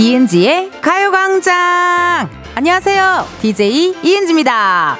[0.00, 2.30] 이은지의 가요광장!
[2.54, 3.26] 안녕하세요.
[3.42, 4.96] DJ 이은지입니다.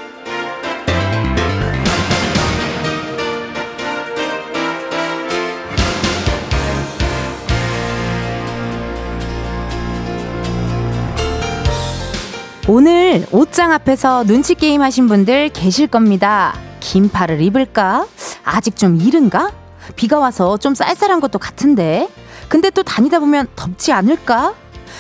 [12.69, 16.55] 오늘 옷장 앞에서 눈치 게임 하신 분들 계실 겁니다.
[16.81, 18.07] 긴팔을 입을까?
[18.45, 19.51] 아직 좀 이른가?
[19.97, 22.07] 비가 와서 좀 쌀쌀한 것도 같은데.
[22.51, 24.53] 근데 또 다니다 보면 덥지 않을까?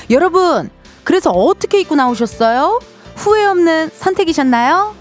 [0.08, 0.70] 여러분,
[1.04, 2.80] 그래서 어떻게 입고 나오셨어요?
[3.16, 4.94] 후회 없는 선택이셨나요?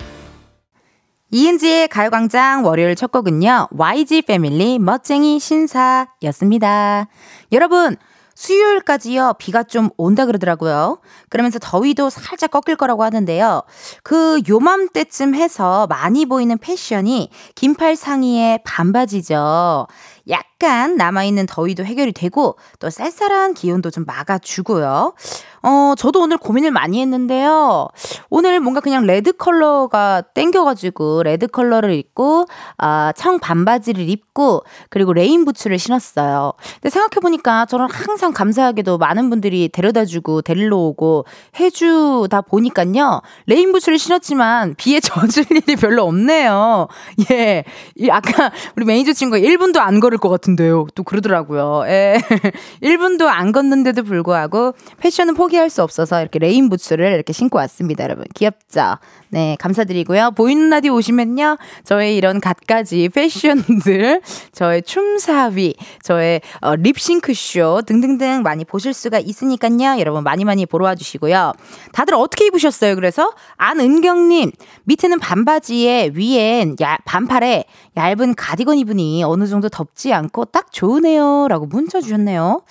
[1.32, 7.08] 이은지의 가요광장 월요일 첫 곡은요, YG 패밀리 멋쟁이 신사였습니다.
[7.52, 7.96] 여러분,
[8.40, 11.00] 수요일까지요, 비가 좀 온다 그러더라고요.
[11.28, 13.64] 그러면서 더위도 살짝 꺾일 거라고 하는데요.
[14.02, 19.88] 그 요맘때쯤 해서 많이 보이는 패션이 긴팔 상의에 반바지죠.
[20.30, 25.14] 약간 남아있는 더위도 해결이 되고 또 쌀쌀한 기온도 좀 막아주고요.
[25.62, 27.88] 어, 저도 오늘 고민을 많이 했는데요.
[28.30, 32.46] 오늘 뭔가 그냥 red 컬러가 땡겨가지고 red 컬러를 입고,
[32.78, 36.54] 아, 청 반바지를 입고, 그리고 rain 부츠를 신었어요.
[36.76, 41.26] 근데 생각해보니까 저는 항상 감사하게도 많은 분들이 데려다 주고, 데리러 오고
[41.60, 43.22] 해주다 보니까요.
[43.46, 46.88] rain 부츠를 신었지만 비에 젖을 일이 별로 없네요.
[47.32, 47.64] 예.
[48.10, 50.88] 아까 우리 매니저 친구가 1분도 안 걸을 것 같은데요.
[50.96, 51.84] 또 그러더라고요.
[51.88, 52.18] 예.
[52.82, 58.04] 1분도 안 걷는데도 불구하고 패션은 포 포기할 수 없어서 이렇게 rain 부츠를 이렇게 신고 왔습니다,
[58.04, 58.26] 여러분.
[58.36, 58.98] 귀엽죠?
[59.30, 60.32] 네, 감사드리고요.
[60.32, 61.58] 보이는 라디오 오시면요.
[61.84, 64.22] 저의 이런 갖가지 패션들,
[64.54, 70.00] 저의 춤사위, 저의 어, 립싱크쇼 등등등 많이 보실 수가 있으니까요.
[70.00, 71.54] 여러분 많이 많이 보러 와주시고요.
[71.94, 72.96] 다들 어떻게 입으셨어요?
[72.96, 74.52] 그래서 안은경님,
[74.84, 77.66] 밑에는 반바지에 위엔 야, 반팔에
[77.98, 81.48] 얇은 가디건 입으니 어느 정도 덥지 않고 딱 좋으네요.
[81.50, 82.62] 라고 문자 주셨네요.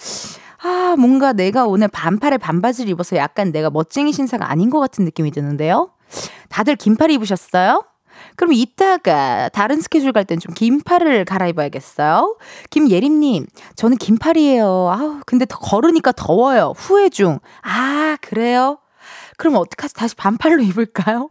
[0.62, 5.30] 아, 뭔가 내가 오늘 반팔에 반바지를 입어서 약간 내가 멋쟁이 신사가 아닌 것 같은 느낌이
[5.30, 5.90] 드는데요?
[6.48, 7.84] 다들 긴팔 입으셨어요?
[8.34, 12.36] 그럼 이따가 다른 스케줄 갈 땐 좀 긴팔을 갈아입어야겠어요.
[12.70, 14.66] 김예림님, 저는 긴팔이에요.
[14.66, 16.72] 아우, 근데 더 걸으니까 더워요.
[16.76, 17.38] 후회 중.
[17.62, 18.78] 아, 그래요?
[19.36, 19.94] 그럼 어떡하지?
[19.94, 21.30] 다시 반팔로 입을까요?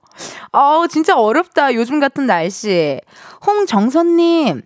[0.53, 1.73] 아우, 진짜 어렵다.
[1.73, 3.01] 요즘 같은 날씨.
[3.45, 4.61] 홍정선님,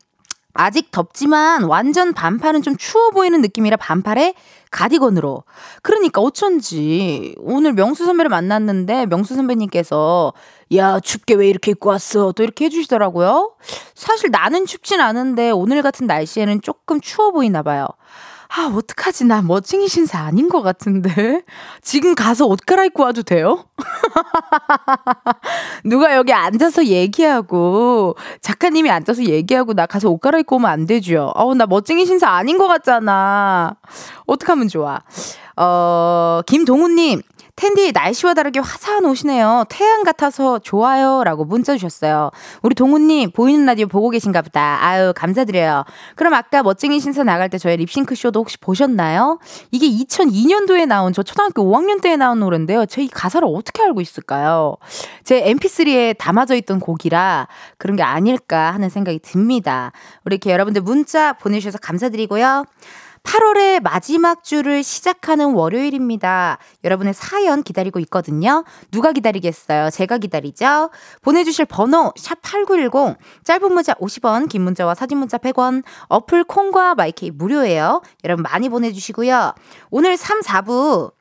[0.54, 4.34] 아직 덥지만 완전 반팔은 좀 추워 보이는 느낌이라 반팔에
[4.72, 5.44] 가디건으로.
[5.82, 10.34] 그러니까 어쩐지 오늘 명수 선배를 만났는데 명수 선배님께서
[10.76, 13.54] 야 춥게 왜 이렇게 입고 왔어 또 이렇게 해주시더라고요.
[13.94, 17.88] 사실 나는 춥진 않은데 오늘 같은 날씨에는 조금 추워 보이나 봐요.
[18.54, 19.26] 아, 어떡하지?
[19.26, 21.42] 나 멋쟁이 신사 아닌 것 같은데.
[21.82, 23.64] 지금 가서 옷 갈아입고 와도 돼요?
[25.86, 31.32] 누가 여기 앉아서 얘기하고, 작가님이 앉아서 얘기하고, 나 가서 옷 갈아입고 오면 안 되죠.
[31.36, 33.78] 어우, 나 멋쟁이 신사 아닌 것 같잖아.
[34.26, 35.00] 어떡하면 좋아.
[35.58, 37.22] 어, 김동훈님,
[37.56, 39.66] 텐디 날씨와 다르게 화사한 옷이네요.
[39.70, 41.24] 태양 같아서 좋아요.
[41.24, 42.32] 라고 문자 주셨어요.
[42.64, 44.80] 우리 동훈님 보이는 라디오 보고 계신가 보다.
[44.82, 45.84] 아유 감사드려요.
[46.16, 49.38] 그럼 아까 멋쟁이 신사 나갈 때 저의 립싱크 쇼도 혹시 보셨나요?
[49.70, 52.86] 이게 2002년도에 나온 저 초등학교 5학년 때에 나온 노래인데요.
[52.88, 54.78] 저희 가사를 어떻게 알고 있을까요?
[55.24, 57.48] 제 mp3에 담아져 있던 곡이라
[57.78, 59.92] 그런 게 아닐까 하는 생각이 듭니다.
[60.26, 62.66] 우리 이렇게 여러분들 문자 보내주셔서 감사드리고요.
[63.24, 66.58] 8월의 마지막 주를 시작하는 월요일입니다.
[66.84, 68.64] 여러분의 사연 기다리고 있거든요.
[68.92, 69.90] 누가 기다리겠어요?
[69.90, 70.90] 제가 기다리죠.
[71.22, 78.02] 보내주실 번호 샵8910 짧은 문자 50원 긴 문자와 사진 문자 100원 어플 콩과 마이케이 무료예요.
[78.24, 79.54] 여러분 많이 보내주시고요.
[79.92, 81.12] 오늘 3, 4부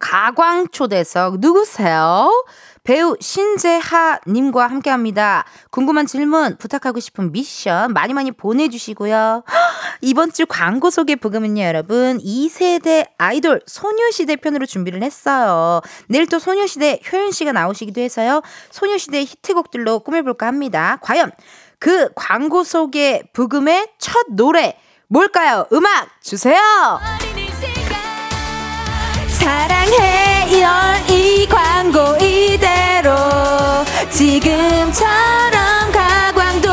[0.00, 2.30] 가광초대석 누구세요?
[2.90, 5.44] 배우 신재하님과 함께 합니다.
[5.70, 9.44] 궁금한 질문, 부탁하고 싶은 미션 많이 많이 보내주시고요.
[10.02, 12.18] 이번 주 광고 소개 부금은요, 여러분.
[12.18, 15.82] 2세대 아이돌 소녀시대 편으로 준비를 했어요.
[16.08, 18.42] 내일 또 소녀시대 효연 씨가 나오시기도 해서요.
[18.72, 20.98] 소녀시대 히트곡들로 꾸며볼까 합니다.
[21.00, 21.30] 과연
[21.78, 24.76] 그 광고 소개 부금의 첫 노래
[25.06, 25.68] 뭘까요?
[25.72, 26.58] 음악 주세요!
[29.28, 30.68] 사랑해요
[31.08, 32.79] 이 광고 이대로
[34.20, 36.68] 지금처럼 가광 도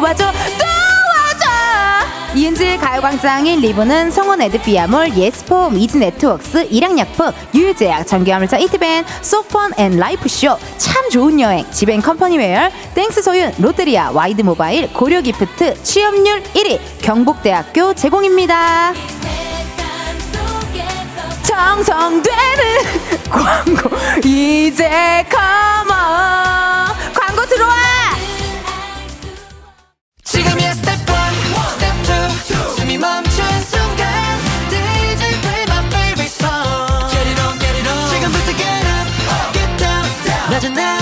[0.00, 0.64] 와줘 또
[1.10, 2.36] 와줘.
[2.36, 10.56] 이은지의 가요광장 1, 2부는 성원 에드피아몰 예스폼 이즈네트웍스 일양약품 유유제약 전기화물차 이트밴 소펀 앤 라이프쇼
[10.76, 18.92] 참 좋은 여행 지벤 컴퍼니웨어 땡스 소윤 롯데리아 와이드모바일 고려기프트 취업률 1위 경북대학교 제공입니다
[21.58, 22.64] 형성되는
[23.28, 23.90] 광고
[24.24, 25.88] 이제 컴온
[27.12, 27.74] 광고 들어와
[30.22, 31.16] 지금이야 스텝 1
[31.72, 34.06] 스텝 2 숨이 멈춘 순간
[34.70, 39.76] DJ play my favorite song Get it on get it on 지금부터 get up get
[39.78, 40.04] down
[40.50, 40.97] 낮은 날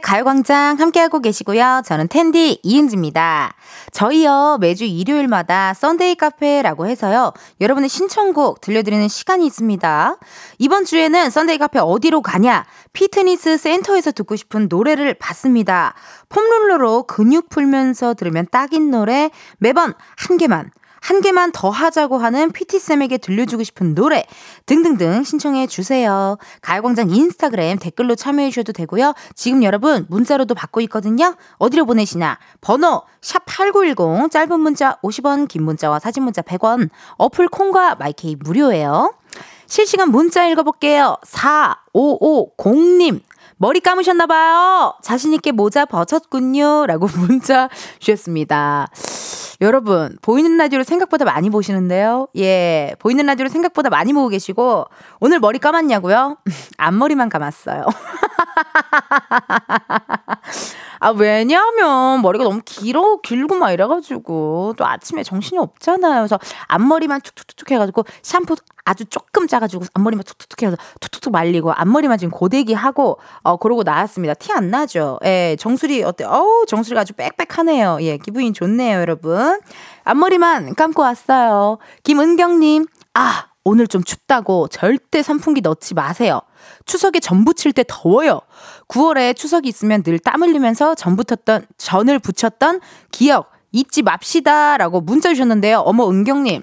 [0.00, 1.82] 가요광장 함께하고 계시고요.
[1.84, 3.54] 저는 텐디 이은지입니다.
[3.90, 10.16] 저희요, 매주 일요일마다 Sunday 카페라고 해서요, 여러분의 신청곡 들려드리는 시간이 있습니다.
[10.58, 12.64] 이번 주에는 Sunday 카페 어디로 가냐?
[12.94, 15.94] 피트니스 센터에서 듣고 싶은 노래를 받습니다.
[16.30, 20.70] foam roller로 근육 풀면서 들으면 딱인 노래 매번 한 개만
[21.02, 24.24] 한 개만 더 하자고 하는 PT쌤에게 들려주고 싶은 노래
[24.66, 26.38] 등등등 신청해 주세요.
[26.60, 29.12] 가요광장 인스타그램 댓글로 참여해 주셔도 되고요.
[29.34, 31.34] 지금 여러분 문자로도 받고 있거든요.
[31.58, 32.38] 어디로 보내시나?
[32.60, 36.88] 번호 샵8910 짧은 문자 50원 긴 문자와 사진 문자 100원
[37.18, 39.12] 어플 콩과 마이케이 무료예요.
[39.66, 41.16] 실시간 문자 읽어볼게요.
[41.26, 43.22] 4550님.
[43.62, 44.94] 머리 감으셨나봐요.
[45.02, 46.84] 자신있게 모자 벗었군요.
[46.86, 47.68] 라고 문자
[48.00, 48.88] 주셨습니다.
[49.60, 52.26] 여러분, 보이는 라디오를 생각보다 많이 보시는데요.
[52.36, 54.86] 예, 보이는 라디오를 생각보다 많이 보고 계시고,
[55.20, 56.38] 오늘 머리 감았냐고요?
[56.76, 57.86] 앞머리만 감았어요.
[60.98, 66.22] 아, 왜냐면 머리가 너무 길어, 길고 막 이래가지고 또 아침에 정신이 없잖아요.
[66.22, 72.30] 그래서 앞머리만 툭툭툭툭 해가지고 샴푸 아주 조금 짜가지고 앞머리만 툭툭툭 해서 툭툭툭 말리고 앞머리만 지금
[72.30, 74.34] 고데기 하고 어 그러고 나왔습니다.
[74.34, 75.18] 티 안 나죠?
[75.24, 76.24] 예, 정수리 어때?
[76.24, 77.98] 어우 정수리가 아주 빽빽하네요.
[78.02, 79.60] 예, 기분이 좋네요, 여러분.
[80.04, 81.78] 앞머리만 감고 왔어요.
[82.02, 86.40] 김은경 님, 아 오늘 좀 춥다고 절대 선풍기 넣지 마세요.
[86.84, 88.40] 추석에 전 부칠 때 더워요.
[88.88, 92.80] 9월에 추석이 있으면 늘 땀 흘리면서 전 붙었던, 전을 붙였던
[93.12, 94.76] 기억 잊지 맙시다.
[94.76, 95.78] 라고 문자 주셨는데요.
[95.78, 96.62] 어머, 은경님.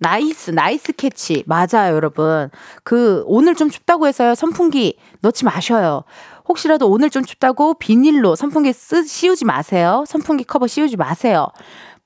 [0.00, 1.44] Nice, nice catch.
[1.46, 2.50] 맞아요, 여러분.
[2.84, 4.34] 그, 오늘 좀 춥다고 해서요.
[4.34, 6.04] 선풍기 넣지 마셔요.
[6.48, 10.04] 혹시라도 오늘 좀 춥다고 비닐로 선풍기 쓰, 씌우지 마세요.
[10.08, 11.48] 선풍기 커버 씌우지 마세요.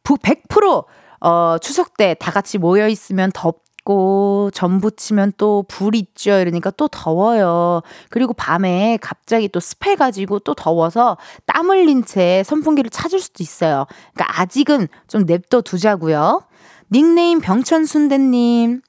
[0.05, 0.85] 100%
[1.21, 6.33] 어, 추석 때 다 같이 모여 있으면 덥 있고 전 부치면 또 불 있죠.
[6.39, 7.83] 이러니까 또 더워요.
[8.11, 13.87] 그리고 밤에 갑자기 또 습해 가지고 또 더워서 땀 흘린 채 선풍기를 찾을 수도 있어요.
[14.15, 16.43] 그러니까 아직은 좀 냅둬 두자고요.
[16.93, 18.83] 닉네임 병천순대님.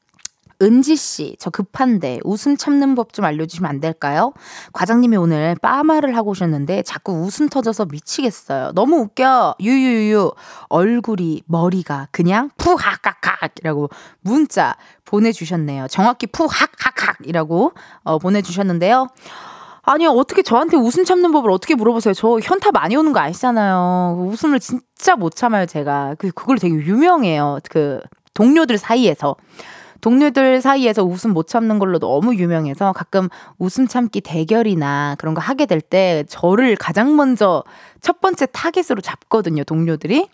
[0.61, 4.31] 은지 씨, 저 급한데 웃음 참는 법 좀 알려주시면 안 될까요?
[4.71, 8.71] 과장님이 오늘 빠마를 하고 오셨는데 자꾸 웃음 터져서 미치겠어요.
[8.73, 9.55] 너무 웃겨.
[9.59, 10.31] 유유유.
[10.69, 13.89] 얼굴이 머리가 그냥 푸하카카이라고
[14.21, 15.87] 문자 보내주셨네요.
[15.89, 19.07] 정확히 푸하카카이라고 어, 보내주셨는데요.
[19.87, 22.13] 아니요, 어떻게 저한테 웃음 참는 법을 어떻게 물어보세요?
[22.15, 24.17] 저 현타 많이 오는 거 아시잖아요.
[24.31, 26.15] 웃음을 진짜 못 참아요, 제가.
[26.17, 27.59] 그, 그걸 되게 유명해요.
[27.69, 27.99] 그,
[28.33, 29.35] 동료들 사이에서.
[30.01, 33.27] 동료들 사이에서 웃음 못 참는 걸로 너무 유명해서 가끔
[33.57, 37.63] 웃음 참기 대결이나 그런 거 하게 될 때 저를 가장 먼저
[38.01, 40.29] 첫 번째 타겟으로 잡거든요, 동료들이.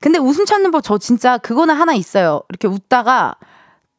[0.00, 2.42] 근데 웃음 참는 법 저 진짜 그거는 하나 있어요.
[2.50, 3.36] 이렇게 웃다가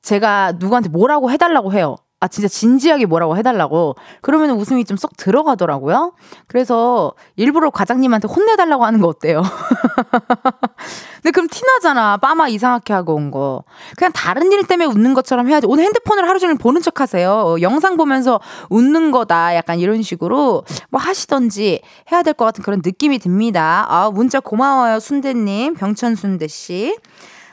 [0.01, 1.95] 제가 누구한테 뭐라고 해달라고 해요.
[2.25, 3.95] 아, 진짜 진지하게 뭐라고 해달라고.
[4.22, 6.13] 그러면 웃음이 좀 쏙 들어가더라고요.
[6.48, 9.42] 그래서 일부러 과장님한테 혼내달라고 하는 거 어때요?
[11.22, 12.17] 근데 그럼 티나잖아.
[12.17, 13.63] 빠마 이상하게 하고 온 거.
[13.98, 15.67] 그냥 다른 일 때문에 웃는 것처럼 해야지.
[15.67, 17.58] 오늘 핸드폰을 하루 종일 보는 척 하세요.
[17.62, 18.39] 영상 보면서
[18.70, 19.55] 웃는 거다.
[19.55, 23.86] 약간 이런 식으로 뭐 하시던지 해야 될 것 같은 그런 느낌이 듭니다.
[23.89, 25.00] 아, 문자 고마워요.
[25.00, 25.75] 순대님.
[25.75, 26.98] 병천 순대씨.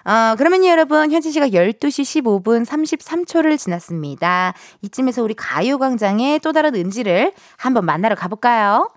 [0.05, 4.55] 어, 그러면 여러분, 현재 시각 12시 15분 33초를 지났습니다.
[4.83, 8.89] 이쯤에서 우리 가요광장의 또 다른 은지를 한번 만나러 가볼까요?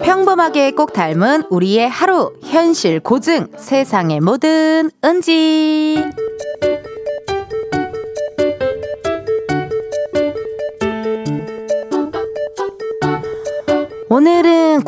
[0.00, 6.21] 평범하게 꼭 닮은 우리의 하루, 현실 고증, 세상의 모든 은지.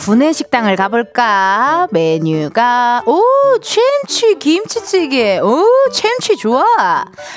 [0.05, 1.89] 구내 식당을 가볼까?
[1.91, 3.23] 메뉴가, 오,
[3.63, 5.39] 챔치 김치찌개.
[5.39, 6.63] 오, 챔치 좋아.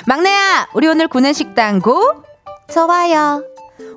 [0.06, 1.98] 막내야, 우리 오늘 구내 식당 고?
[2.70, 3.42] 좋아요.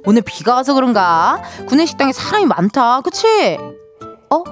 [0.06, 1.44] 오늘 비가 와서 그런가?
[1.68, 3.02] 구내 식당에 사람이 많다.
[3.02, 3.58] 그치?
[4.30, 4.44] 어?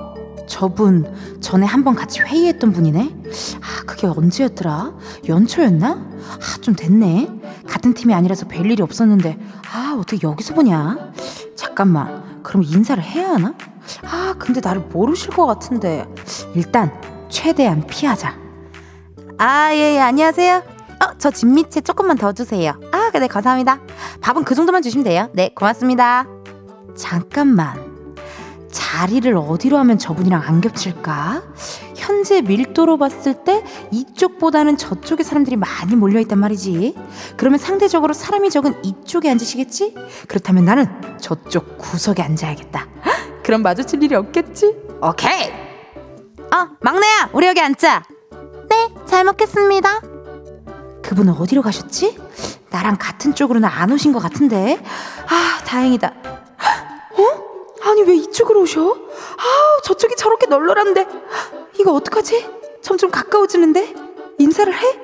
[0.48, 3.16] 저분 전에 한번 같이 회의했던 분이네?
[3.62, 4.96] 아, 그게 언제였더라?
[5.30, 5.88] 연초였나?
[5.88, 7.30] 아, 좀 됐네.
[7.66, 9.38] 같은 팀이 아니라서 뵐 일이 없었는데,
[9.72, 11.14] 아, 어떻게 여기서 보냐?
[11.56, 12.42] 잠깐만.
[12.44, 13.54] 그럼 인사를 해야 하나?
[14.04, 16.06] 아, 근데 나를 모르실 것 같은데.
[16.56, 16.92] 일단,
[17.30, 18.38] 최대한 피하자.
[19.38, 20.56] 아, 예, 예, 안녕하세요.
[20.58, 22.74] 어, 저 진미채 조금만 더 주세요.
[22.92, 23.80] 아, 네, 감사합니다.
[24.22, 25.30] 밥은 그 정도만 주시면 돼요.
[25.34, 26.28] 네, 고맙습니다.
[26.96, 27.90] 잠깐만.
[28.72, 31.44] 자리를 어디로 하면 저분이랑 안 겹칠까?
[31.96, 36.96] 현재 밀도로 봤을 때 이쪽보다는 저쪽에 사람들이 많이 몰려있단 말이지.
[37.38, 39.96] 그러면 상대적으로 사람이 적은 이쪽에 앉으시겠지?
[40.28, 40.86] 그렇다면 나는
[41.20, 42.88] 저쪽 구석에 앉아야겠다.
[43.50, 44.78] 그럼 마주칠 일이 없겠지?
[45.02, 45.50] 오케이!
[46.54, 48.04] 어, 막내야, 우리 여기 앉자.
[48.70, 50.02] 네, 잘 먹겠습니다.
[51.02, 52.16] 그분은 어디로 가셨지?
[52.70, 54.80] 나랑 같은 쪽으로는 안 오신 것 같은데.
[55.28, 56.08] 아, 다행이다.
[56.10, 57.90] 어?
[57.90, 58.82] 아니, 왜 이쪽으로 오셔?
[58.92, 61.08] 아, 저쪽이 저렇게 널널한데.
[61.80, 62.48] 이거 어떡하지?
[62.84, 63.96] 점점 가까워지는데?
[64.38, 65.00] 인사를 해?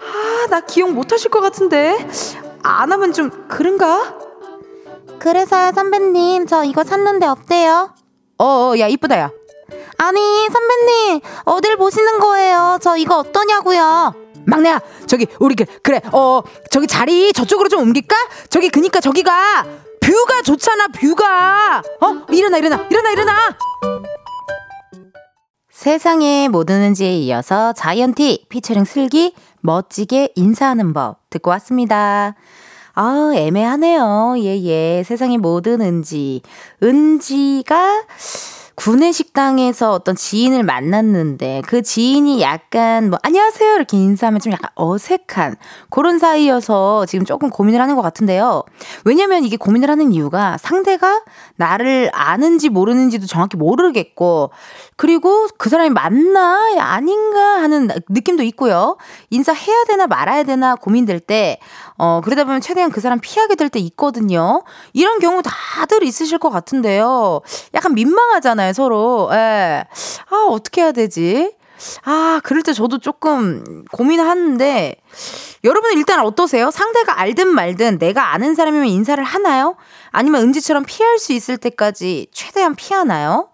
[0.00, 2.08] 아, 나 기억 못 하실 것 같은데.
[2.62, 4.29] 안 하면 좀 그런가?
[5.20, 6.46] 그래서요, 선배님.
[6.46, 7.94] 저 이거 샀는데 어때요?
[8.38, 9.30] 어, 어 야, 이쁘다, 야.
[9.98, 11.20] 아니, 선배님.
[11.44, 12.78] 어딜 보시는 거예요?
[12.80, 14.14] 저 이거 어떠냐고요?
[14.46, 18.16] 막내야, 저기, 우리, 그, 그래, 어, 저기 자리 저쪽으로 좀 옮길까?
[18.48, 19.66] 저기, 그니까 저기가,
[20.00, 21.82] 뷰가 좋잖아, 뷰가!
[22.00, 22.26] 어?
[22.30, 23.58] 일어나, 일어나, 일어나, 일어나!
[25.70, 32.34] 세상에 뭐 드는지에 이어서 자이언티 피처링 슬기 멋지게 인사하는 법 듣고 왔습니다.
[32.94, 34.34] 아, 애매하네요.
[34.38, 35.02] 예, 예.
[35.04, 36.42] 세상에 뭐 드는지.
[36.82, 38.04] 은지가
[38.80, 45.56] 구내식당에서 어떤 지인을 만났는데 그 지인이 약간 뭐 안녕하세요 이렇게 인사하면 좀 약간 어색한
[45.90, 48.62] 그런 사이여서 지금 조금 고민을 하는 것 같은데요.
[49.04, 51.20] 왜냐면 이게 고민을 하는 이유가 상대가
[51.56, 54.50] 나를 아는지 모르는지도 정확히 모르겠고
[54.96, 58.96] 그리고 그 사람이 맞나 아닌가 하는 느낌도 있고요.
[59.28, 61.58] 인사해야 되나 말아야 되나 고민될 때
[61.98, 64.64] 어, 그러다 보면 최대한 그 사람 피하게 될 때 있거든요.
[64.94, 67.40] 이런 경우 다들 있으실 것 같은데요.
[67.74, 69.28] 약간 민망하잖아요, 서로.
[69.32, 69.84] 예.
[70.30, 71.52] 아, 어떻게 해야 되지?
[72.04, 74.96] 아, 그럴 때 저도 조금 고민하는데,
[75.64, 76.70] 여러분은 일단 어떠세요?
[76.70, 79.76] 상대가 알든 말든 내가 아는 사람이면 인사를 하나요?
[80.10, 83.48] 아니면 은지처럼 피할 수 있을 때까지 최대한 피하나요?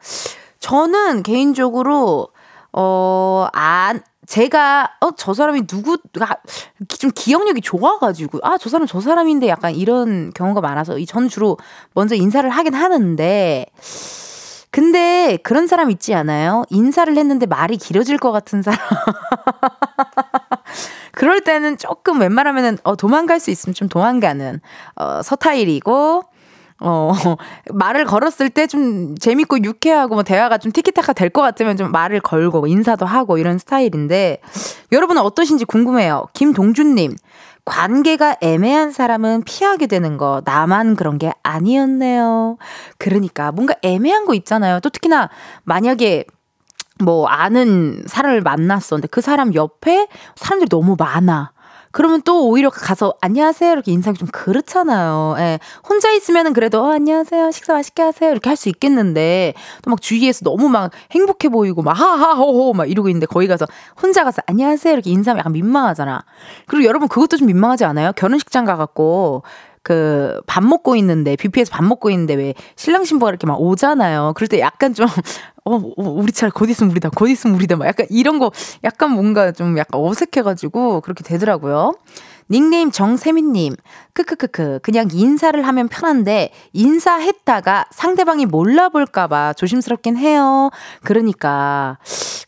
[0.61, 2.29] 저는 개인적으로,
[2.73, 6.37] 어, 안, 제가 어 저 사람이 누구가
[6.99, 11.57] 좀 기억력이 좋아가지고 아 저 사람 저 사람인데 약간 이런 경우가 많아서 전 주로
[11.95, 13.67] 먼저 인사를 하긴 하는데
[14.71, 16.65] 근데 그런 사람 있지 않아요?
[16.71, 18.79] 인사를 했는데 말이 길어질 것 같은 사람.
[21.13, 24.61] 그럴 때는 조금 웬만하면은 어 도망갈 수 있으면 좀 도망가는
[24.97, 26.23] 어 서타일이고
[26.79, 27.13] 어,
[27.73, 32.21] 말을 걸었을 때 좀 재밌고 유쾌하고 뭐 대화가 좀 티키타카 될 것 같으면 좀 말을
[32.21, 34.41] 걸고 인사도 하고 이런 스타일인데
[34.93, 36.27] 여러분은 어떠신지 궁금해요.
[36.35, 37.17] 김동준님.
[37.67, 42.57] 관계가 애매한 사람은 피하게 되는 거 나만 그런 게 아니었네요.
[42.97, 44.81] 그러니까 뭔가 애매한 거 있잖아요.
[44.81, 45.29] 또 특히나
[45.65, 46.25] 만약에
[47.05, 48.97] 뭐 아는 사람을 만났어.
[48.97, 51.53] 근데 그 사람 옆에 사람들이 너무 많아.
[51.97, 55.35] 그러면 또 오히려 가서 안녕하세요 이렇게 인사하기 좀 그렇잖아요.
[55.39, 55.59] 예.
[55.89, 60.45] 혼자 있으면은 그래도 어, 안녕하세요 식사 맛있게 하세요 이렇게 할 수 있겠는데 또 막 주위에서
[60.45, 63.67] 너무 막 행복해 보이고 막 하하호호 막 이러고 있는데 거기 가서
[64.03, 66.23] 혼자 가서 안녕하세요 이렇게 인사하면 약간 민망하잖아.
[66.67, 68.13] 그리고 여러분 그것도 좀 민망하지 않아요?
[68.13, 69.43] 결혼식장 가갖고
[69.87, 74.33] 그 밥 먹고 있는데 뷔페에서 밥 먹고 있는데 왜 신랑 신부가 이렇게 막 오잖아요.
[74.35, 75.07] 그럴 때 약간 좀
[75.65, 78.51] 어, 어 우리 차례 곧 있으면 우리다, 곧 있으면 우리다, 막 약간 이런 거
[78.85, 81.93] 약간 뭔가 좀 약간 어색해가지고 그렇게 되더라고요.
[82.51, 83.75] 닉네임 정세민님,
[84.15, 90.71] 크크크크, 그냥 인사를 하면 편한데, 인사했다가 상대방이 몰라볼까봐 조심스럽긴 해요.
[91.05, 91.99] 그러니까,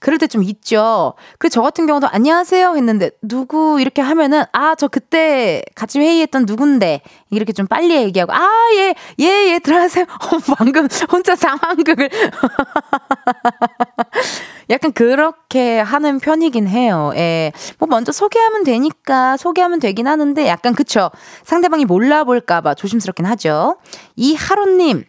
[0.00, 1.14] 그럴 때 좀 있죠.
[1.38, 7.02] 그래서 저 같은 경우도 안녕하세요 했는데, 누구 이렇게 하면은, 아, 저 그때 같이 회의했던 누군데,
[7.30, 10.04] 이렇게 좀 빨리 얘기하고, 아, 예, 예, 예, 들어가세요.
[10.08, 12.08] 어, 방금 혼자 상황극을.
[14.70, 17.12] 약간 그렇게 하는 편이긴 해요.
[17.16, 17.52] 예.
[17.78, 21.10] 뭐 먼저 소개하면 되니까 소개하면 되긴 하는데 약간 그쵸.
[21.44, 23.76] 상대방이 몰라볼까봐 조심스럽긴 하죠.
[24.16, 25.04] 이하로님.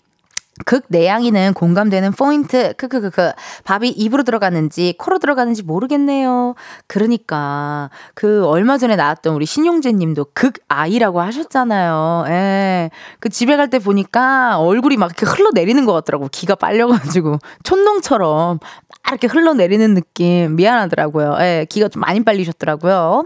[0.65, 2.73] 극 내양이는 공감되는 포인트.
[2.73, 3.31] 크크크크.
[3.63, 6.55] 밥이 입으로 들어가는지 코로 들어가는지 모르겠네요.
[6.85, 12.25] 그러니까 그 얼마 전에 나왔던 우리 신용재 님도 극 아이라고 하셨잖아요.
[12.27, 12.89] 예.
[13.21, 16.27] 그 집에 갈 때 보니까 얼굴이 막 이렇게 흘러내리는 것 같더라고.
[16.29, 18.59] 기가 빨려 가지고 촌농처럼
[19.07, 21.37] 이렇게 흘러내리는 느낌 미안하더라고요.
[21.39, 23.25] 예, 기가 좀 많이 빨리셨더라고요.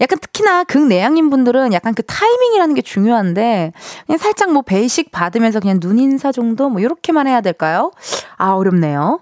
[0.00, 3.72] 약간 특히나 극내향인 분들은 약간 그 타이밍이라는 게 중요한데
[4.06, 7.92] 그냥 살짝 뭐 배식 받으면서 그냥 눈 인사 정도 뭐 이렇게만 해야 될까요?
[8.36, 9.20] 아 어렵네요.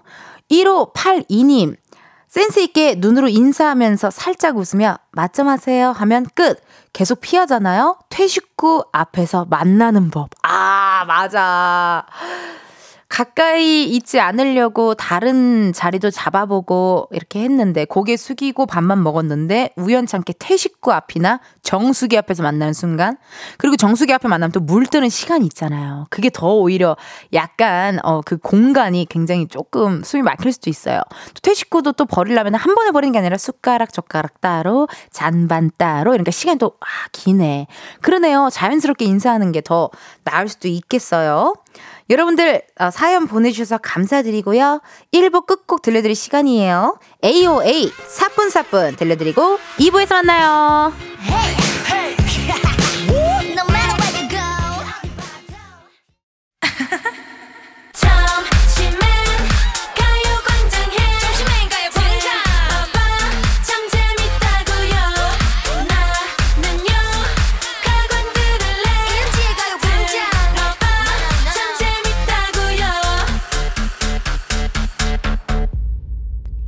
[0.51, 1.75] 1582님
[2.27, 6.61] 센스 있게 눈으로 인사하면서 살짝 웃으며 맞점하세요 하면 끝.
[6.93, 7.99] 계속 피하잖아요.
[8.09, 10.29] 퇴식구 앞에서 만나는 법.
[10.43, 12.05] 아 맞아.
[13.11, 21.41] 가까이 있지 않으려고 다른 자리도 잡아보고 이렇게 했는데 고개 숙이고 밥만 먹었는데 우연찮게 태식구 앞이나
[21.61, 23.17] 정수기 앞에서 만나는 순간
[23.57, 26.07] 그리고 정수기 앞에 만나면 또물 뜨는 시간이 있잖아요.
[26.09, 26.95] 그게 더 오히려
[27.33, 31.01] 약간 어 그 공간이 굉장히 조금 숨이 막힐 수도 있어요.
[31.33, 36.31] 또 퇴식구도 또 버리려면 한 번에 버리는 게 아니라 숟가락 젓가락 따로 잔반 따로 이러니까
[36.31, 37.67] 시간이 또 아, 기네.
[38.01, 38.49] 그러네요.
[38.51, 39.89] 자연스럽게 인사하는 게 더
[40.23, 41.53] 나을 수도 있겠어요.
[42.11, 44.81] 여러분들 어, 사연 보내주셔서 감사드리고요.
[45.13, 46.99] 1부 끝곡 들려드릴 시간이에요.
[47.23, 50.91] AOA 사뿐사뿐 들려드리고 2부에서 만나요.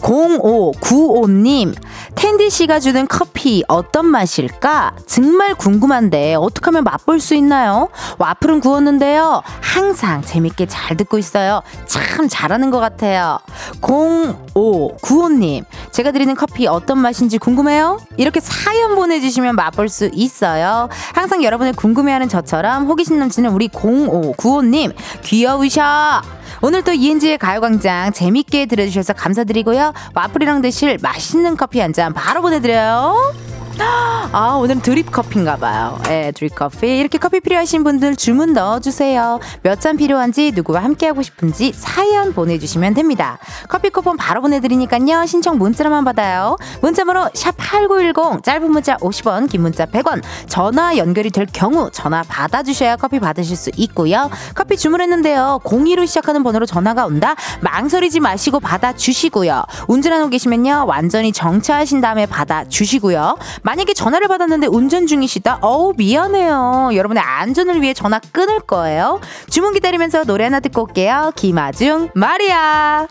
[0.00, 1.74] 0595님,
[2.14, 4.94] 텐디 씨가 주는 커피 어떤 맛일까?
[5.06, 7.88] 정말 궁금한데 어떻게 하면 맛볼 수 있나요?
[8.18, 9.42] 와플은 구웠는데요.
[9.60, 11.62] 항상 재밌게 잘 듣고 있어요.
[11.86, 13.38] 참 잘하는 것 같아요.
[13.80, 18.00] 0595님, 제가 드리는 커피 어떤 맛인지 궁금해요?
[18.16, 20.88] 이렇게 사연 보내주시면 맛볼 수 있어요.
[21.14, 26.22] 항상 여러분을 궁금해하는 저처럼 호기심 넘치는 우리 0595님, 귀여우셔!
[26.62, 29.92] 오늘 또 이은지의 가요광장 재밌게 들어주셔서 감사드리고요.
[30.14, 33.34] 와플이랑 드실 맛있는 커피 한 잔 바로 보내드려요.
[33.82, 35.98] 아, 오늘은 드립 커피인가 봐요.
[36.08, 36.98] 예, 드립 커피.
[36.98, 39.40] 이렇게 커피 필요하신 분들 주문 넣어주세요.
[39.62, 43.38] 몇 잔 필요한지, 누구와 함께하고 싶은지 사연 보내주시면 됩니다.
[43.68, 45.24] 커피 쿠폰 바로 보내드리니까요.
[45.26, 46.56] 신청 문자로만 받아요.
[46.82, 50.22] 문자번호 샵8910, 짧은 문자 50원, 긴 문자 100원.
[50.46, 54.28] 전화 연결이 될 경우 전화 받아주셔야 커피 받으실 수 있고요.
[54.54, 55.60] 커피 주문했는데요.
[55.64, 57.34] 02로 시작하는 번호로 전화가 온다?
[57.62, 59.64] 망설이지 마시고 받아주시고요.
[59.88, 60.84] 운전하고 계시면요.
[60.86, 63.38] 완전히 정차하신 다음에 받아주시고요.
[63.70, 65.58] 만약에 전화를 받았는데 운전 중이시다?
[65.62, 66.90] 어우, 미안해요.
[66.92, 69.20] 여러분의 안전을 위해 전화 끊을 거예요.
[69.48, 71.30] 주문 기다리면서 노래 하나 듣고 올게요.
[71.36, 73.06] 김아중, 마리아.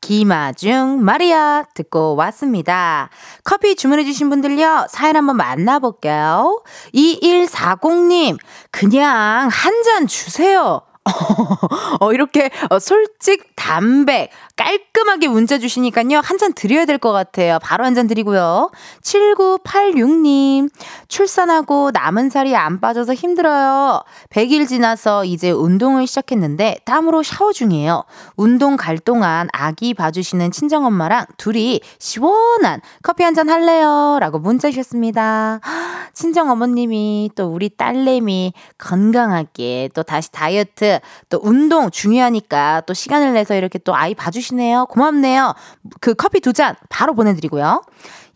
[0.00, 3.08] 김아중, 마리아 듣고 왔습니다.
[3.44, 6.62] 커피 주문해주신 분들요, 사연 한번 만나볼게요.
[6.94, 8.38] 2140님,
[8.72, 10.82] 그냥 한 잔 주세요.
[12.00, 16.20] 어, 이렇게 어, 솔직 담백 깔끔하게 문자 주시니까요.
[16.24, 17.58] 한 잔 드려야 될 것 같아요.
[17.62, 18.70] 바로 한 잔 드리고요.
[19.02, 20.70] 7986님.
[21.08, 24.02] 출산하고 남은 살이 안 빠져서 힘들어요.
[24.30, 28.04] 100일 지나서 이제 운동을 시작했는데 땀으로 샤워 중이에요.
[28.36, 34.16] 운동 갈 동안 아기 봐주시는 친정엄마랑 둘이 시원한 커피 한 잔 할래요?
[34.20, 35.60] 라고 문자 주셨습니다.
[36.14, 43.78] 친정어머님이 또 우리 딸내미 건강하게 또 다시 다이어트 또 운동 중요하니까 또 시간을 내서 이렇게
[43.78, 44.86] 또 아이 봐주시 네요.
[44.86, 45.54] 고맙네요.
[46.00, 47.82] 그 커피 두 잔 바로 보내드리고요.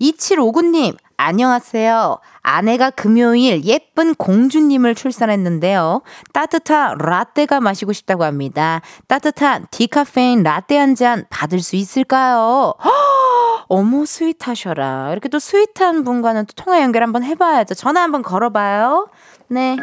[0.00, 2.18] 2759님, 안녕하세요.
[2.42, 6.00] 아내가 금요일 예쁜 공주님을 출산했는데요.
[6.32, 8.80] 따뜻한 라떼가 마시고 싶다고 합니다.
[9.08, 12.74] 따뜻한 디카페인 라떼 한 잔 받을 수 있을까요?
[13.68, 15.10] 어머, sweet하셔라.
[15.12, 17.74] 이렇게 또 sweet한 분과는 또 통화 연결 한번 해봐야죠.
[17.74, 19.08] 전화 한번 걸어봐요.
[19.48, 19.76] 네.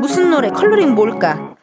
[0.00, 0.50] 무슨 노래?
[0.50, 1.54] 컬러링 뭘까?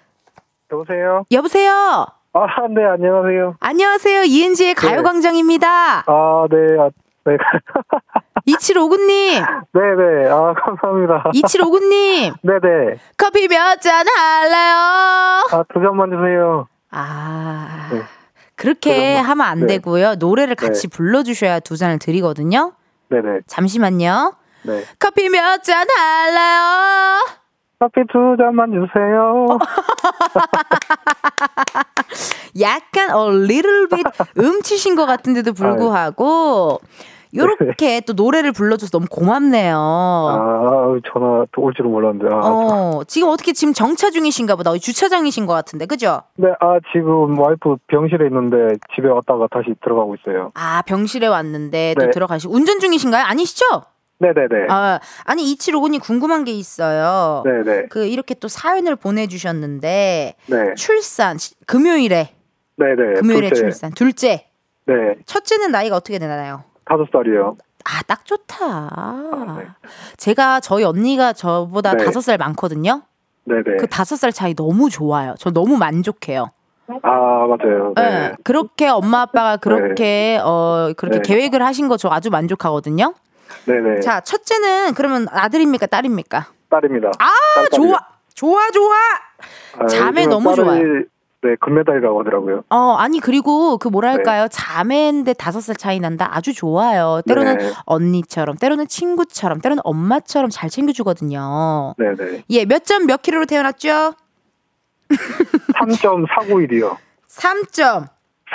[0.72, 1.26] 여보세요?
[1.32, 2.08] 여보세요?
[2.34, 3.58] 아, 네, 안녕하세요.
[3.60, 4.24] 안녕하세요.
[4.24, 6.04] 이은지의 가요광장입니다.
[6.08, 6.90] 아, 네, 아,
[7.26, 7.38] 네.
[8.48, 9.46] 2759님.
[9.72, 11.24] 네네, 아, 감사합니다.
[11.34, 12.34] 2759님.
[12.42, 12.98] 네네.
[13.18, 14.76] 커피 몇 잔 할래요?
[15.52, 16.68] 아, 두 잔만 주세요.
[16.92, 17.90] 아.
[17.92, 18.02] 네.
[18.56, 19.16] 그렇게.
[19.18, 19.68] 하면 안 네.
[19.68, 20.16] 되고요.
[20.16, 22.74] 노래를 같이 불러주셔야 두 잔을 드리거든요.
[23.10, 23.42] 네네.
[23.48, 24.34] 잠시만요.
[24.64, 24.84] 네.
[25.00, 27.26] 커피 몇 잔 할래요?
[27.80, 29.58] 커피 두 잔만 주세요.
[32.62, 34.04] 약간 a little bit
[34.38, 36.80] 음치신 것 같은데도 불구하고
[37.36, 39.76] 요렇게 또 노래를 불러줘서 너무 고맙네요.
[39.76, 42.28] 아, 전화 또 올 줄은 몰랐는데.
[42.32, 44.72] 아, 어, 지금 어떻게 지금 정차 중이신가 보다.
[44.78, 46.22] 주차장이신 것 같은데, 그죠?
[46.36, 50.52] 네, 아, 지금 와이프 병실에 있는데 집에 왔다가 다시 들어가고 있어요.
[50.54, 52.12] 아, 병실에 왔는데 또 네.
[52.12, 52.54] 들어가시고.
[52.54, 53.24] 운전 중이신가요?
[53.26, 53.66] 아니시죠?
[54.20, 54.68] 네네네.
[54.70, 57.44] 아, 아니, 2755님 궁금한 게 있어요.
[57.46, 57.88] 네네.
[57.90, 60.74] 그, 이렇게 또 사연을 보내주셨는데, 네.
[60.76, 62.30] 출산, 시- 금요일에,
[62.78, 63.14] 네네.
[63.20, 63.62] 금요일에 둘째.
[63.62, 63.92] 출산.
[63.92, 64.48] 둘째.
[64.86, 64.94] 네.
[65.26, 66.64] 첫째는 나이가 어떻게 되나요?
[66.86, 67.58] 다섯 살이요.
[67.86, 69.58] 아, 딱 좋다.
[69.60, 69.68] 네.
[70.18, 72.06] 제가 저희 언니가 저보다 네.
[72.06, 73.02] 다섯 살 많거든요.
[73.46, 73.78] 네네.
[73.80, 75.36] 그 다섯 살 차이 너무 좋아요.
[75.38, 76.52] 저 너무 만족해요.
[76.88, 77.94] 아, 맞아요.
[77.96, 78.02] 네.
[78.30, 78.32] 네.
[78.44, 81.22] 그렇게 엄마 아빠가 그렇게 어 그렇게 네.
[81.26, 83.14] 계획을 하신 거 저 아주 만족하거든요.
[83.66, 84.00] 네네.
[84.02, 86.48] 자, 첫째는 그러면 아들입니까, 딸입니까?
[86.70, 87.12] 딸입니다.
[87.20, 87.30] 아,
[87.76, 88.00] 좋아.
[88.34, 88.96] 좋아, 좋아.
[89.80, 90.82] 아, 자매 너무 좋아요.
[91.46, 92.64] 네, 금메달이라고 하더라고요.
[92.70, 93.92] 어, 아니, 그리고 그 네.
[93.92, 94.48] 뭐랄까요.
[94.50, 96.30] 자매인데 다섯 살 차이 난다.
[96.32, 97.22] 아주 좋아요.
[97.28, 97.72] 때로는 네.
[97.86, 101.96] 언니처럼, 때로는 친구처럼, 때로는 엄마처럼 잘 챙겨주거든요.
[101.98, 102.44] 네 네.
[102.50, 104.14] 예, 몇 점 몇 킬로로 태어났죠?
[105.76, 106.98] 3.491이요.
[107.28, 108.08] 3점.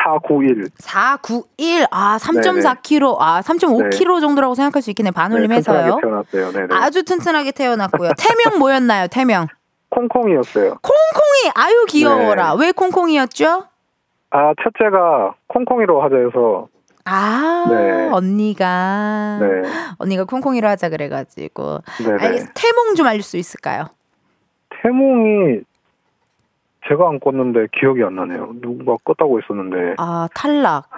[0.05, 0.71] 491.
[0.79, 1.87] 491.
[1.91, 2.41] 아, 네네.
[2.41, 3.17] 3.4kg.
[3.21, 5.11] 아, 3.5kg 정도라고 생각할 수 있겠네.
[5.11, 5.99] 네, 반올림해서요.
[6.31, 6.67] 네네.
[6.71, 8.11] 아주 튼튼하게 태어났고요.
[8.19, 9.09] 태명 뭐였나요?
[9.09, 9.47] 태명.
[9.91, 10.79] 콩콩이었어요.
[10.83, 11.53] 콩콩이.
[11.55, 12.55] 아유 귀여워라.
[12.55, 12.67] 네.
[12.67, 13.65] 왜 콩콩이였죠?
[14.31, 16.69] 아, 첫째가 콩콩이로 하자 해서,
[17.07, 18.11] 아, 네.
[18.13, 19.47] 언니가 네.
[19.97, 21.79] 언니가 콩콩이로 하자 그래가지고.
[22.05, 22.23] 네네.
[22.23, 23.87] 알겠, 태몽 좀 알릴 수 있을까요?
[24.83, 25.61] 태몽이
[26.89, 28.55] 제가 안 껐는데 기억이 안 나네요.
[28.61, 29.95] 누군가 껐다고 했었는데.
[29.99, 30.89] 아 탈락.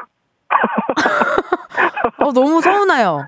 [2.18, 3.26] 어 너무 서운해요.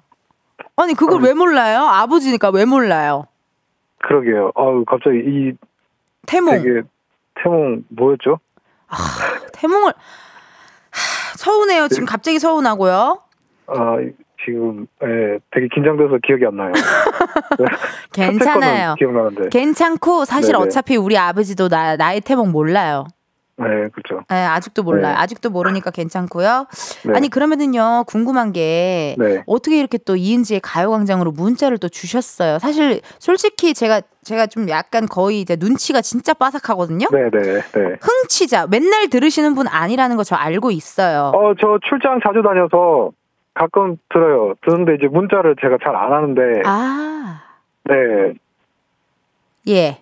[0.77, 1.81] 아니 그걸 왜 몰라요?
[1.83, 3.27] 아버지니까 왜 몰라요?
[3.99, 4.53] 그러게요.
[4.55, 5.53] 아우, 갑자기 이
[6.27, 6.63] 태몽.
[6.63, 6.83] 되게
[7.35, 8.39] 태몽 뭐였죠?
[9.53, 11.89] 태몽을 하, 서운해요.
[11.89, 13.19] 지금 갑자기 서운하고요.
[13.69, 13.97] 아,
[14.45, 16.73] 지금, 예, 되게 긴장돼서 기억이 안 나요.
[18.13, 18.95] 괜찮아요.
[18.99, 19.49] 기억나는데.
[19.51, 20.65] 괜찮고 사실 네네.
[20.65, 23.07] 어차피 우리 아버지도 나 나의 태몽 몰라요.
[23.59, 24.25] 네, 그렇죠.
[24.29, 25.13] 네, 아직도 몰라요.
[25.15, 25.21] 네.
[25.21, 26.67] 아직도 모르니까 괜찮고요.
[27.07, 27.13] 네.
[27.15, 29.43] 아니 그러면은요 궁금한 게 네.
[29.47, 32.59] 어떻게 이렇게 또 이은지의 가요광장으로 문자를 또 주셨어요.
[32.59, 37.07] 사실 솔직히 제가 제가 좀 약간 거의 이제 눈치가 진짜 빠삭하거든요.
[37.13, 37.97] 네, 네, 네.
[38.01, 41.31] 흥치자 맨날 들으시는 분 아니라는 거 저 알고 있어요.
[41.35, 43.11] 어, 저 출장 자주 다녀서
[43.55, 44.55] 가끔 들어요.
[44.65, 47.43] 듣는데 이제 문자를 제가 잘 안 하는데, 아
[47.85, 48.35] 네.
[49.69, 49.99] 예.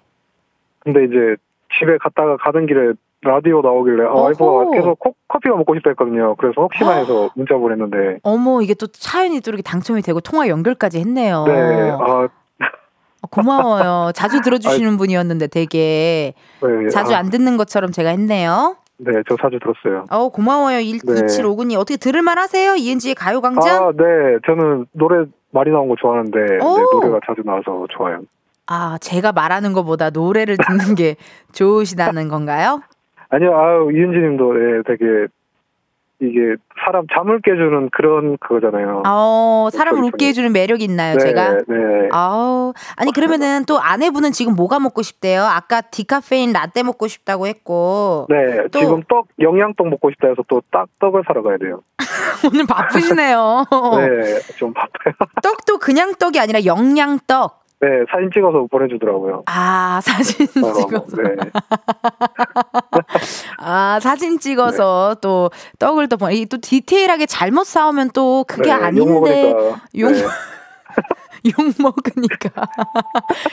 [0.80, 1.36] 근데 이제
[1.78, 4.70] 집에 갔다가 가는 길에 라디오 나오길래, 아, 와이프가.
[4.70, 6.36] 계속 코, 커피가 먹고 싶다 했거든요.
[6.36, 11.00] 그래서 혹시나 해서 문자 보냈는데, 어머 이게 또 차연이 또 이렇게 당첨이 되고 통화 연결까지
[11.00, 11.44] 했네요.
[11.46, 12.28] 네, 아,
[13.22, 14.12] 어, 고마워요.
[14.14, 16.32] 자주 들어주시는 분이었는데 되게
[16.62, 18.76] 네, 자주 아, 안 듣는 것처럼 제가 했네요.
[19.02, 20.04] 네, 저 자주 들었어요.
[20.10, 20.76] 어 고마워요.
[20.78, 20.82] 네.
[20.92, 22.74] 1759님 어떻게 들을 만 하세요?
[22.76, 23.82] 이은지의 가요광장?
[23.88, 24.04] 아, 네,
[24.46, 27.00] 저는 노래 많이 나온 거 좋아하는데, 네, 오.
[27.00, 28.20] 노래가 자주 나와서 좋아요.
[28.66, 31.16] 아, 제가 말하는 것보다 노래를 듣는 게
[31.52, 32.80] 좋으시다는 건가요?
[33.30, 35.26] 아니요, 아유, 이은지 님도, 예, 되게,
[36.22, 39.02] 이게, 사람 잠을 깨주는 그런 그거잖아요.
[39.06, 41.52] 어, 사람을 웃게 해주는 매력이 있나요, 네, 제가?
[41.66, 42.09] 네.
[42.12, 45.42] 아우, 아니, 그러면은 또 아내분은 지금 뭐가 먹고 싶대요?
[45.44, 48.26] 아까 디카페인 라떼 먹고 싶다고 했고.
[48.28, 51.83] 네, 또- 지금 떡, 영양떡 먹고 싶다 해서 또 딱 떡을 사러 가야 돼요.
[52.52, 53.64] 오늘 바쁘시네요.
[53.98, 55.14] 네, 좀 바빠요.
[55.42, 57.60] 떡도 그냥 떡이 아니라 영양떡.
[57.83, 59.45] 네, 사진 찍어서 보내주더라고요.
[59.47, 61.16] 아, 사진 어, 찍어서.
[61.16, 61.35] 네,
[63.59, 66.35] 아, 사진 찍어서 또 떡을 또 보내.
[66.35, 69.01] 이또 디테일하게 잘못 싸우면 또 그게 네, 아닌데.
[69.01, 69.81] 욕먹으니까.
[69.99, 70.23] 욕- 네.
[71.59, 72.66] 욕 먹으니까.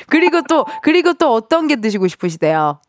[0.10, 2.82] 그리고 또 그리고 또 어떤 게 드시고 싶으시대요?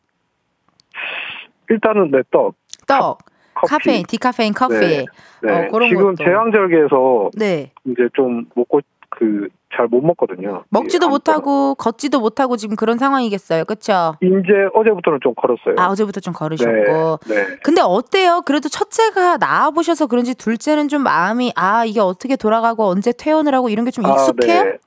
[1.71, 2.55] 일단은 네, 떡,
[2.89, 3.19] 떡,
[3.55, 3.69] 커피.
[3.71, 4.75] 카페인, 디카페인 커피.
[4.75, 5.05] 네,
[5.43, 5.53] 네.
[5.53, 6.25] 어, 그런 지금 것도.
[6.25, 7.71] 제왕절개에서 네.
[7.85, 8.81] 이제 좀 먹고,
[9.19, 10.65] 그, 잘 못 먹거든요.
[10.71, 13.65] 먹지도 이 못하고 걷지도 못하고 지금 그런 상황이겠어요.
[13.65, 14.15] 그렇죠?
[14.23, 15.75] 이제 어제부터는 좀 걸었어요.
[15.77, 17.19] 아, 어제부터 좀 네, 걸으셨고.
[17.29, 17.47] 네.
[17.63, 18.43] 근데 어때요?
[18.47, 23.69] 그래도 첫째가 나와 보셔서 그런지 둘째는 좀 마음이 아, 이게 어떻게 돌아가고 언제 퇴원을 하고
[23.69, 24.61] 이런 게 좀 익숙해요?
[24.61, 24.79] 아, 네.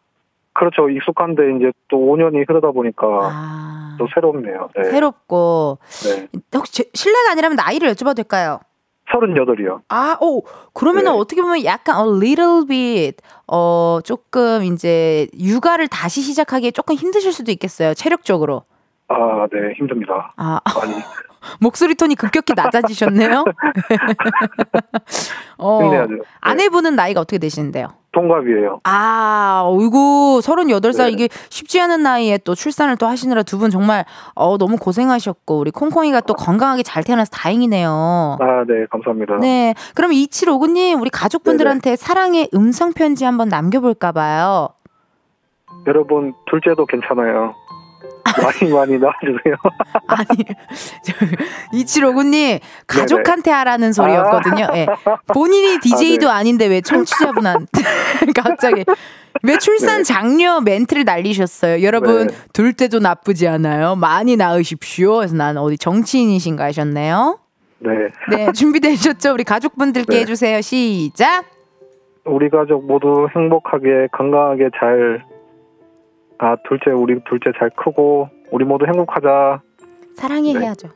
[0.53, 0.89] 그렇죠.
[0.89, 3.95] 익숙한데 이제 또 5년이 흐르다 보니까 아.
[3.99, 4.69] 또 새롭네요.
[4.75, 4.83] 네.
[4.85, 6.27] 새롭고 네.
[6.55, 8.59] 혹시 제- 실례가 아니라면 나이를 여쭤봐도 될까요?
[9.13, 9.81] 38이요.
[9.89, 10.43] 아, 오,
[10.73, 11.17] 그러면은 네.
[11.17, 17.51] 어떻게 보면 약간 a little bit 어 조금 이제 육아를 다시 시작하기에 조금 힘드실 수도
[17.51, 17.93] 있겠어요.
[17.93, 18.63] 체력적으로.
[19.07, 20.33] 아, 네, 힘듭니다.
[20.37, 20.93] 아, 많이
[21.59, 23.43] 목소리 톤이 급격히 낮아지셨네요.
[25.57, 26.13] 어, 힘내야죠.
[26.13, 26.19] 네.
[26.39, 27.89] 아내분은 나이가 어떻게 되시는데요?
[28.13, 28.81] 동갑이에요.
[28.83, 31.09] 아, 어이구, 38살 네.
[31.11, 35.71] 이게 쉽지 않은 나이에 또 출산을 또 하시느라 두 분 정말 어 너무 고생하셨고 우리
[35.71, 38.37] 콩콩이가 또 건강하게 잘 태어나서 다행이네요.
[38.39, 39.37] 아, 네, 감사합니다.
[39.37, 39.75] 네.
[39.95, 44.69] 그럼 2759님, 우리 가족분들한테 사랑의 음성 편지 한번 남겨볼까 봐요.
[45.87, 47.55] 여러분, 둘째도 괜찮아요.
[48.37, 49.55] 많이 많이 낳아주세요.
[50.07, 50.43] 아니,
[51.73, 54.67] 2759님, 가족한테 하라는 소리였거든요.
[54.75, 54.87] 예.
[55.33, 56.39] 본인이 DJ도 아, 네.
[56.39, 57.81] 아, 닌데 왜 청취자분한테
[58.35, 58.85] 갑자기
[59.43, 60.03] 왜 출산 네.
[60.03, 61.83] 장려 멘트를 날리셨어요?
[61.83, 62.33] 여러분, 네.
[62.53, 63.95] 둘째도 나쁘지 않아요.
[63.95, 65.17] 많이 낳으십시오.
[65.17, 67.39] 그래서 난 어디 정치인이신가 하셨네요.
[67.79, 67.91] 네.
[68.29, 69.33] 네, 준비되셨죠?
[69.33, 70.19] 우리 가족분들께 네.
[70.21, 70.61] 해주세요.
[70.61, 71.45] 시작!
[72.25, 75.23] 우리 가족 모두 행복하게, 건강하게 잘,
[76.41, 79.61] 아, 둘째, 우리 둘째 잘 크고, 우리 모두 행복하자.
[80.15, 80.59] 사랑해 네.
[80.59, 80.89] 해야죠.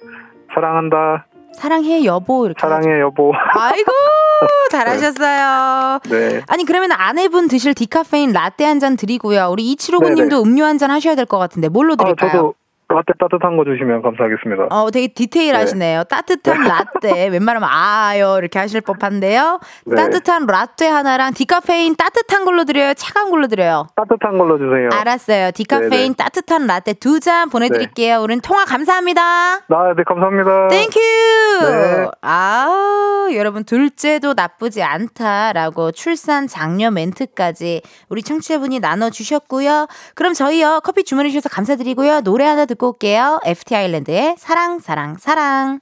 [0.53, 1.27] 사랑한다.
[1.53, 3.31] 사랑해 여보 이렇게 사랑해, 여보.
[3.33, 3.89] 아이고
[4.71, 5.99] 잘하셨어요.
[6.09, 6.41] 네.
[6.49, 9.47] 아니 그러면 아내분 드실 디카페인 라떼 한 잔 드리고요.
[9.51, 12.29] 우리 이치로고님도 음료 한 잔 하셔야 될 것 같은데 뭘로 드릴까요?
[12.29, 12.53] 아, 저도
[12.87, 14.67] 라떼 따뜻한 거 주시면 감사하겠습니다.
[14.69, 15.99] 어, 되게 디테일하시네요.
[15.99, 16.03] 네.
[16.07, 17.29] 따뜻한 라떼.
[17.33, 19.59] 웬만하면 아요 이렇게 하실 법한데요.
[19.87, 19.95] 네.
[19.95, 22.93] 따뜻한 라떼 하나랑 디카페인 따뜻한 걸로 드려요.
[22.93, 23.87] 차가운 걸로 드려요.
[23.95, 24.89] 따뜻한 걸로 주세요.
[24.93, 25.51] 알았어요.
[25.51, 26.13] 디카페인 네네.
[26.15, 28.17] 따뜻한 라떼 두 잔 보내드릴게요.
[28.17, 28.23] 네.
[28.23, 29.21] 우린 통화 감사합니다.
[29.21, 30.67] 아, 네 감사합니다.
[30.67, 30.99] Thank you.
[30.99, 32.07] 네.
[32.21, 39.87] 아 여러분 둘째도 나쁘지 않다라고 출산 장려 멘트까지 우리 청취자분이 나눠 주셨고요.
[40.13, 42.21] 그럼 저희요 커피 주문해 주셔서 감사드리고요.
[42.21, 43.39] 노래 하나 듣고 듣고 올게요.
[43.43, 45.79] FT 아일랜드의 사랑, 사랑, 사랑.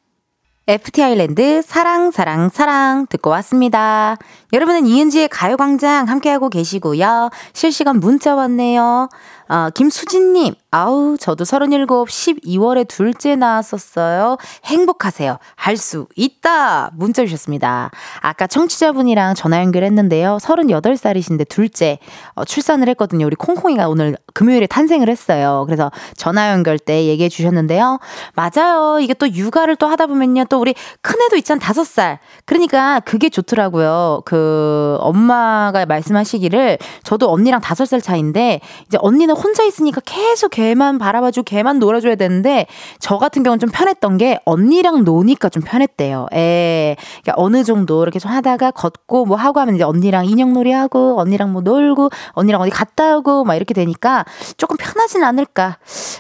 [0.65, 4.15] FT 아일랜드 사랑 사랑 사랑 듣고 왔습니다.
[4.53, 7.32] 여러분은 이은지의 가요광장 함께하고 계시고요.
[7.51, 9.10] 실시간 문자 왔네요.
[9.49, 14.38] 어, 김수진님, 아우, 저도 37, 12월에 둘째 나왔었어요.
[14.65, 15.38] 행복하세요.
[15.56, 16.91] 할 수 있다.
[16.93, 17.91] 문자 주셨습니다.
[18.21, 20.38] 아까 청취자분이랑 전화 연결했는데요.
[20.41, 21.99] 38살이신데 둘째,
[22.36, 23.25] 어, 출산을 했거든요.
[23.25, 25.63] 우리 콩콩이가 오늘 금요일에 탄생을 했어요.
[25.65, 27.99] 그래서 전화 연결 때 얘기해 주셨는데요.
[28.34, 28.99] 맞아요.
[29.01, 30.45] 이게 또 육아를 또 하다 보면요.
[30.45, 31.60] 또 우리 큰애도 있잖아.
[31.60, 32.19] 5살.
[32.45, 34.21] 그러니까 그게 좋더라고요.
[34.25, 41.80] 그, 엄마가 말씀하시기를 저도 언니랑 5살 차인데 이제 언니는 혼자 있으니까 계속 걔만 바라봐주고 걔만
[41.80, 42.67] 놀아줘야 되는데
[43.00, 46.28] 저 같은 경우는 좀 편했던 게 언니랑 노니까 좀 편했대요.
[46.34, 51.19] 에 그러니까 어느 정도 이렇게 좀 하다가 걷고 뭐 하고 하면 이제 언니랑 인형놀이 하고
[51.19, 54.26] 언니랑 뭐 놀고 언니랑 어디 갔다 오고 막 이렇게 되니까
[54.58, 55.78] 조금 편하진 않을까.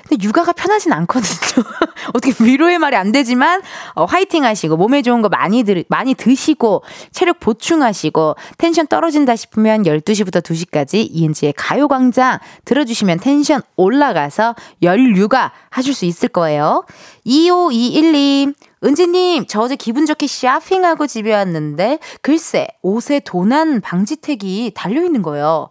[0.07, 1.63] 근데 육아가 편하진 않거든요.
[2.13, 3.61] 어떻게 위로의 말이 안 되지만
[3.95, 9.83] 어, 화이팅 하시고 몸에 좋은 거 많이 들, 많이 드시고 체력 보충하시고 텐션 떨어진다 싶으면
[9.83, 16.85] 12시부터 2시까지 이은지의 가요 광장 들어주시면 텐션 올라가서 열 육아 하실 수 있을 거예요.
[17.25, 25.69] 2521님, 은지님, 저 어제 기분 좋게 쇼핑하고 집에 왔는데, 글쎄, 옷에 도난 방지택이 달려있는 거예요.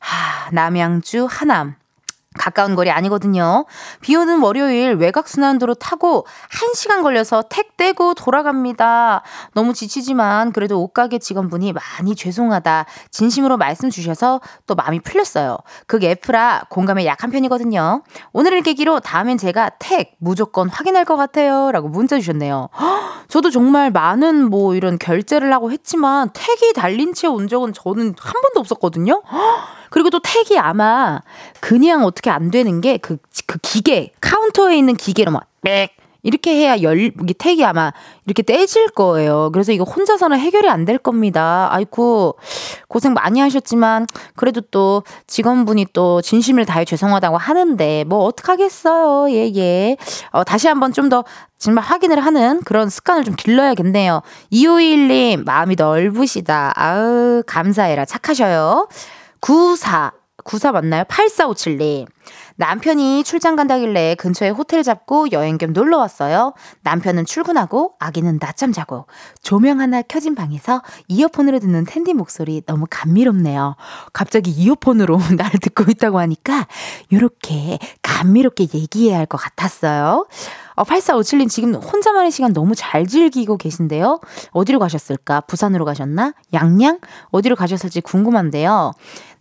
[0.00, 1.74] 하, 남양주 하남.
[2.36, 3.66] 가까운 거리 아니거든요.
[4.00, 9.22] 비 오는 월요일 외곽순환도로 타고 1시간 걸려서 택 떼고 돌아갑니다.
[9.52, 12.86] 너무 지치지만 그래도 옷가게 직원분이 많이 죄송하다.
[13.10, 15.58] 진심으로 말씀 주셔서 또 마음이 풀렸어요.
[15.86, 18.02] 그게 F라 공감에 약한 편이거든요.
[18.32, 21.70] 오늘을 계기로 다음엔 제가 택 무조건 확인할 것 같아요.
[21.70, 22.70] 라고 문자 주셨네요.
[23.28, 28.32] 저도 정말 많은 뭐 이런 결제를 하고 했지만 택이 달린 채 온 적은 저는 한
[28.32, 29.22] 번도 없었거든요.
[29.90, 31.20] 그리고 또 택이 아마
[31.60, 35.90] 그냥 어떻게 안 되는 게 그, 그 기계, 카운터에 있는 기계로 막 빽!
[36.22, 37.92] 이렇게 해야 열, 이게 택이 아마
[38.24, 39.50] 이렇게 떼질 거예요.
[39.52, 41.68] 그래서 이거 혼자서는 해결이 안 될 겁니다.
[41.70, 42.36] 아이고,
[42.88, 49.30] 고생 많이 하셨지만, 그래도 또 직원분이 또 진심을 다해 죄송하다고 하는데, 뭐, 어떡하겠어요.
[49.32, 49.96] 예, 예.
[50.32, 51.22] 어, 다시 한번 좀 더
[51.58, 54.22] 정말 확인을 하는 그런 습관을 좀 길러야겠네요.
[54.52, 56.72] 2521님, 마음이 넓으시다.
[56.74, 58.04] 아우, 감사해라.
[58.04, 58.88] 착하셔요.
[59.46, 60.10] 94,
[60.42, 61.04] 94 맞나요?
[61.04, 62.06] 8457님.
[62.56, 66.52] 남편이 출장 간다길래 근처에 호텔 잡고 여행 겸 놀러 왔어요.
[66.82, 69.06] 남편은 출근하고 아기는 낮잠 자고
[69.42, 73.76] 조명 하나 켜진 방에서 이어폰으로 듣는 텐디 목소리 너무 감미롭네요.
[74.12, 76.66] 갑자기 이어폰으로 나를 듣고 있다고 하니까
[77.10, 80.26] 이렇게 감미롭게 얘기해야 할 것 같았어요.
[80.76, 84.20] 어, 8457님 지금 혼자만의 시간 너무 잘 즐기고 계신데요.
[84.52, 85.40] 어디로 가셨을까?
[85.42, 86.32] 부산으로 가셨나?
[86.52, 86.98] 양양?
[87.30, 88.92] 어디로 가셨을지 궁금한데요.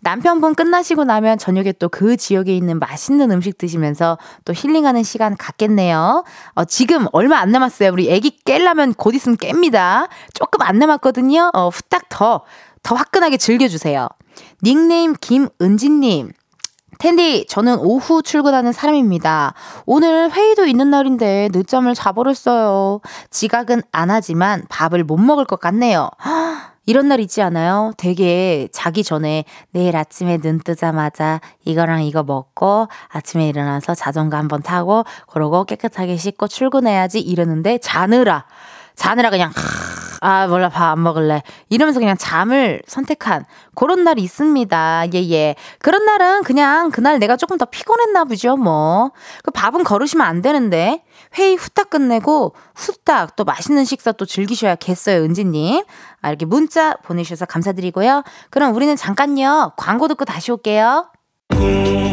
[0.06, 6.26] 남편분 끝나시고 나면 저녁에 또 그 지역에 있는 맛있는 음식 드시면서 또 힐링하는 시간 갖겠네요.
[6.56, 7.92] 어, 지금 얼마 안 남았어요.
[7.92, 10.10] 우리 애기 깰라면 곧 있으면 깹니다.
[10.34, 11.52] 조금 안 남았거든요.
[11.54, 12.42] 어, 후딱 더,
[12.84, 14.10] 더 화끈하게 즐겨주세요.
[14.62, 16.34] 닉네임 김은지님.
[17.00, 19.54] 텐디, 저는 오후 출근하는 사람입니다.
[19.86, 23.00] 오늘 회의도 있는 날인데 늦잠을 자버렸어요.
[23.30, 26.10] 지각은 안 하지만 밥을 못 먹을 것 같네요.
[26.86, 27.92] 이런 날 있지 않아요?
[27.98, 35.04] 되게 자기 전에 내일 아침에 눈 뜨자마자 이거랑 이거 먹고 아침에 일어나서 자전거 한번 타고
[35.28, 38.46] 그러고 깨끗하게 씻고 출근해야지 이러는데 자느라
[38.96, 39.52] 자느라 그냥
[40.22, 43.46] 아 몰라 밥 안 먹을래 이러면서 그냥 잠을 선택한
[43.76, 45.56] 그런 날이 있습니다 예예 예.
[45.80, 49.12] 그런 날은 그냥 그날 내가 조금 더 피곤했나 보죠 뭐
[49.44, 51.04] 그 밥은 거르시면 안 되는데
[51.38, 55.84] 회의 후딱 끝내고 후딱 또 맛있는 식사 또 즐기셔야겠어요 은지님.
[56.22, 58.24] 아 이렇게 문자 보내주셔서 감사드리고요.
[58.50, 59.74] 그럼 우리는 잠깐요.
[59.78, 61.12] 광고 듣고 다시 올게요.
[61.50, 62.05] 매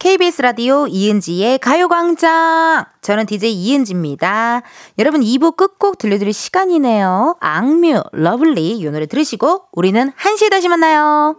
[0.00, 2.86] KBS 라디오 이은지의 가요광장.
[3.02, 4.62] 저는 DJ 이은지입니다.
[4.98, 7.36] 여러분 2부 끝곡 들려드릴 시간이네요.
[7.38, 11.36] 악뮤, Love Lee 이 노래 들으시고 우리는 1시에 다시 만나요.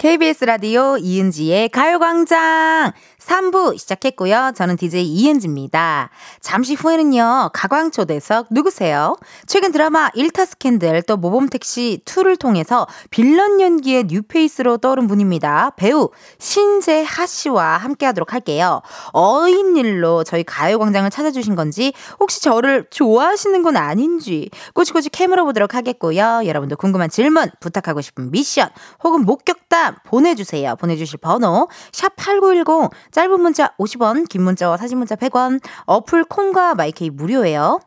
[0.00, 4.52] KBS 라디오 이은지의 가요광장 3부 시작했고요.
[4.56, 6.10] 저는 DJ 이은지입니다.
[6.40, 9.16] 잠시 후에는요, 가광초대석 누구세요?
[9.46, 15.72] 최근 드라마 일타 스캔들 또 모범택시 2를 통해서 빌런 연기의 뉴페이스로 떠오른 분입니다.
[15.76, 18.82] 배우 신재하 씨와 함께 하도록 할게요.
[19.12, 26.42] 어인 일로 저희 가요광장을 찾아주신 건지, 혹시 저를 좋아하시는 건 아닌지, 꼬치꼬치 캐물어 보도록 하겠고요.
[26.46, 28.70] 여러분도 궁금한 질문, 부탁하고 싶은 미션,
[29.04, 30.76] 혹은 목격담 보내주세요.
[30.76, 37.80] 보내주실 번호, 샵8910, 짧은 문자 50원, 긴 문자와 사진 문자 100원, 어플 콩과 마이케이 무료예요.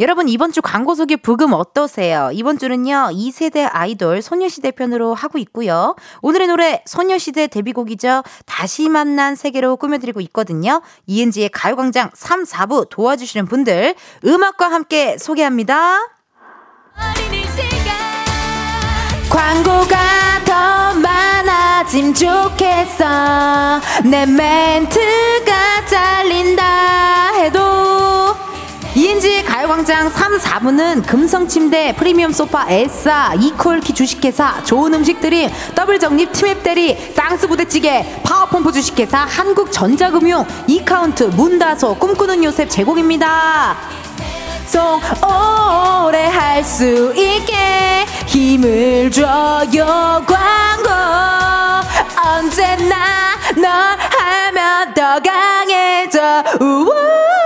[0.00, 2.30] 여러분 이번 주 광고 소개 부금 어떠세요?
[2.32, 5.96] 이번 주는요 2세대 아이돌 소녀시대 편으로 하고 있고요.
[6.22, 8.22] 오늘의 노래 소녀시대 데뷔곡이죠.
[8.46, 10.82] 다시 만난 세계로 꾸며드리고 있거든요.
[11.06, 15.98] 이은지의 가요광장 3, 4부 도와주시는 분들 음악과 함께 소개합니다.
[19.30, 19.96] 광고가
[20.44, 28.36] 더 많아짐 좋겠어 내 멘트가 잘린다 해도
[28.94, 37.46] 이은지의 가요광장 3, 4부는 금성침대, 프리미엄 소파, 에싸, 이퀄키 주식회사, 좋은 음식들이 더블정립 티맵대리, 땅스
[37.46, 43.76] 부대찌개, 파워펌프 주식회사, 한국전자금융, 이카운트, 문다소, 꿈꾸는 요셉 제공입니다.
[44.66, 50.90] 송 오래 할 수 있게 힘을 줘요 광고.
[52.22, 56.42] 언제나 널 하면 더 강해져.
[56.60, 57.37] 우와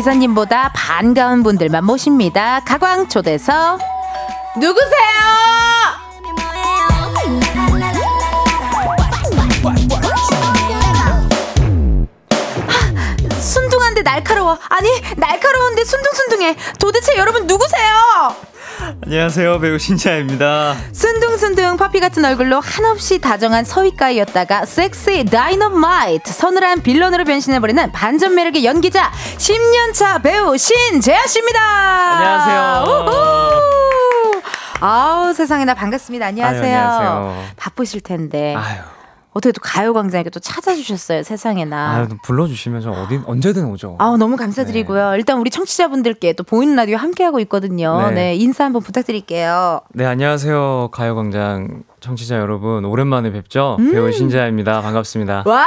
[0.00, 2.60] 기사님보다 반가운 분들만 모십니다.
[2.60, 3.78] 가광 초대서
[4.56, 5.20] 누구세요?
[13.40, 14.58] 순둥한데 날카로워.
[14.70, 16.56] 아니, 날카로운데 순둥순둥해.
[16.78, 17.94] 도대체 여러분 누구세요?
[19.10, 27.90] 안녕하세요 배우 신차입니다 순둥순둥 파피 같은 얼굴로 한없이 다정한 서위가이였다가 섹시 다이너마이트 서늘한 빌런으로 변신해버리는
[27.90, 31.60] 반전 매력의 연기자 10년차 배우 신재하 씨입니다.
[31.60, 32.84] 안녕하세요.
[32.86, 34.42] 우후.
[34.78, 36.26] 아우 세상에나 반갑습니다.
[36.26, 36.62] 안녕하세요.
[36.62, 37.44] 아유, 안녕하세요.
[37.56, 38.54] 바쁘실 텐데.
[38.54, 38.78] 아유.
[39.32, 41.76] 어떻게 또 가요광장에 또 찾아주셨어요, 세상에나.
[41.96, 43.96] 아, 불러주시면 저 어디, 언제든 오죠.
[43.98, 45.10] 아 너무 감사드리고요.
[45.10, 45.16] 네.
[45.18, 48.08] 일단 우리 청취자분들께 또 보이는 라디오 함께하고 있거든요.
[48.08, 48.14] 네.
[48.14, 49.82] 네, 인사 한번 부탁드릴게요.
[49.94, 50.88] 네, 안녕하세요.
[50.92, 52.84] 가요광장 청취자 여러분.
[52.84, 53.76] 오랜만에 뵙죠?
[53.78, 53.92] 음.
[53.92, 54.80] 배우 신자입니다.
[54.80, 55.44] 반갑습니다.
[55.46, 55.66] 와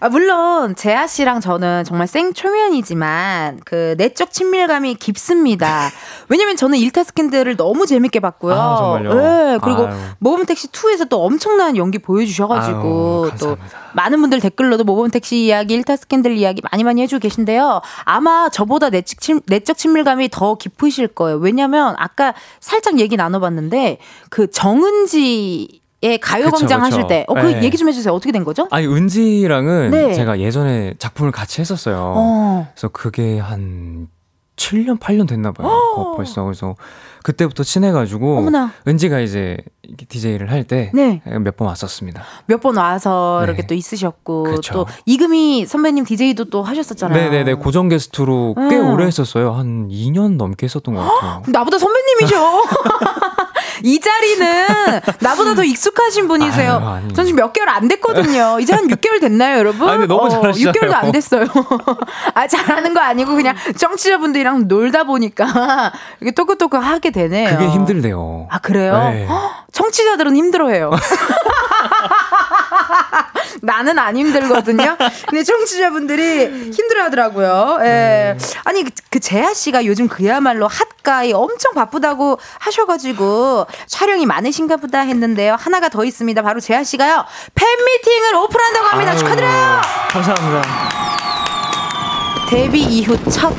[0.00, 5.90] 아, 물론 재하 씨랑 저는 정말 생초면이지만 그 내적 친밀감이 깊습니다.
[6.28, 8.54] 왜냐면 저는 일타 스캔들을 너무 재밌게 봤고요.
[8.54, 9.14] 아, 정말요?
[9.14, 13.56] 네, 그리고 모범 택시 2에서 또 엄청난 연기 보여주셔 가지고 아유, 또
[13.94, 17.82] 많은 분들 댓글로도 모범 택시 이야기, 일타 스캔들 이야기 많이 많이 해주고 계신데요.
[18.04, 21.38] 아마 저보다 내적, 친, 내적 친밀감이 더 깊으실 거예요.
[21.38, 23.98] 왜냐면 아까 살짝 얘기 나눠봤는데
[24.30, 27.24] 그 정은지 예, 가요광장 하실 때.
[27.28, 27.62] 어, 그 네.
[27.62, 28.12] 얘기 좀 해주세요.
[28.12, 28.66] 어떻게 된 거죠?
[28.72, 30.14] 아니, 은지랑은 네.
[30.14, 32.14] 제가 예전에 작품을 같이 했었어요.
[32.16, 32.68] 어.
[32.74, 34.08] 그래서 그게 한
[34.56, 35.68] 7년, 8년 됐나 봐요.
[35.68, 36.16] 어.
[36.16, 36.42] 벌써.
[36.42, 36.74] 그래서
[37.22, 38.38] 그때부터 친해가지고.
[38.38, 38.72] 어머나.
[38.88, 39.58] 은지가 이제
[40.08, 40.90] DJ를 할 때.
[40.92, 41.22] 네.
[41.24, 42.22] 몇번 왔었습니다.
[42.46, 43.46] 몇 번 와서 네.
[43.46, 44.42] 이렇게 또 있으셨고.
[44.42, 44.74] 그쵸.
[44.74, 47.30] 또 이금희 선배님 DJ도 또 하셨었잖아요.
[47.30, 47.54] 네네네.
[47.54, 48.90] 고정 게스트로 꽤 음.
[48.92, 49.52] 오래 했었어요.
[49.52, 51.42] 한 2년 넘게 했었던 것 같아요.
[51.46, 52.36] 나보다 선배님이죠.
[53.82, 54.66] 이 자리는
[55.20, 57.00] 나보다 더 익숙하신 분이세요.
[57.02, 58.58] 아유, 전 지금 몇 개월 안 됐거든요.
[58.60, 59.88] 이제 한 6개월 됐나요, 여러분?
[59.88, 60.72] 아니, 너무 잘하시잖아요.
[60.72, 61.46] 6개월도 안 됐어요.
[62.34, 67.50] 아, 잘하는 거 아니고 그냥 청취자분들이랑 놀다 보니까 이게 또긋또긋 하게 되네요.
[67.50, 68.48] 그게 힘들대요.
[68.50, 68.92] 아, 그래요?
[69.12, 69.26] 네.
[69.72, 70.90] 청취자들은 힘들어해요.
[73.62, 74.96] 나는 안 힘들거든요.
[75.28, 77.78] 근데 청취자분들이 힘들어 하더라고요.
[77.82, 78.36] 예.
[78.36, 78.38] 음.
[78.64, 85.56] 아니 그 재하 씨가 요즘 그야말로 핫가이 엄청 바쁘다고 하셔가지고 촬영이 많으신가 보다 했는데요.
[85.58, 86.42] 하나가 더 있습니다.
[86.42, 87.24] 바로 재하 씨가요
[87.54, 89.12] 팬미팅을 오픈한다고 합니다.
[89.12, 89.80] 아유, 축하드려요.
[90.10, 90.62] 감사합니다.
[92.48, 93.52] 데뷔 이후 첫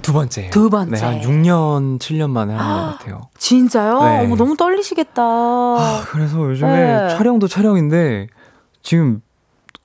[0.00, 0.50] 두 번째.
[0.50, 0.90] 두 번째.
[0.96, 3.20] 네, 한 6년, 7년 만에 하는 것 같아요.
[3.38, 4.02] 진짜요?
[4.02, 4.24] 네.
[4.24, 5.22] 어머, 너무 떨리시겠다.
[5.22, 7.16] 아, 그래서 요즘에 네.
[7.16, 8.28] 촬영도 촬영인데
[8.82, 9.20] 지금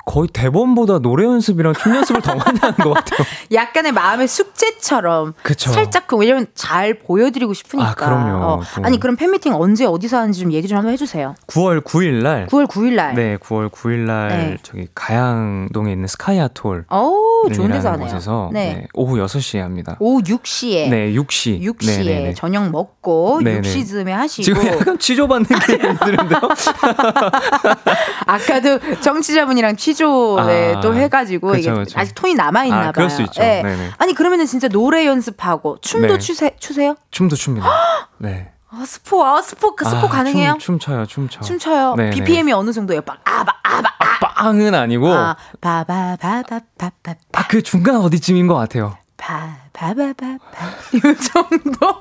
[0.06, 3.26] 거의 대본보다 노래 연습이랑 춤 연습을 더 많이 하는 것 같아요.
[3.52, 5.72] 약간의 마음의 숙제처럼 그쵸.
[5.72, 7.90] 살짝 그 왜냐면 잘 보여드리고 싶으니까.
[7.90, 8.46] 아 그럼요.
[8.46, 8.62] 어.
[8.84, 11.34] 아니 그럼 팬미팅 언제 어디서 하는지 좀 얘기 좀 한번 해주세요.
[11.48, 12.46] 9월 9일 날.
[12.48, 13.16] 9월 9일 날.
[13.16, 14.58] 네, 9월 9일 날 네.
[14.62, 16.86] 저기 가양동에 있는 스카이 아톨.
[16.92, 18.08] 오, 좋은 데서 하네요.
[18.08, 18.74] 곳에서 네.
[18.76, 18.88] 네.
[18.94, 19.98] 오후 6시에 합니다.
[20.00, 20.88] 오후 6시에.
[20.90, 21.62] 네, 6시.
[21.62, 22.34] 6시에 네네네.
[22.36, 23.62] 저녁 먹고 네네.
[23.62, 24.44] 6시쯤에 하시고.
[24.44, 26.42] 지금 약간 취조받는 게 드는데요.
[28.28, 32.00] 아까도 정치자분이랑 취조 아, 네, 또 해가지고 그쵸, 이게 그쵸.
[32.00, 32.92] 아직 톤이 남아 있나 아, 봐요.
[32.94, 33.42] 그럴 수 있죠.
[33.42, 33.64] 네.
[33.98, 36.18] 아니 그러면은 진짜 노래 연습하고 춤도 네.
[36.20, 36.96] 추세, 추세요?
[37.12, 37.68] 춤도 춥니다.
[38.20, 38.52] 네.
[38.70, 40.58] 아, 스포, 아, 스포, 스포 아, 가능해요?
[40.60, 41.40] 춤, 춤 춰요, 춤 춰.
[41.42, 41.96] 춤 춰요.
[41.96, 42.10] 네네.
[42.12, 43.02] BPM이 어느 정도예요?
[43.04, 44.06] 빡, 아, 바, 아, 바, 아.
[44.16, 45.08] 아, 빵은 아니고.
[45.14, 47.16] 아, 바 바 바 바 바 바.
[47.34, 48.98] 아, 그 중간 어디쯤인 것 같아요.
[49.16, 50.68] 바, 바 바 바 바.
[50.92, 51.78] 이 정도?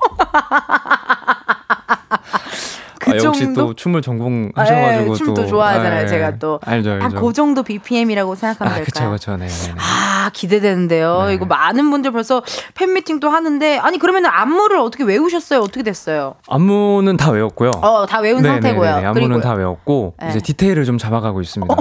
[3.05, 3.67] 그 아, 역시 정도?
[3.67, 6.01] 또 춤을 전공하셔가지고 네, 춤도 좋아하잖아요.
[6.01, 6.07] 네.
[6.07, 7.05] 제가 또 알죠, 알죠.
[7.17, 9.09] 한그 정도 BPM이라고 생각하면 아, 될까요?
[9.09, 11.25] 그렇죠, 네, 네, 아 기대되는데요.
[11.27, 11.33] 네.
[11.35, 12.41] 이거 많은 분들 벌써
[12.73, 15.59] 팬 미팅도 하는데 아니 그러면 안무를 어떻게 외우셨어요?
[15.59, 16.33] 어떻게 됐어요?
[16.49, 17.71] 안무는 다 외웠고요.
[17.81, 18.89] 어, 다 외운 상태고요.
[18.89, 19.41] 안무는 그리고요.
[19.41, 21.75] 다 외웠고 이제 디테일을 좀 잡아가고 있습니다.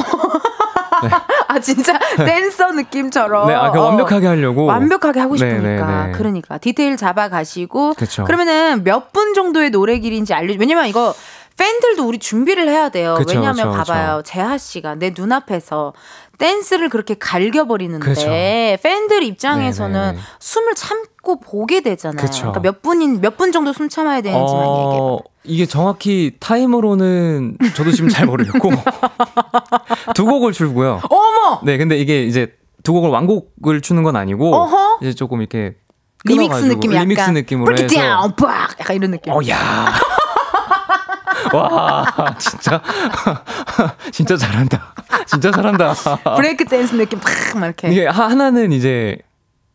[1.54, 1.56] 어.
[1.56, 1.58] 네.
[1.58, 3.48] 아 진짜 댄서 느낌처럼.
[3.48, 4.64] 네, 아, 그 완벽하게 하려고.
[4.64, 5.62] 완벽하게 하고 싶으니까.
[5.86, 6.12] 네네네.
[6.12, 7.94] 그러니까 디테일 잡아가시고.
[7.94, 8.24] 그쵸.
[8.24, 10.54] 그러면은 몇 분 정도의 노래 길인지 알려.
[10.58, 11.14] 왜냐면 이거
[11.56, 13.14] 팬들도 우리 준비를 해야 돼요.
[13.16, 14.22] 그쵸, 왜냐하면 그쵸, 봐봐요.
[14.24, 15.92] 재하 씨가 내 눈앞에서
[16.38, 18.26] 댄스를 그렇게 갈겨버리는데 그쵸.
[18.82, 20.18] 팬들 입장에서는 네네네.
[20.40, 22.26] 숨을 참고 보게 되잖아요.
[22.28, 25.18] 그러니까 몇 분인 몇 분 정도 숨 참아야 되는지만 어...
[25.22, 25.34] 얘기해.
[25.44, 28.70] 이게 정확히 타임으로는 저도 지금 잘 모르겠고
[30.14, 31.00] 두 곡을 추고요.
[31.08, 31.60] 어머.
[31.62, 32.52] 네, 근데 이게 이제
[32.82, 34.98] 두 곡을 완곡을 추는 건 아니고 어허?
[35.02, 35.76] 이제 조금 이렇게
[36.24, 38.32] 리믹스 느낌 약간 리믹스 느낌으로 해서 down,
[38.80, 39.32] 약간 이런 느낌.
[39.32, 39.92] 어, 야.
[41.58, 42.06] 와,
[42.38, 42.80] 진짜,
[44.12, 44.94] 진짜 잘한다.
[45.26, 45.94] 진짜 잘한다.
[46.36, 47.90] 브레이크 댄스 느낌 팍 막 이렇게.
[47.90, 49.18] 이게 하나는 이제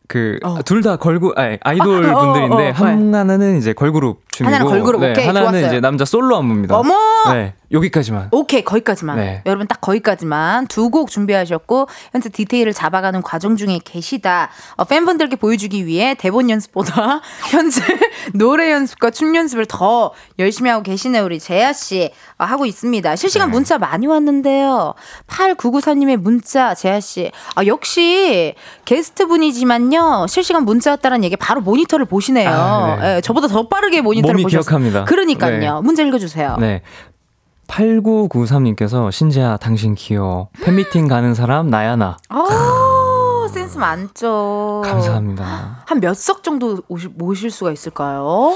[0.08, 5.00] 그둘 다 걸그 아니, 아이돌 아, 분들인데 어, 어, 하나는 이제 걸그룹 춤이고 하나는 걸그룹
[5.00, 5.66] 네, 오케이, 하나는 좋았어요.
[5.68, 6.76] 이제 남자 솔로 안무입니다.
[6.76, 6.94] 어머.
[7.32, 7.54] 네.
[7.72, 8.28] 여기까지만.
[8.32, 9.16] 오케이, 거기까지만.
[9.16, 9.42] 네.
[9.46, 14.50] 여러분 딱 거기까지만 두 곡 준비하셨고 현재 디테일을 잡아가는 과정 중에 계시다.
[14.76, 17.20] 어, 팬분들께 보여주기 위해 대본 연습보다
[17.50, 17.80] 현재
[18.34, 20.10] 노래 연습과 춤 연습을 더
[20.40, 23.14] 열심히 하고 계시네 우리 재아 씨 어, 하고 있습니다.
[23.14, 23.52] 실시간 네.
[23.52, 24.94] 문자 많이 왔는데요.
[25.28, 27.30] 8994님의 문자 재아 씨.
[27.54, 30.26] 아, 역시 게스트 분이지만요.
[30.28, 32.48] 실시간 문자 왔다는 얘기 바로 모니터를 보시네요.
[32.50, 33.14] 아, 네.
[33.14, 34.62] 네, 저보다 더 빠르게 모니터를 보셨어요.
[34.62, 35.04] 기억합니다.
[35.04, 35.58] 그러니까요.
[35.58, 35.80] 네.
[35.82, 36.56] 문제 읽어주세요.
[36.58, 36.82] 네.
[37.68, 40.48] 8993님께서 신재야 당신 귀여워.
[40.62, 42.16] 팬미팅 가는 사람 나야 나.
[42.28, 44.82] 아, 센스 많죠.
[44.84, 45.82] 감사합니다.
[45.86, 48.54] 한 몇 석 정도 오실, 모실 수가 있을까요?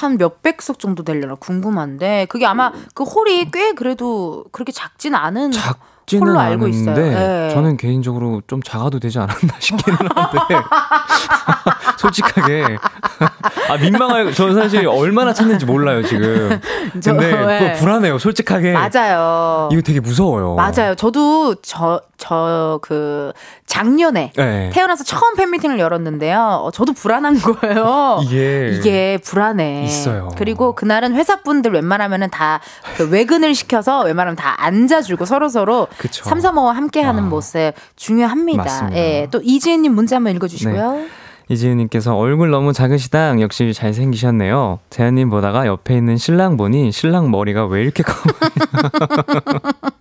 [0.00, 5.52] 한 몇백 석 정도 되려나 궁금한데 그게 아마 그 홀이 꽤 그래도 그렇게 작진 않은
[5.52, 5.78] 작
[6.10, 7.50] 작지는 않은데 네.
[7.52, 10.38] 저는 개인적으로 좀 작아도 되지 않았나 싶기는 한데
[11.98, 12.78] 솔직하게
[13.68, 14.32] 아 민망해요.
[14.32, 16.58] 저는 사실 얼마나 찾는지 몰라요 지금.
[16.92, 17.72] 근데 네.
[17.74, 18.18] 불안해요.
[18.18, 19.68] 솔직하게 맞아요.
[19.70, 20.54] 이거 되게 무서워요.
[20.54, 20.94] 맞아요.
[20.94, 23.32] 저도 저 저 그
[23.66, 24.70] 작년에 네.
[24.74, 26.60] 태어나서 처음 팬미팅을 열었는데요.
[26.64, 28.20] 어, 저도 불안한 거예요.
[28.22, 29.84] 이게 이게 불안해.
[29.84, 30.28] 있어요.
[30.36, 32.60] 그리고 그날은 회사 분들 웬만하면은 다
[32.96, 37.26] 그 외근을 시켜서 웬만하면 다 앉아주고 서로 서로 삼삼오오 함께하는 아.
[37.26, 38.62] 모습 중요합니다.
[38.62, 38.96] 맞습니다.
[38.96, 40.92] 예, 또 이지은님 문제 한번 읽어주시고요.
[40.92, 41.08] 네.
[41.50, 44.78] 이지은님께서 얼굴 너무 작으시당 역시 잘생기셨네요.
[44.90, 48.12] 재현님 보다가 옆에 있는 신랑 보니 신랑 머리가 왜 이렇게 커?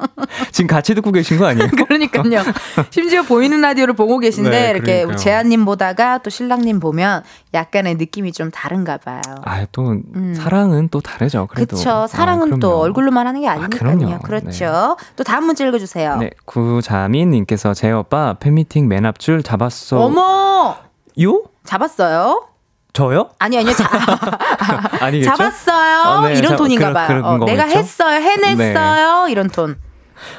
[0.51, 1.69] 지금 같이 듣고 계신 거 아니에요?
[1.87, 2.43] 그러니까요.
[2.89, 7.23] 심지어 보이는 라디오를 보고 계신데 네, 이렇게 재한님 보다가 또 신랑님 보면
[7.53, 9.21] 약간의 느낌이 좀 다른가 봐요.
[9.43, 10.33] 아또 음.
[10.35, 11.47] 사랑은 또 다르죠.
[11.47, 11.89] 그렇죠.
[11.91, 14.15] 아, 사랑은 아, 또 얼굴로만 하는 게 아니니까요.
[14.15, 14.97] 아, 그렇죠.
[14.99, 15.07] 네.
[15.15, 16.17] 또 다음 문제 읽어주세요.
[16.17, 19.99] 네, 구자민님께서 제 오빠 팬미팅 맨 앞줄 잡았어.
[19.99, 20.77] 어머.
[21.21, 21.43] 요?
[21.63, 22.45] 잡았어요?
[22.93, 23.29] 저요?
[23.39, 23.73] 아니 아니요.
[23.73, 23.87] 자,
[24.99, 25.29] 아니겠죠?
[25.35, 26.01] 잡았어요.
[26.01, 27.21] 어, 네, 이런 자, 톤인가 봐요.
[27.23, 28.19] 어, 내가 했어요.
[28.19, 29.25] 해냈어요.
[29.25, 29.31] 네.
[29.31, 29.77] 이런 톤.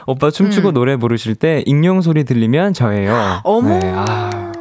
[0.06, 0.74] 오빠 춤추고 음.
[0.74, 3.40] 노래 부르실 때 익명 소리 들리면 저예요.
[3.44, 3.68] 어머.
[3.78, 4.52] 네, 아.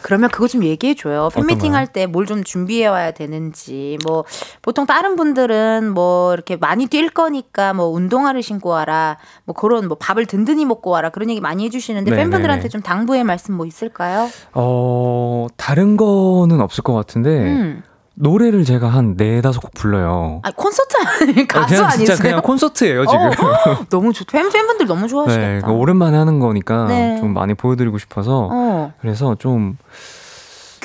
[0.00, 1.28] 그러면 그거 좀 얘기해 줘요.
[1.34, 3.98] 팬미팅 할 때 뭘 좀 준비해 와야 되는지.
[4.06, 4.24] 뭐
[4.62, 9.18] 보통 다른 분들은 뭐 이렇게 많이 뛸 거니까 뭐 운동화를 신고 와라.
[9.44, 11.10] 뭐 그런 뭐 밥을 든든히 먹고 와라.
[11.10, 12.68] 그런 얘기 많이 해 주시는데 네, 팬분들한테 네, 네.
[12.70, 14.30] 좀 당부의 말씀 뭐 있을까요?
[14.54, 17.82] 어, 다른 거는 없을 것 같은데 음.
[18.20, 20.40] 노래를 제가 한 네다섯 곡 불러요.
[20.42, 22.06] 아 콘서트 아니 가수 그냥 아니세요?
[22.06, 23.26] 진짜 그냥 콘서트예요 지금.
[23.26, 24.26] 어, 너무 좋.
[24.26, 25.40] 팬 팬분들 너무 좋아하시겠다.
[25.46, 27.18] 네, 그러니까 오랜만에 하는 거니까 네.
[27.20, 28.92] 좀 많이 보여드리고 싶어서 어.
[29.00, 29.76] 그래서 좀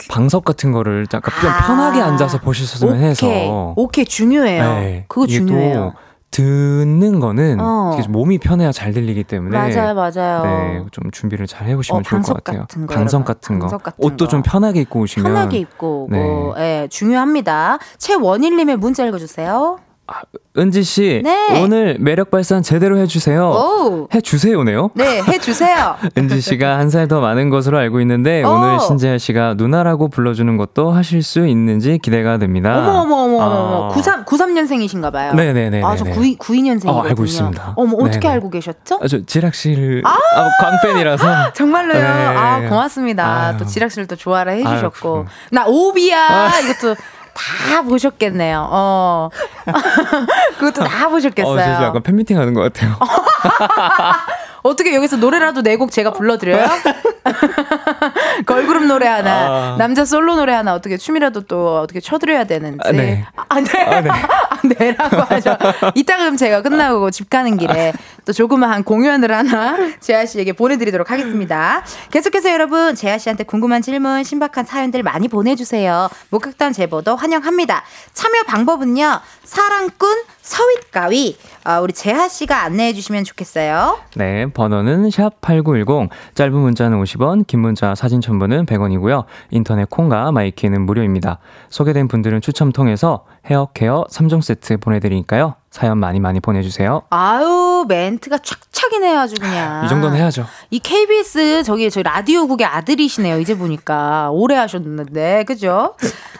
[0.09, 3.05] 방석 같은 거를 약간 아, 편하게 앉아서 보셨으면 오케이.
[3.09, 3.73] 해서.
[3.75, 4.63] 오케이 중요해요.
[4.63, 5.93] 네, 그거 중요해요.
[6.33, 7.97] 듣는 거는 어.
[8.09, 10.43] 몸이 편해야 잘 들리기 때문에 맞아요, 맞아요.
[10.43, 12.61] 네, 좀 준비를 잘 해보시면 어, 좋을 것 같아요.
[12.61, 14.29] 같은 거, 방석 같은 거, 같은 옷도 거.
[14.29, 17.77] 좀 편하게 입고 오시면 편하게 입고, 네, 뭐, 네 중요합니다.
[17.99, 19.79] 최원일님의 문자 읽어주세요.
[20.05, 20.15] 아,
[20.57, 21.61] 은지 씨, 네.
[21.63, 23.49] 오늘 매력 발산 제대로 해주세요.
[23.49, 24.07] 오.
[24.13, 24.91] 해주세요네요.
[24.95, 25.95] 네, 해주세요.
[26.17, 28.49] 은지 씨가 한 살 더 많은 것으로 알고 있는데 오.
[28.49, 32.77] 오늘 신재하 씨가 누나라고 불러주는 것도 하실 수 있는지 기대가 됩니다.
[32.77, 33.85] 어머 어머 어머 어머.
[33.85, 33.87] 아.
[33.93, 35.33] 93 93년생이신가 봐요.
[35.33, 35.81] 네네네.
[35.83, 36.89] 아저 92 92년생이거든요.
[36.89, 37.73] 어, 알고 있습니다.
[37.77, 38.33] 어머 어떻게 네네.
[38.33, 38.99] 알고 계셨죠?
[39.01, 41.53] 아, 저 지락 씨를 아, 아 광팬이라서.
[41.53, 42.01] 정말로요.
[42.01, 42.07] 네.
[42.07, 43.47] 아 고맙습니다.
[43.47, 43.57] 아유.
[43.57, 46.59] 또 지락 씨를 또 좋아라 해주셨고 아유, 나 오비야 아.
[46.59, 46.95] 이것도.
[47.33, 48.67] 다 보셨겠네요.
[48.69, 49.29] 어.
[50.59, 51.53] 그것도 다 보셨겠어요.
[51.53, 52.95] 어, 저 약간 팬미팅 하는 것 같아요.
[54.63, 56.65] 어떻게 여기서 노래라도 네 곡 제가 불러드려요?
[58.45, 59.75] 걸그룹 노래 하나, 아...
[59.77, 62.79] 남자 솔로 노래 하나 어떻게 춤이라도 또 어떻게 쳐드려야 되는지.
[62.83, 63.25] 아, 네.
[63.35, 63.79] 아, 네.
[63.79, 64.09] 아, 네.
[64.53, 65.57] 아, 네라고 하죠.
[65.95, 67.93] 이따 그럼 제가 끝나고 집 가는 길에
[68.25, 71.83] 또 조그마한 공연을 하나 재하 씨에게 보내드리도록 하겠습니다.
[72.11, 76.09] 계속해서 여러분 재하 씨한테 궁금한 질문, 신박한 사연들 많이 보내주세요.
[76.29, 77.83] 목격담 제보도 환영합니다.
[78.13, 79.19] 참여 방법은요.
[79.43, 83.97] 사랑꾼 sweet guy 어, 우리 재하 씨가 안내해 주시면 좋겠어요.
[84.15, 89.23] 네, 번호는 샵 #8910 짧은 문자는 50원, 긴 문자 사진 첨부는 100원이고요.
[89.51, 91.39] 인터넷 콩과 my K는 무료입니다.
[91.69, 95.55] 소개된 분들은 추첨 통해서 헤어 케어 3종 세트 보내드리니까요.
[95.69, 97.01] 사연 많이 많이 보내주세요.
[97.09, 99.83] 아유 멘트가 촥촥이네요 아주 그냥.
[99.83, 100.45] 이 정도는 해야죠.
[100.69, 105.95] 이 KBS 저기 저희 라디오국의 아들이시네요 이제 보니까 오래 하셨는데 그죠?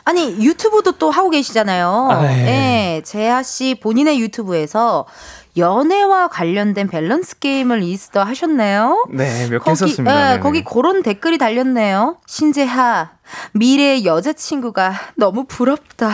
[0.06, 2.08] 아니 유튜브도 또 하고 계시잖아요.
[2.12, 2.44] 아, 예.
[2.44, 5.06] 네, 재하 씨 본인의 유튜브에서
[5.58, 9.08] 연애와 관련된 밸런스 게임을 리스트 하셨네요.
[9.12, 10.34] 네, 몇개 했었습니다.
[10.34, 12.18] 네, 거기 그런 댓글이 달렸네요.
[12.26, 13.12] 신재하,
[13.54, 16.12] 미래의 여자친구가 너무 부럽다.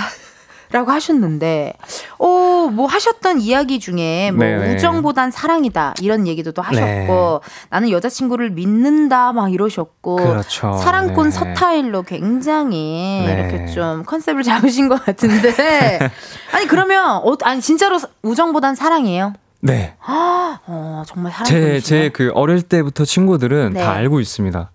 [0.71, 1.73] 라고 하셨는데,
[2.19, 4.75] 어, 뭐 하셨던 이야기 중에 뭐 네네.
[4.75, 7.67] 우정보단 사랑이다 이런 얘기도 또 하셨고, 네.
[7.69, 10.73] 나는 여자친구를 믿는다 막 이러셨고, 그렇죠.
[10.73, 11.31] 사랑꾼 네.
[11.31, 13.33] 서타일로 굉장히 네.
[13.49, 15.99] 이렇게 좀 컨셉을 잡으신 것 같은데,
[16.53, 19.33] 아니 그러면 어, 아니 진짜로 우정보단 사랑이에요?
[19.61, 19.95] 네.
[20.07, 23.85] 어, 정말 사랑꾼 제제 그 어릴 때부터 친구들은 다 네.
[23.85, 24.69] 알고 있습니다.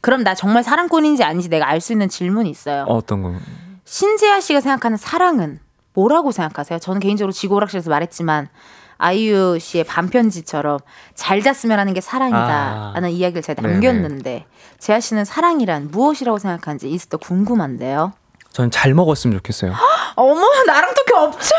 [0.00, 2.84] 그럼 나 정말 사랑꾼인지 아닌지 내가 알 수 있는 질문이 있어요.
[2.88, 3.34] 어떤 거?
[3.92, 5.60] 신재하 씨가 생각하는 사랑은
[5.92, 6.78] 뭐라고 생각하세요?
[6.78, 8.48] 저는 개인적으로 지구오락실에서 말했지만
[8.96, 10.78] 아이유 씨의 반편지처럼
[11.14, 13.12] 잘 잤으면 하는 게 사랑이다 라는 아.
[13.12, 14.46] 이야기를 제가 남겼는데 네네.
[14.78, 18.14] 재하 씨는 사랑이란 무엇이라고 생각하는지 이스도 궁금한데요.
[18.52, 19.74] 저는 잘 먹었으면 좋겠어요.
[20.16, 21.54] 어머 나랑 또 겹쳐.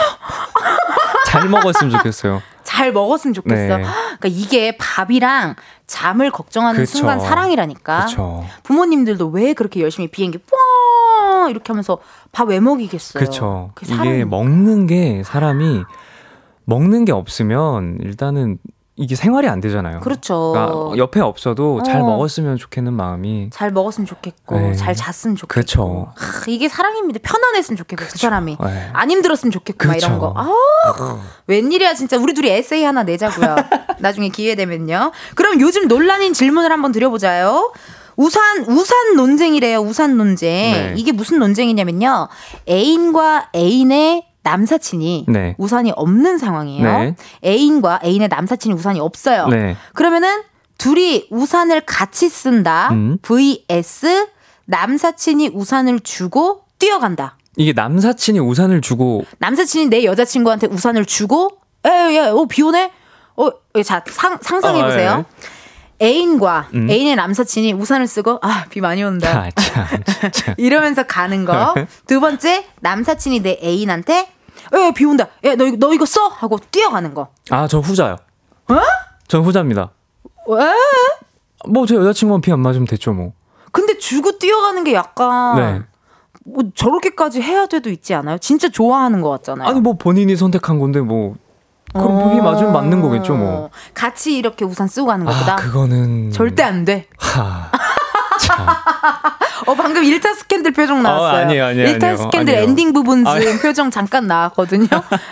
[1.29, 2.41] 잘 먹었으면 좋겠어요.
[2.63, 3.77] 잘 먹었으면 좋겠어.
[3.77, 3.83] 네.
[3.83, 5.55] 그러니까 이게 밥이랑
[5.85, 6.97] 잠을 걱정하는 그쵸.
[6.97, 8.05] 순간 사랑이라니까.
[8.05, 8.43] 그쵸.
[8.63, 10.39] 부모님들도 왜 그렇게 열심히 비행기
[11.43, 11.97] 뽀 이렇게 하면서
[12.31, 13.19] 밥 왜 먹이겠어요.
[13.23, 13.71] 그렇죠.
[13.83, 15.83] 이게 먹는 게 사람이
[16.65, 18.57] 먹는 게 없으면 일단은
[18.95, 20.01] 이게 생활이 안 되잖아요.
[20.01, 20.51] 그렇죠.
[20.51, 21.83] 그러니까 옆에 없어도 어.
[21.83, 24.75] 잘 먹었으면 좋겠는 마음이 잘 먹었으면 좋겠고 네.
[24.75, 25.47] 잘 잤으면 좋겠고.
[25.51, 26.13] 그렇죠.
[26.15, 27.19] 하, 이게 사랑입니다.
[27.23, 28.13] 편안했으면 좋겠고 그 그렇죠.
[28.13, 28.89] 그 사람이 네.
[28.93, 30.09] 안 힘들었으면 좋겠고 그렇죠.
[30.09, 30.33] 막 이런 거.
[30.37, 33.55] 아 웬일이야 진짜 우리 둘이 에세이 하나 내자고요.
[33.97, 35.11] 나중에 기회 되면요.
[35.33, 37.73] 그럼 요즘 논란인 질문을 한번 드려보자요.
[38.15, 39.79] 우산 우산 논쟁이래요.
[39.79, 40.71] 우산 논쟁.
[40.71, 40.93] 네.
[40.97, 42.27] 이게 무슨 논쟁이냐면요.
[42.69, 45.55] 애인과 애인의 남사친이 네.
[45.57, 46.83] 우산이 없는 상황이에요.
[46.99, 47.15] 네.
[47.45, 49.47] 애인과 애인의 남사친이 우산이 없어요.
[49.47, 49.75] 네.
[49.93, 50.41] 그러면은
[50.77, 52.89] 둘이 우산을 같이 쓴다.
[52.91, 53.17] 음.
[53.21, 54.27] vs
[54.65, 57.37] 남사친이 우산을 주고 뛰어간다.
[57.55, 61.51] 이게 남사친이 우산을 주고 남사친이 내 여자친구한테 우산을 주고
[61.85, 62.91] 에야 어 비 오네.
[63.35, 63.49] 어,
[63.83, 65.11] 자 상, 상상해 보세요.
[65.11, 65.23] 어, 예.
[66.01, 66.89] 애인과 음.
[66.89, 69.45] 애인의 남사친이 우산을 쓰고 아 비 많이 온다.
[69.45, 71.73] 아, 참, 이러면서 가는 거.
[72.07, 74.29] 두 번째 남사친이 내 애인한테
[74.73, 75.27] 에비 온다.
[75.43, 77.29] 야너 이거 너 이거 써 하고 뛰어가는 거.
[77.49, 78.17] 아저 후자요.
[78.69, 78.75] 어?
[79.27, 79.91] 전 후자입니다.
[80.47, 80.59] 왜?
[81.67, 83.33] 뭐제 여자친구만 비안 맞으면 됐죠 뭐.
[83.71, 85.81] 근데 주고 뛰어가는 게 약간 네.
[86.45, 88.37] 뭐 저렇게까지 해야 돼도 있지 않아요?
[88.37, 89.67] 진짜 좋아하는 것 같잖아요.
[89.67, 91.35] 아니 뭐 본인이 선택한 건데 뭐
[91.93, 92.41] 그럼 어...
[92.41, 93.69] 맞으면 맞는 거겠죠 뭐.
[93.93, 95.53] 같이 이렇게 우산 쓰고 가는 것보다.
[95.53, 97.07] 아, 그거는 절대 안 돼.
[97.17, 97.71] 하.
[99.65, 101.41] 어 방금 일타 스캔들 표정 어, 나왔어요.
[101.41, 101.87] 어, 아니에요, 아니에요.
[101.87, 102.69] 일타 아니에요, 스캔들 아니에요.
[102.69, 104.87] 엔딩 부분 아, 표정 잠깐 나왔거든요.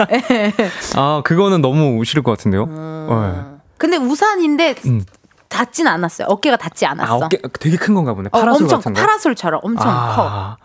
[0.10, 0.54] 네.
[0.96, 2.64] 아 그거는 너무 싫을 것 같은데요.
[2.64, 3.08] 음...
[3.10, 3.60] 네.
[3.78, 5.02] 근데 우산인데 음.
[5.50, 6.28] 닿진 않았어요.
[6.30, 7.14] 어깨가 닿지 않았어.
[7.14, 8.30] 아, 어깨 되게 큰 건가 보네.
[8.30, 9.02] 파라솔 어, 엄청 같은 거.
[9.02, 10.58] 파라솔처럼 엄청 아, 커.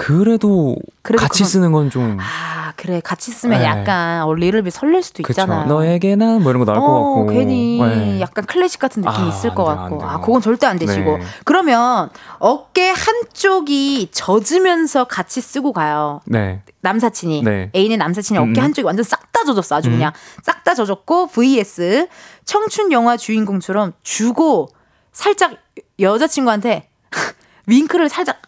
[0.00, 2.16] 그래도, 그래도 같이 그건, 쓰는 건 좀.
[2.18, 3.02] 아, 그래.
[3.04, 3.66] 같이 쓰면 네.
[3.66, 5.42] 약간 어, 리를비 설렐 수도 그쵸.
[5.42, 5.66] 있잖아요.
[5.66, 7.26] 너에게는 뭐 이런 거 나올 어, 것 같고.
[7.26, 8.20] 괜히 네.
[8.20, 10.02] 약간 클래식 같은 느낌이 아, 있을 것 같고.
[10.02, 11.18] 아, 그건 절대 안 되시고.
[11.18, 11.24] 네.
[11.44, 16.22] 그러면 어깨 한쪽이 젖으면서 같이 쓰고 가요.
[16.24, 16.62] 네.
[16.80, 17.42] 남사친이.
[17.42, 17.70] 네.
[17.74, 18.50] 애인의 남사친이 음.
[18.50, 19.76] 어깨 한쪽이 완전 싹 다 젖었어.
[19.76, 19.94] 아주 음.
[19.94, 22.08] 그냥 싹 다 젖었고, vs
[22.44, 24.68] 청춘 영화 주인공처럼 주고
[25.12, 25.56] 살짝
[25.98, 26.88] 여자친구한테
[27.66, 28.40] 윙크를 살짝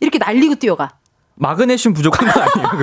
[0.00, 0.90] 이렇게 날리고 뛰어가.
[1.36, 2.68] 마그네슘 부족한 거 아니에요?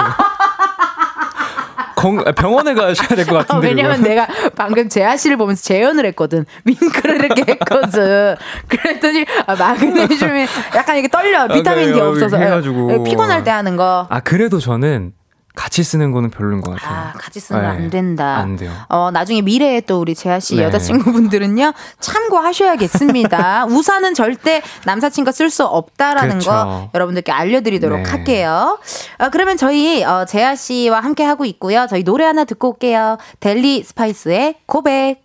[1.95, 3.69] 건, 병원에 가셔야 될 것 같은데.
[3.69, 4.09] 왜냐면 그거.
[4.09, 6.45] 내가 방금 재하 씨를 보면서 재연을 했거든.
[6.65, 8.35] 윙크를 이렇게 했거든.
[8.67, 10.45] 그랬더니 아, 마그네슘이
[10.75, 11.47] 약간 이게 떨려.
[11.47, 12.37] 비타민 아, D 없어서.
[12.37, 13.05] 해가지고.
[13.05, 14.05] 피곤할 때 하는 거.
[14.09, 15.13] 아, 그래도 저는
[15.55, 17.09] 같이 쓰는 거는 별로인 것 같아요.
[17.09, 17.67] 아, 같이 쓰는 네.
[17.67, 18.37] 안 된다.
[18.37, 18.71] 안 돼요.
[18.89, 20.63] 어, 나중에 미래에 또 우리 재하 씨 네.
[20.63, 23.65] 여자친구분들은요, 참고하셔야겠습니다.
[23.69, 26.49] 우산은 절대 남사친과 쓸 수 없다라는 그렇죠.
[26.49, 28.09] 거 여러분들께 알려드리도록 네.
[28.09, 28.79] 할게요.
[29.19, 31.85] 어, 그러면 저희, 어, 재하 씨와 함께 하고 있고요.
[31.87, 33.17] 저희 노래 하나 듣고 올게요.
[33.39, 35.21] 델리 스파이스의 고백.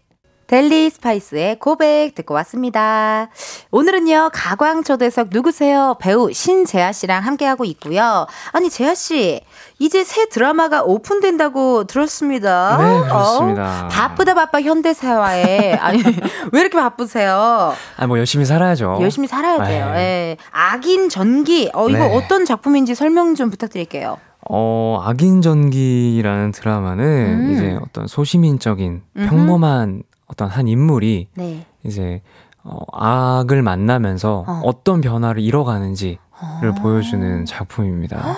[0.48, 3.28] 델리 스파이스의 고백 듣고 왔습니다.
[3.70, 5.96] 오늘은요, 가광초대석 누구세요?
[6.00, 8.26] 배우 신재하 씨랑 함께하고 있고요.
[8.52, 9.42] 아니, 재하 씨,
[9.80, 12.76] 이제 새 드라마가 오픈된다고 들었습니다.
[12.78, 13.84] 네, 그렇습니다.
[13.84, 15.74] 어, 바쁘다 바빠 현대사회에.
[15.80, 16.02] 아니,
[16.52, 17.74] 왜 이렇게 바쁘세요?
[17.96, 18.98] 아, 뭐 열심히 살아야죠.
[19.00, 19.92] 열심히 살아야 돼요.
[19.92, 19.98] 네.
[19.98, 20.36] 예.
[20.50, 21.70] 악인 전기.
[21.74, 22.16] 어, 이거 네.
[22.16, 24.16] 어떤 작품인지 설명 좀 부탁드릴게요.
[24.50, 27.52] 어, 악인 전기라는 드라마는 음.
[27.52, 31.66] 이제 어떤 소시민적인 평범한 어떤 한 인물이 네.
[31.84, 32.22] 이제
[32.64, 34.70] 어, 악을 만나면서 어.
[34.82, 36.74] 떤 변화를 이뤄가는지를 어.
[36.82, 38.36] 보여주는 작품입니다.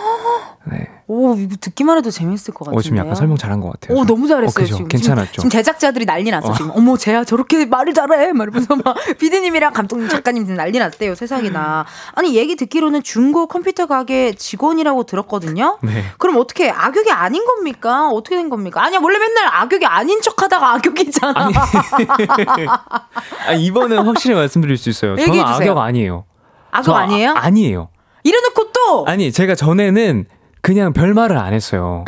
[0.64, 0.88] 네.
[1.06, 2.78] 오, 이거 듣기만 해도 재밌을 것 같아요.
[2.78, 3.96] 어, 지금 약간 설명 잘한 것 같아요.
[3.98, 4.64] 오, 너무 잘했어요.
[4.64, 4.88] 어, 지금.
[4.88, 5.32] 괜찮았죠.
[5.32, 6.50] 지금, 제작자들이 난리 났어.
[6.50, 6.54] 어.
[6.54, 6.70] 지금.
[6.74, 8.32] 어머, 쟤야 저렇게 말을 잘해.
[8.34, 11.14] 막 이러면서 막 피디님이랑 감독님, 작가님 지금 난리 났대요.
[11.14, 11.86] 세상이나.
[12.12, 15.78] 아니, 얘기 듣기로는 중고 컴퓨터 가게 직원이라고 들었거든요.
[15.82, 16.04] 네.
[16.18, 18.10] 그럼 어떻게 악역이 아닌 겁니까?
[18.10, 18.84] 어떻게 된 겁니까?
[18.84, 21.34] 아니야, 원래 맨날 악역이 아닌 척 하다가 악역이잖아.
[21.36, 21.54] 아니,
[23.48, 25.16] 아니 이번엔 확실히 말씀드릴 수 있어요.
[25.16, 26.24] 저는 악역 아니에요.
[26.70, 27.30] 악역 아니에요?
[27.30, 27.88] 아, 아니에요.
[28.22, 30.26] 이래놓고 또 아니 제가 전에는
[30.62, 32.04] 그냥 별말을 안 했어요.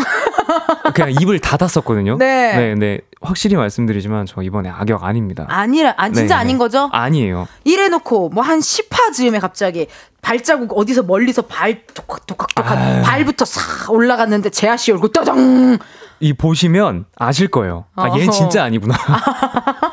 [0.94, 2.18] 그냥 입을 닫았었거든요.
[2.18, 2.56] 네.
[2.56, 3.00] 네, 네.
[3.22, 5.46] 확실히 말씀드리지만 저 이번에 악역 아닙니다.
[5.48, 6.90] 아니라, 아, 진짜 네, 아닌 거죠?
[6.92, 7.46] 아니에요.
[7.64, 9.86] 이래 놓고 뭐 한 10화 즈음에 갑자기
[10.20, 15.78] 발자국 어디서 멀리서 발 독학독학독학 발부터 싹 올라갔는데 재하 씨 얼굴 떠정.
[16.20, 17.84] 이 보시면 아실 거예요.
[17.96, 18.94] 아, 얘 진짜 아니구나.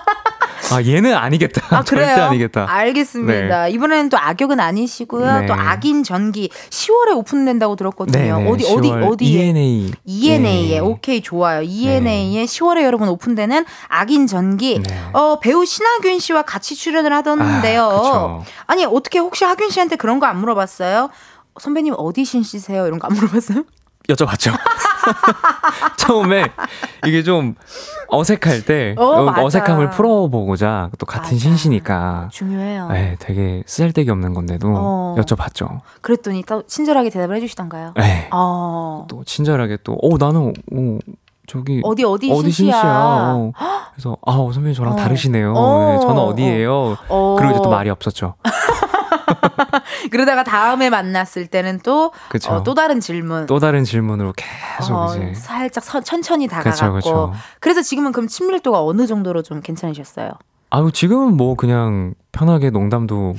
[0.72, 1.78] 아 얘는 아니겠다.
[1.78, 2.66] 아, 절대 아니겠다.
[2.70, 3.66] 알겠습니다.
[3.66, 3.72] 네.
[3.72, 5.40] 이번에는 또 악역은 아니시고요.
[5.42, 5.46] 네.
[5.48, 8.38] 또 악인 전기 10월에 오픈된다고 들었거든요.
[8.38, 8.50] 네, 네.
[8.50, 10.80] 어디 어디 어디 ENA ENA에 네.
[10.80, 11.62] 오케이 좋아요.
[11.64, 14.80] ENA에 10월에 여러분 오픈되는 악인 전기.
[14.80, 15.02] 네.
[15.14, 18.44] 어 배우 신하균 씨와 같이 출연을 하던데요.
[18.68, 21.10] 아, 니 어떻게 혹시 하균 씨한테 그런 거 안 물어봤어요?
[21.60, 22.86] 선배님 어디 신 씨세요?
[22.86, 23.64] 이런 거 안 물어봤어요?
[24.10, 24.58] 여쭤봤죠.
[25.98, 26.46] 처음에
[27.06, 27.56] 이게 좀
[28.08, 31.38] 어색할 때 어, 색함을 풀어보고자 또 같은 맞아.
[31.38, 32.90] 신시니까 중요해요.
[32.90, 35.16] 네, 되게 쓸데기 없는 건데도 어.
[35.20, 35.82] 여쭤봤죠.
[36.02, 37.94] 그랬더니 또 친절하게 대답을 해주시던가요?
[37.96, 38.28] 네.
[38.32, 39.06] 어.
[39.10, 40.98] 또 친절하게 또, 어 나는 어,
[41.48, 42.82] 저기 어디 어디, 어디 신시야.
[42.84, 43.52] 어.
[43.94, 44.96] 그래서 아 선배님 저랑 어.
[44.96, 45.54] 다르시네요.
[45.56, 45.94] 어.
[45.94, 46.98] 네, 저는 어디예요?
[47.10, 47.36] 어.
[47.38, 48.36] 그리고 이제 또 말이 없었죠.
[50.10, 52.12] 그러다가 다음에 만났을 때는 또,
[52.48, 53.46] 어, 또 다른 질문.
[53.46, 55.34] 또 다른 질문으로 계속 어, 이제.
[55.34, 57.34] 살짝 서, 천천히 다가갔고.
[57.60, 60.32] 그래서 지금은 그럼 친밀도가 어느 정도로 좀 괜찮으셨어요?
[60.72, 63.34] 아유 지금은 뭐 그냥 편하게 농담도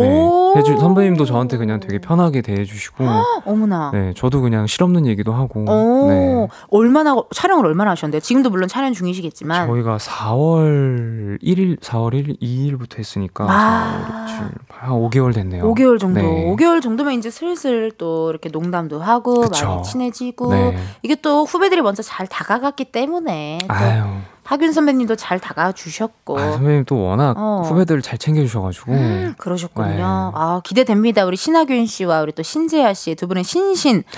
[0.00, 3.04] 네, 해주 선배님도 저한테 그냥 되게 편하게 대해주시고
[3.44, 5.64] 어머나 네 저도 그냥 실없는 얘기도 하고
[6.08, 6.48] 네.
[6.70, 8.20] 얼마나 촬영을 얼마나 하셨는데요?
[8.20, 14.26] 지금도 물론 촬영 중이시겠지만 저희가 4월 1일 4월 1일 2일부터 했으니까 아.
[14.26, 15.74] 4월 6, 7, 한 5개월 됐네요.
[15.74, 16.20] 5개월 정도.
[16.20, 16.46] 네.
[16.46, 19.66] 5개월 정도면 이제 슬슬 또 이렇게 농담도 하고 그쵸.
[19.66, 20.76] 많이 친해지고 네.
[21.02, 24.04] 이게 또 후배들이 먼저 잘 다가갔기 때문에 또 아유.
[24.46, 26.38] 하균 선배님도 잘 다가주셨고.
[26.38, 27.62] 아, 선배님 또 워낙 어.
[27.66, 28.92] 후배들 잘 챙겨주셔가지고.
[28.92, 29.88] 음, 그러셨군요.
[29.88, 30.00] 네.
[30.02, 31.24] 아, 기대됩니다.
[31.24, 34.04] 우리 신하균 씨와 우리 또 신재하 씨 두 분의 신신.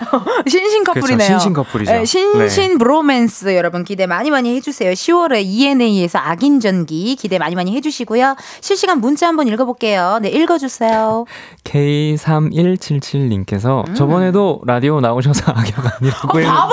[0.48, 1.00] 신신 그렇죠.
[1.00, 1.26] 커플이네요.
[1.28, 1.92] 그렇죠, 신신 커플이죠.
[1.92, 2.78] 네, 신신 네.
[2.78, 4.90] 브로맨스 여러분 기대 많이 많이 해주세요.
[4.92, 8.36] 10월에 ENA에서 악인전기 기대 많이 많이 해주시고요.
[8.60, 10.18] 실시간 문자 한번 읽어볼게요.
[10.22, 11.24] 네, 읽어주세요.
[11.64, 13.94] K3177님께서 음.
[13.94, 16.68] 저번에도 라디오 나오셔서 악역 아니라고 어.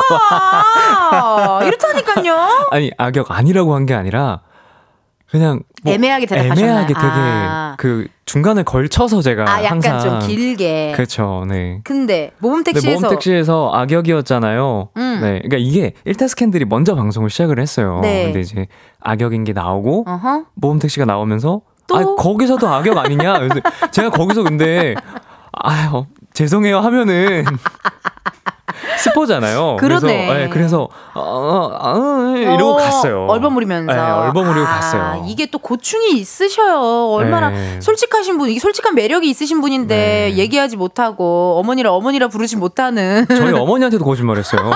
[1.09, 1.61] 봐봐!
[1.65, 2.67] 이렇다니까요?
[2.71, 4.41] 아니, 악역 아니라고 한 게 아니라
[5.29, 6.65] 그냥 뭐 애매하게 대답하셨나요?
[6.65, 7.75] 애매하게 되게 아.
[7.77, 10.93] 그 중간에 걸쳐서 제가 아, 약간 항상 좀 길게.
[10.95, 11.45] 그렇죠.
[11.47, 11.81] 네.
[11.83, 14.89] 근데 모범 택시에서 모범 택시에서 악역이었잖아요.
[14.95, 15.19] 음.
[15.21, 15.41] 네.
[15.43, 17.99] 그러니까 이게 1타 스캔들이 먼저 방송을 시작을 했어요.
[18.01, 18.25] 네.
[18.25, 18.67] 근데 이제
[19.01, 20.45] 악역인 게 나오고 어허.
[20.55, 21.95] 모범 택시가 나오면서 또?
[21.95, 23.39] 아, 거기서도 악역 아니냐?
[23.39, 23.55] 그래서
[23.91, 24.93] 제가 거기서 근데
[25.51, 27.43] 아유, 죄송해요 하면은
[28.97, 29.77] 스포잖아요.
[29.79, 29.99] 그러네.
[29.99, 33.25] 그래서, 네, 그래서 어, 어, 어, 이러고 어, 갔어요.
[33.27, 33.93] 얼버무리면서.
[33.93, 35.25] 네, 얼버무리고 아, 갔어요.
[35.27, 37.07] 이게 또 고충이 있으셔요.
[37.13, 37.79] 얼마나 네.
[37.81, 40.37] 솔직하신 분, 이게 솔직한 매력이 있으신 분인데 네.
[40.37, 43.25] 얘기하지 못하고 어머니라 어머니라 부르지 못하는.
[43.29, 44.71] 저희 어머니한테도 거짓말했어요.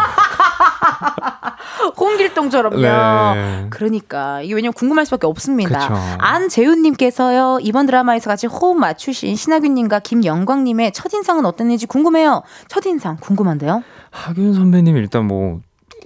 [1.98, 2.82] 홍길동처럼요.
[2.82, 3.68] 네.
[3.70, 5.90] 그러니까 이게 왜냐면 궁금할 수밖에 없습니다.
[6.20, 12.42] 안재훈님께서요 이번 드라마에서 같이 호흡 맞추신 신하균님과 김영광님의 첫 인상은 어땠는지 궁금해요.
[12.68, 13.84] 첫 인상 궁금한데요.
[14.12, 15.60] 하균 선배님 일단 뭐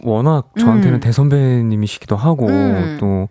[0.04, 1.00] 워낙 저한테는 음.
[1.00, 2.98] 대선배님이시기도 하고 음.
[3.00, 3.28] 또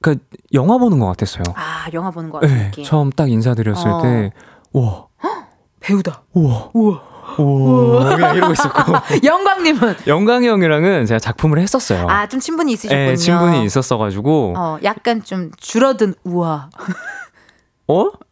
[0.00, 0.24] 그러니까
[0.54, 1.42] 영화 보는 것 같았어요.
[1.54, 2.84] 아 영화 보는 것 같은 네, 느낌.
[2.84, 4.02] 처음 딱 인사드렸을 어.
[4.02, 4.32] 때
[4.72, 5.06] 와.
[5.80, 6.22] 배우다.
[6.32, 6.70] 우와.
[6.74, 7.12] 우와.
[7.38, 8.92] 오, 그냥 이러고 있었고.
[9.24, 9.94] 영광님은?
[10.06, 12.06] 영광이 형이랑은 제가 작품을 했었어요.
[12.08, 13.06] 아, 좀 친분이 있으셨군요.
[13.10, 14.54] 네, 친분이 있었어가지고.
[14.56, 16.68] 어, 약간 좀 줄어든 우아.
[17.88, 18.10] 어?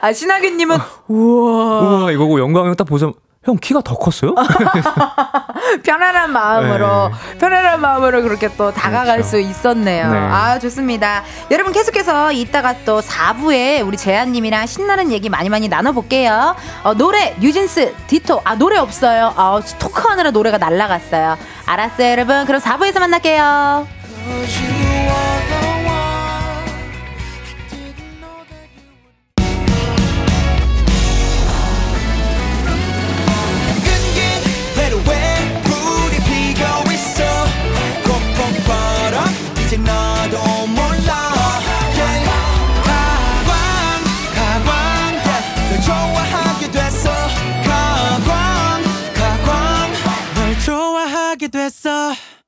[0.00, 0.76] 아, 신하균님은
[1.08, 1.80] 우와.
[1.80, 3.10] 우와, 이거고 영광이 형 딱 보자.
[3.44, 4.34] 형 키가 더 컸어요?
[5.82, 7.38] 편안한 마음으로 네.
[7.38, 9.30] 편안한 마음으로 그렇게 또 다가갈 그렇죠.
[9.30, 10.12] 수 있었네요.
[10.12, 10.18] 네.
[10.18, 11.24] 아 좋습니다.
[11.50, 16.54] 여러분 계속해서 이따가 또 4부에 우리 재한님이랑 신나는 얘기 많이 많이 나눠볼게요.
[16.84, 19.32] 어, 노래 뉴진스 디토 아 노래 없어요.
[19.36, 21.36] 아 토크하느라 노래가 날라갔어요.
[21.66, 23.88] 알았어요 여러분 그럼 4부에서 만날게요.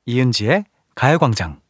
[0.07, 0.65] 이은지의
[0.95, 1.64] 가요광장.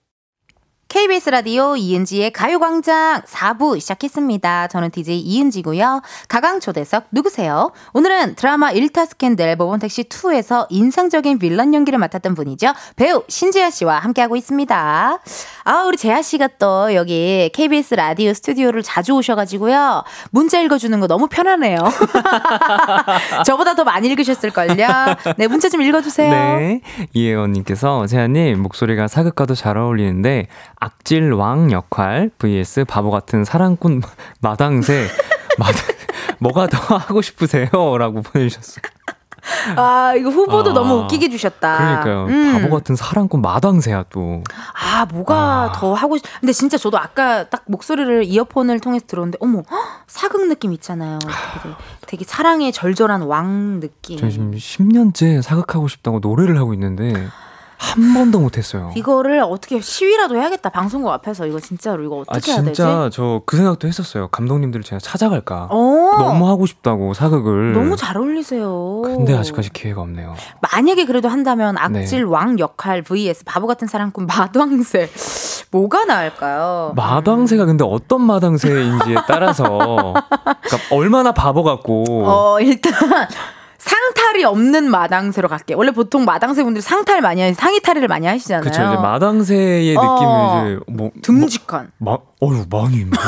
[0.95, 4.69] KBS 라디오 이은지의 가요광장 4부 시작했습니다.
[4.69, 6.03] 저는 DJ 이은지고요.
[6.29, 7.73] 가강초대석 누구세요?
[7.95, 12.75] 오늘은 드라마 1타 스캔들 모범택시 2에서 인상적인 빌런 연기를 맡았던 분이죠.
[12.95, 15.19] 배우 신지아 씨와 함께하고 있습니다.
[15.65, 20.05] 아, 우리 재아 씨가 또 여기 KBS 라디오 스튜디오를 자주 오셔가지고요.
[20.31, 21.79] 문자 읽어주는 거 너무 편하네요.
[23.45, 24.87] 저보다 더 많이 읽으셨을걸요.
[25.39, 26.31] 네, 문자 좀 읽어주세요.
[26.31, 26.81] 네.
[27.15, 30.47] 이혜원님께서 재아님 목소리가 사극과도 잘 어울리는데
[30.85, 34.03] 악질왕 역할 vs 바보 같은 사랑꾼
[34.41, 35.09] 마당새
[35.59, 35.83] 마당
[36.41, 37.69] 뭐가 더 하고 싶으세요?
[37.99, 38.83] 라고 보내주셨어요.
[39.77, 41.77] 아, 이거 후보도 아, 너무 웃기게 주셨다.
[41.77, 42.27] 그러니까요.
[42.27, 42.53] 음.
[42.53, 44.43] 바보 같은 사랑꾼 마당새야 또.
[44.75, 45.73] 아, 뭐가 아.
[45.75, 46.25] 더 하고 싶.
[46.41, 49.63] 근데 진짜 저도 아까 딱 목소리를 이어폰을 통해서 들었는데, 어머,
[50.07, 51.19] 사극 느낌 있잖아요.
[51.19, 51.75] 되게,
[52.07, 54.19] 되게 사랑의 절절한 왕 느낌.
[54.19, 57.13] 저 지금 10년째 사극하고 싶다고 노래를 하고 있는데.
[57.77, 58.93] 한 번도 못했어요.
[58.97, 62.75] 이거를 어떻게 시위라도 해야겠다 방송국 앞에서 이거 진짜로 이거 어떻게 아, 해야 되지?
[62.75, 64.29] 진짜 저 그 생각도 했었어요.
[64.29, 65.69] 감독님들을 제가 찾아갈까.
[65.71, 65.77] 어.
[66.19, 67.73] 너무 하고 싶다고 사극을.
[67.73, 69.03] 너무 잘 어울리세요.
[69.05, 70.35] 근데 아직까지 기회가 없네요.
[70.73, 72.31] 만약에 그래도 한다면 악질 네.
[72.31, 75.09] 왕 역할 vs 바보 같은 사랑꾼 마당새
[75.71, 76.93] 뭐가 나을까요?
[76.97, 82.05] 마당새가 근데 어떤 마당새인지에 따라서 그러니까 얼마나 바보 같고.
[82.29, 82.93] 어 일단.
[83.85, 85.75] 상탈이 없는 마당새로 갈게.
[85.75, 88.63] 원래 보통 마당새 분들이 상탈 많이 하시, 상의 탈의를 많이 하시잖아요.
[88.63, 88.83] 그렇죠.
[88.83, 91.91] 이제 마당새의 어, 느낌이 이제 뭐 듬직한.
[91.99, 92.13] 마,
[92.43, 93.19] 어유 많이 뭐.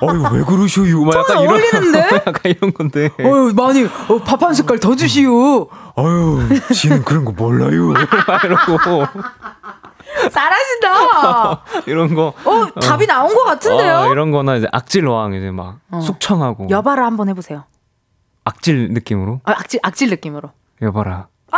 [0.00, 1.02] 어유 왜 그러셔요?
[1.04, 1.98] 막 약간 이런 어울리는데?
[2.26, 3.10] 약간 이런 건데.
[3.20, 5.68] 어유 많이 어, 밥 한 숟갈 더 주시오.
[5.98, 7.92] 어유 지는 그런 거 몰라요.
[8.44, 9.06] 이러고.
[10.30, 11.62] 잘하신다.
[11.86, 12.32] 이런 거.
[12.44, 13.96] 어, 답이 나온 것 같은데요?
[14.08, 16.00] 어, 이런 거나 이제 악질왕 이제 막 어.
[16.00, 16.68] 숙청하고.
[16.70, 17.64] 여바를 한번 해보세요.
[18.44, 19.40] 악질 느낌으로?
[19.44, 20.50] 아, 악질 악질 느낌으로.
[20.82, 21.28] 여봐라.
[21.50, 21.56] 아!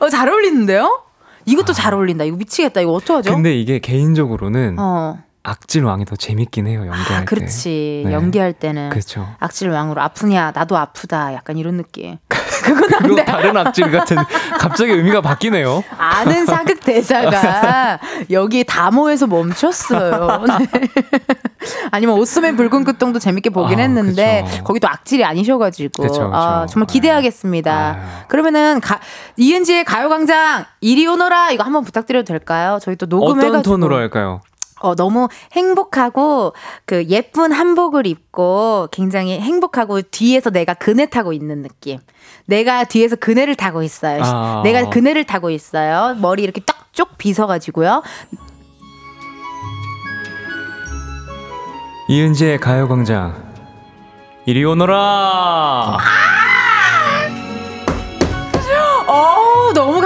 [0.04, 1.04] 어, 잘 어울리는데요?
[1.46, 1.74] 이것도 아.
[1.74, 2.24] 잘 어울린다.
[2.24, 2.80] 이거 미치겠다.
[2.80, 3.32] 이거 어떡하죠?
[3.34, 5.18] 근데 이게 개인적으로는 어.
[5.42, 8.02] 악질 왕이 더 재밌긴 해요 연기할 아, 그렇지.
[8.04, 8.08] 때.
[8.08, 8.14] 네.
[8.14, 9.26] 연기할 때는 그렇죠.
[9.38, 12.18] 악질 왕으로 아프냐 나도 아프다 약간 이런 느낌.
[12.62, 13.24] 그건 안 돼.
[13.24, 14.18] 다른 악질 같은
[14.60, 15.82] 갑자기 의미가 바뀌네요.
[15.96, 17.98] 아 많은 사극 대사가
[18.30, 20.44] 여기 다 모여서 멈췄어요.
[20.58, 20.66] 네.
[21.90, 24.64] 아니면 오스맨 붉은 끝동도 재밌게 보긴 아, 했는데 그쵸.
[24.64, 26.30] 거기도 악질이 아니셔가지고 그쵸, 그쵸.
[26.34, 27.92] 아, 정말 기대하겠습니다.
[27.94, 28.24] 아유.
[28.28, 29.00] 그러면은 가,
[29.36, 32.78] 이은지의 가요광장 이리 오너라 이거 한번 부탁드려도 될까요?
[32.82, 34.42] 저희 또 녹음해가지고 어떤 톤으로 할까요?
[34.80, 36.54] 어, 너무 행복하고
[36.84, 41.98] 그 예쁜 한복을 입고 굉장히 행복하고 뒤에서 내가 그네 타고 있는 느낌.
[42.46, 44.22] 내가 뒤에서 그네를 타고 있어요.
[44.24, 44.62] 아.
[44.64, 46.16] 내가 그네를 타고 있어요.
[46.18, 48.02] 머리 이렇게 딱쭉 빗어가지고요.
[52.08, 53.50] 이은지의 가요광장.
[54.46, 54.96] 이리 오너라!
[54.98, 55.98] 아!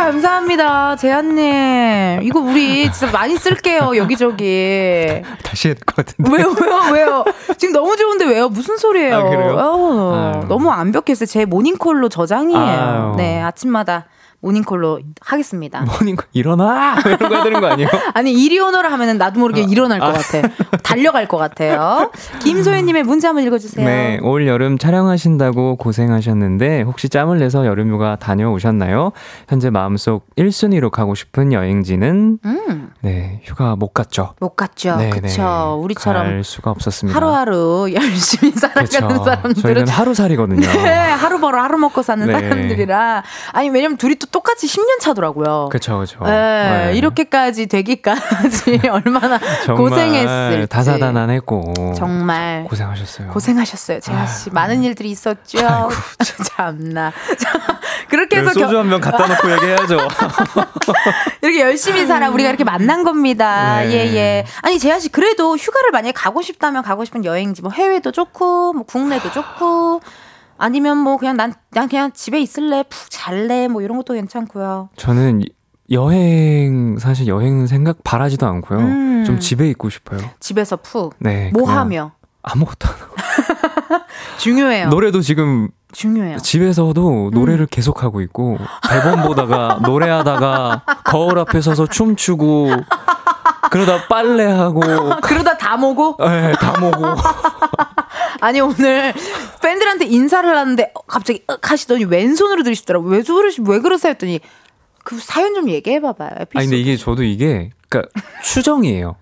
[0.04, 2.22] 감사합니다, 재한님.
[2.24, 5.22] 이거 우리 진짜 많이 쓸게요, 여기저기.
[5.42, 6.30] 다시 해야 될 것 같은데.
[6.30, 7.24] 왜요, 왜요, 왜요?
[7.56, 8.50] 지금 너무 좋은데 왜요?
[8.50, 9.16] 무슨 소리예요?
[9.16, 9.56] 아, 그래요?
[9.58, 11.24] 어, 너무 완벽했어요.
[11.26, 12.60] 제 모닝콜로 저장이에요.
[12.60, 13.14] 아유.
[13.16, 14.04] 네, 아침마다.
[14.44, 15.86] 모닝콜로 하겠습니다.
[15.98, 17.88] 모닝콜 일어나 이런 거 해야 되는 거 아니에요?
[18.12, 19.64] 아니 이리 오너라 하면은 나도 모르게 어.
[19.64, 20.12] 일어날 것 아.
[20.12, 20.48] 같아.
[20.82, 22.10] 달려갈 것 같아요.
[22.42, 23.86] 김소연님의 문자 한번 읽어주세요.
[23.86, 29.12] 네, 올 여름 촬영하신다고 고생하셨는데 혹시 짬을 내서 여름휴가 다녀오셨나요?
[29.48, 32.90] 현재 마음속 1순위로 가고 싶은 여행지는 음.
[33.00, 34.34] 네 휴가 못 갔죠.
[34.40, 34.96] 못 갔죠.
[34.96, 35.42] 네, 그렇죠.
[35.42, 35.84] 네.
[35.84, 37.16] 우리처럼 갈 수가 없었습니다.
[37.16, 39.24] 하루하루 열심히 살아가는 그쵸.
[39.24, 40.60] 사람들은 저희는 하루살이거든요.
[40.60, 42.32] 네, 하루 벌어 하루 먹고 사는 네.
[42.32, 43.22] 사람들이라
[43.52, 45.68] 아니 왜냐면 둘이 또 똑같이 10년 차더라고요.
[45.70, 46.18] 그렇죠, 그렇죠.
[46.24, 46.30] 네,
[46.90, 46.92] 네.
[46.96, 49.38] 이렇게까지 되기까지 얼마나
[49.76, 53.28] 고생했을 다사다난했고 정말 고생하셨어요.
[53.28, 54.50] 고생하셨어요, 재하 씨.
[54.50, 55.58] 많은 일들이 있었죠.
[55.64, 55.90] 아이고,
[56.56, 57.12] 참나.
[58.08, 59.98] 그렇게 해서 소주 한 병 갖다 놓고 얘기해야죠.
[61.42, 63.80] 이렇게 열심히 살아 우리가 이렇게 만난 겁니다.
[63.82, 63.92] 네.
[63.92, 64.44] 예, 예.
[64.62, 68.82] 아니 재하 씨 그래도 휴가를 만약에 가고 싶다면 가고 싶은 여행지 뭐 해외도 좋고 뭐
[68.82, 70.00] 국내도 좋고
[70.58, 74.90] 아니면 뭐 그냥 난, 난 그냥 집에 있을래, 푹 잘래, 뭐 이런 것도 괜찮고요.
[74.96, 75.42] 저는
[75.90, 78.78] 여행, 사실 여행 생각 바라지도 않고요.
[78.78, 79.24] 음.
[79.26, 80.20] 좀 집에 있고 싶어요.
[80.40, 81.14] 집에서 푹.
[81.18, 81.50] 네.
[81.52, 82.12] 뭐 하며?
[82.42, 83.14] 아무것도 안 하고.
[84.38, 84.88] 중요해요.
[84.88, 86.38] 노래도 지금 중요해요.
[86.38, 87.66] 집에서도 노래를 음.
[87.70, 92.70] 계속 하고 있고 대본 보다가 노래하다가 거울 앞에 서서 춤추고
[93.70, 94.80] 그러다 빨래하고
[95.22, 97.04] 그러다 다 모고 네, 다 모고
[98.40, 99.12] 아니 오늘
[99.62, 103.06] 팬들한테 인사를 하는데 갑자기 윽 하시더니 왼손으로 들으시더라고.
[103.06, 104.40] 왜 그러시 왜 그러세요 했더니
[105.04, 106.30] 그 사연 좀 얘기해 봐봐요.
[106.54, 108.10] 아니 근데 이게 저도 이게 그러니까
[108.42, 109.16] 추정이에요.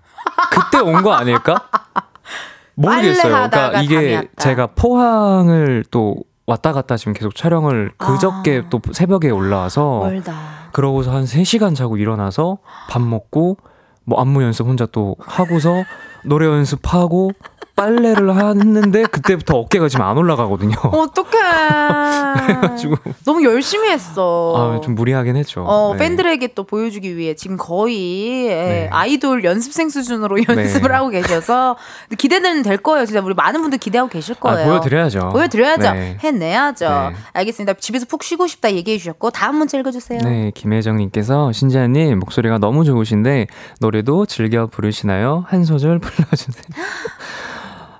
[0.51, 1.69] 그때 온 거 아닐까?
[2.75, 3.49] 모르겠어요.
[3.49, 8.69] 그러니까 이게 제가 포항을 또 왔다 갔다 지금 계속 촬영을 그저께 아.
[8.69, 10.33] 또 새벽에 올라와서 멀다.
[10.71, 12.57] 그러고서 한 3시간 자고 일어나서
[12.89, 13.57] 밥 먹고
[14.05, 15.83] 뭐 안무 연습 혼자 또 하고서
[16.25, 17.31] 노래 연습하고
[17.75, 20.75] 빨래를 하는데 그때부터 어깨가 지금 안 올라가거든요.
[20.83, 21.31] 어떡해.
[22.45, 22.95] 그래가지고
[23.25, 24.53] 너무 열심히 했어.
[24.77, 25.63] 아, 좀 무리하긴 했죠.
[25.63, 25.99] 어, 네.
[25.99, 28.89] 팬들에게 또 보여주기 위해 지금 거의 예, 네.
[28.91, 30.95] 아이돌 연습생 수준으로 연습을 네.
[30.95, 31.77] 하고 계셔서
[32.17, 33.05] 기대는 될 거예요.
[33.05, 34.65] 진짜 우리 많은 분들 기대하고 계실 아, 거예요.
[34.65, 35.29] 아, 보여드려야죠.
[35.29, 35.91] 보여드려야죠.
[35.93, 36.17] 네.
[36.19, 36.89] 해내야죠.
[36.89, 37.15] 네.
[37.33, 37.73] 알겠습니다.
[37.73, 40.19] 집에서 푹 쉬고 싶다 얘기해 주셨고 다음 문자 읽어주세요.
[40.23, 43.47] 네, 김혜정님께서 신지아님 목소리가 너무 좋으신데
[43.79, 45.43] 노래도 즐겨 부르시나요?
[45.47, 46.63] 한 소절 불러주세요.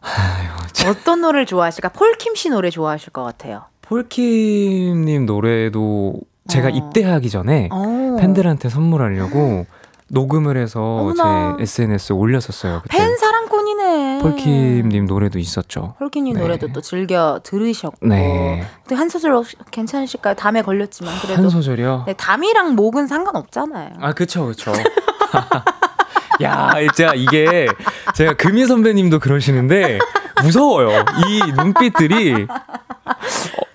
[0.03, 1.89] 아유, 어떤 노래를 좋아하실까?
[1.89, 3.63] 폴킴 씨 노래 좋아하실 것 같아요.
[3.81, 6.15] 폴킴님 노래도
[6.47, 6.71] 제가 어.
[6.71, 8.17] 입대하기 전에 어.
[8.19, 9.65] 팬들한테 선물하려고
[10.09, 11.55] 녹음을 해서 어머나.
[11.57, 12.81] 제 SNS에 올렸었어요.
[12.83, 12.97] 그때.
[12.97, 14.19] 팬 사랑꾼이네.
[14.21, 15.95] 폴킴님 노래도 있었죠.
[15.99, 16.41] 폴킴님 네.
[16.41, 18.05] 노래도 또 즐겨 들으셨고.
[18.07, 18.63] 네.
[18.83, 20.35] 근데 한 소절 괜찮으실까요?
[20.35, 21.41] 담에 걸렸지만 그래도.
[21.41, 22.03] 한 소절이요?
[22.07, 23.91] 네, 담이랑 목은 상관없잖아요.
[24.01, 24.71] 아, 그쵸, 그쵸.
[26.41, 27.67] 야, 진짜 이게
[28.15, 29.99] 제가 금희 선배님도 그러시는데
[30.41, 31.05] 무서워요.
[31.27, 32.47] 이 눈빛들이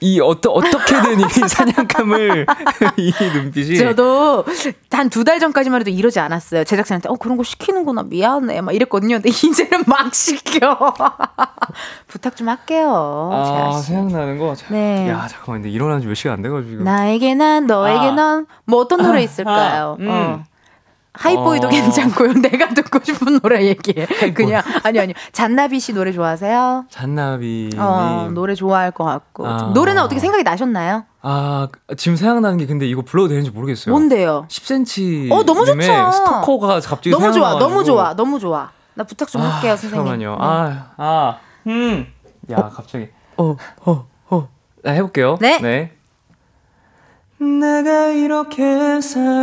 [0.00, 2.46] 이 어떠, 어떻게든 이 사냥감을
[2.96, 4.44] 이 눈빛이 저도
[4.90, 6.64] 한 두 달 전까지만 해도 이러지 않았어요.
[6.64, 9.16] 제작진한테 어 그런 거 시키는구나 미안해 막 이랬거든요.
[9.16, 10.76] 근데 이제는 막 시켜.
[12.06, 13.30] 부탁 좀 할게요.
[13.32, 14.54] 아 생각나는 거.
[14.68, 15.08] 네.
[15.08, 16.82] 야 잠깐만 근데 일어난 지 몇 시간 안 돼가지고.
[16.82, 18.12] 나에게 난 너에게 아.
[18.12, 18.44] 난뭐
[18.80, 19.96] 어떤 노래 있을까요?
[20.00, 20.08] 아, 음.
[20.08, 20.44] 어.
[21.18, 21.70] 하이보이도 어...
[21.70, 22.32] 괜찮고요.
[22.40, 24.06] 내가 듣고 싶은 노래 얘기해.
[24.34, 26.86] 그냥 아니 아니 잔나비 씨 노래 좋아하세요?
[26.88, 29.72] 잔나비 어, 노래 좋아할 것 같고 아...
[29.74, 31.04] 노래는 어떻게 생각이 나셨나요?
[31.22, 33.92] 아 지금 생각나는 게 근데 이거 불러도 되는지 모르겠어요.
[33.92, 34.46] 뭔데요?
[34.48, 35.32] 10cm.
[35.32, 35.82] 어 너무 좋죠.
[35.82, 38.70] 스토커가 갑자기 너무 좋아, 너무 좋아, 너무 좋아.
[38.94, 39.96] 나 부탁 좀 아, 할게요, 선생님.
[39.96, 40.36] 잠깐만요.
[40.40, 42.06] 아, 아, 음,
[42.50, 42.70] 야 어?
[42.74, 43.08] 갑자기.
[43.36, 44.48] 어, 어, 어.
[44.84, 45.38] 아, 해볼게요.
[45.40, 45.58] 네.
[45.60, 45.97] 네.
[47.40, 49.38] 내가 이렇게 사랑하는데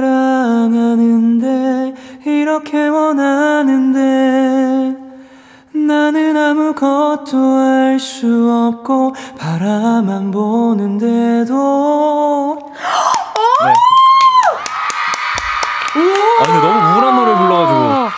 [2.25, 3.99] 이렇게 원하는데
[5.73, 11.53] 나는 아무것도 할수 없고 바라만 보는데도
[13.63, 13.73] 네.
[16.41, 18.14] 아 근데 너무 우울한 노래 불러가지고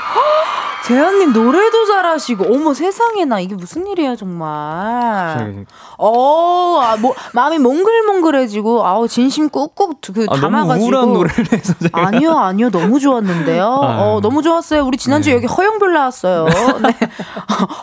[1.72, 5.66] 도 잘하시고 어머 세상에나 이게 무슨 일이야 정말.
[5.98, 10.74] 어, 아, 뭐 마음이 몽글몽글해지고 아우 진심 꾹꾹 그 아, 담아가지고.
[10.74, 12.08] 너무 우울한 노래를 해서 제가.
[12.08, 13.66] 아니요 아니요 너무 좋았는데요.
[13.66, 14.86] 어 너무 좋았어요.
[14.86, 15.38] 우리 지난주 에 네.
[15.38, 16.46] 여기 허영별 나왔어요.
[16.82, 16.98] 네.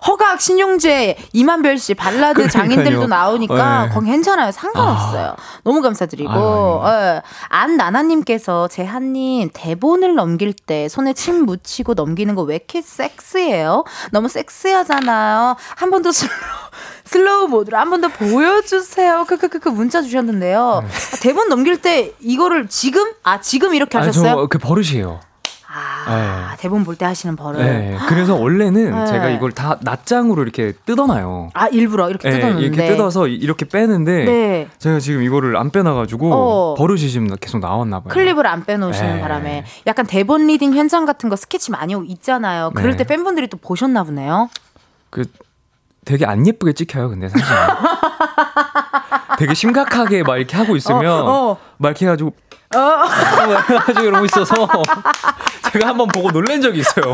[0.07, 2.49] 허각 신용재 임한별 씨 발라드 그러니까요.
[2.49, 3.95] 장인들도 나오니까 네.
[3.95, 5.27] 거기 괜찮아요 상관없어요.
[5.31, 5.37] 아.
[5.65, 7.23] 너무 감사드리고 아, 네.
[7.49, 13.85] 안나나님께서 재하님 대본을 넘길 때 손에 침 묻히고 넘기는 거왜 이렇게 섹스해요?
[14.11, 15.57] 너무 섹스하잖아요.
[15.77, 16.31] 한 번 더 slow,
[17.05, 19.25] slow mode로 한 번 더 보여주세요.
[19.29, 20.83] 크크크크 문자 주셨는데요.
[20.87, 21.19] 네.
[21.21, 24.31] 대본 넘길 때 이거를 지금 아 지금 이렇게 하셨어요?
[24.33, 25.21] 아, 저그 버릇이에요.
[25.77, 26.57] 아, 네.
[26.61, 27.59] 대본 볼 때 하시는 버릇.
[27.61, 27.97] 네.
[28.09, 29.07] 그래서 원래는 네.
[29.07, 31.51] 제가 이걸 다 낱장으로 이렇게 뜯어놔요.
[31.55, 32.67] 아, 일부러 이렇게 네, 뜯어놓는데.
[32.67, 34.69] 이렇게 뜯어서 이렇게 빼는데 네.
[34.79, 36.75] 제가 지금 이거를 안 빼놔가지고 어.
[36.77, 38.09] 버릇이 지금 계속 나왔나 봐요.
[38.15, 39.21] 클립을 안 빼놓으시는 네.
[39.21, 42.71] 바람에 약간 대본 reading 현장 같은 거 스케치 많이 있잖아요.
[42.75, 42.99] 그럴 네.
[42.99, 44.49] 때 팬분들이 또 보셨나 보네요.
[45.11, 45.25] 그
[46.05, 47.47] 되게 안 예쁘게 찍혀요, 근데 사실.
[49.39, 51.57] 되게 심각하게 막 이렇게 하고 있으면 어, 어.
[51.79, 52.33] 막 이렇게 해가지고
[52.75, 53.05] 어.
[53.71, 54.55] 해가지고 이러고 있어서
[55.73, 57.13] 제가 한번 보고 놀란 적이 있어요.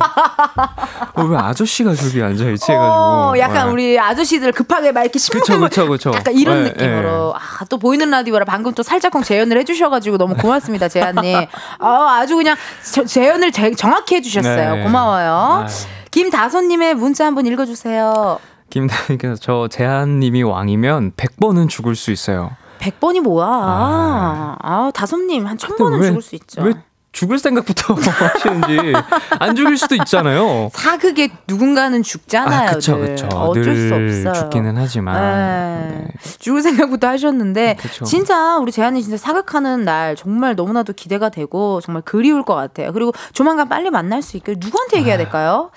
[1.15, 2.77] 어, 왜 아저씨가 저기 앉아있지 해가지고.
[2.77, 3.73] 어, 약간 네.
[3.73, 7.35] 우리 아저씨들 급하게 막 이렇게 신문을 그쵸, 그쵸, 약간 이런 네, 느낌으로.
[7.35, 7.39] 네.
[7.39, 11.47] 아, 또 보이는 라디오라 방금 또 살짝쿵 재연을 해주셔가지고 너무 고맙습니다, 재한님.
[11.79, 12.57] 아, 아주 그냥
[12.93, 14.77] 저, 재연을 제, 정확히 해주셨어요.
[14.77, 14.83] 네.
[14.83, 15.67] 고마워요.
[16.11, 18.39] 김다선님의 문자 한번 읽어주세요.
[18.69, 22.51] 김다선님께서 저 재한님이 왕이면 100번은 죽을 수 있어요.
[22.81, 23.47] 100번이 뭐야.
[23.47, 26.63] 아, 아 다솜님 한 1000번은 죽을 수 있죠.
[26.63, 26.75] 왜
[27.13, 28.93] 죽을 생각부터 하시는지
[29.41, 30.71] 안 죽일 수도 있잖아요.
[30.73, 32.69] 사극에 누군가는 죽잖아요.
[32.69, 33.27] 아, 그쵸, 그쵸.
[33.27, 34.33] 어쩔 수 없어요.
[34.33, 35.99] 죽기는 하지만 네.
[35.99, 36.09] 네.
[36.39, 38.05] 죽을 생각부터 하셨는데 그쵸.
[38.05, 42.93] 진짜 우리 재한이 진짜 사극하는 날 정말 너무나도 기대가 되고 정말 그리울 것 같아요.
[42.93, 45.19] 그리고 조만간 빨리 만날 수 있게 누구한테 얘기해야 아.
[45.19, 45.71] 될까요?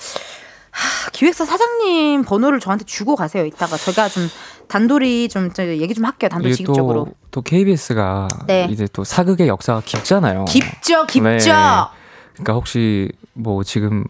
[0.69, 3.45] 하, 기획사 사장님 번호를 저한테 주고 가세요.
[3.45, 4.27] 이따가 제가 좀
[4.67, 6.29] 단돌이 좀 얘기 좀 할게요.
[6.29, 7.05] 단돌 직접적으로.
[7.05, 8.67] 또, 또 KBS가 네.
[8.69, 10.45] 이제 또 사극의 역사가 깊잖아요.
[10.45, 11.29] 깊죠, 깊죠.
[11.29, 11.39] 네.
[12.33, 14.05] 그러니까 혹시 뭐 지금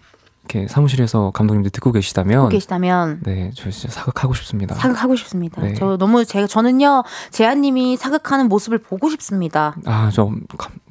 [0.45, 4.75] 이렇게 사무실에서 감독님들 듣고 계시다면 듣고 계시다면 네, 저 진짜 사극하고 싶습니다.
[4.75, 5.61] 사극하고 싶습니다.
[5.61, 5.73] 네.
[5.73, 9.75] 저 너무 제가 저는요 재한 님이 사극하는 모습을 보고 싶습니다.
[9.85, 10.29] 아, 저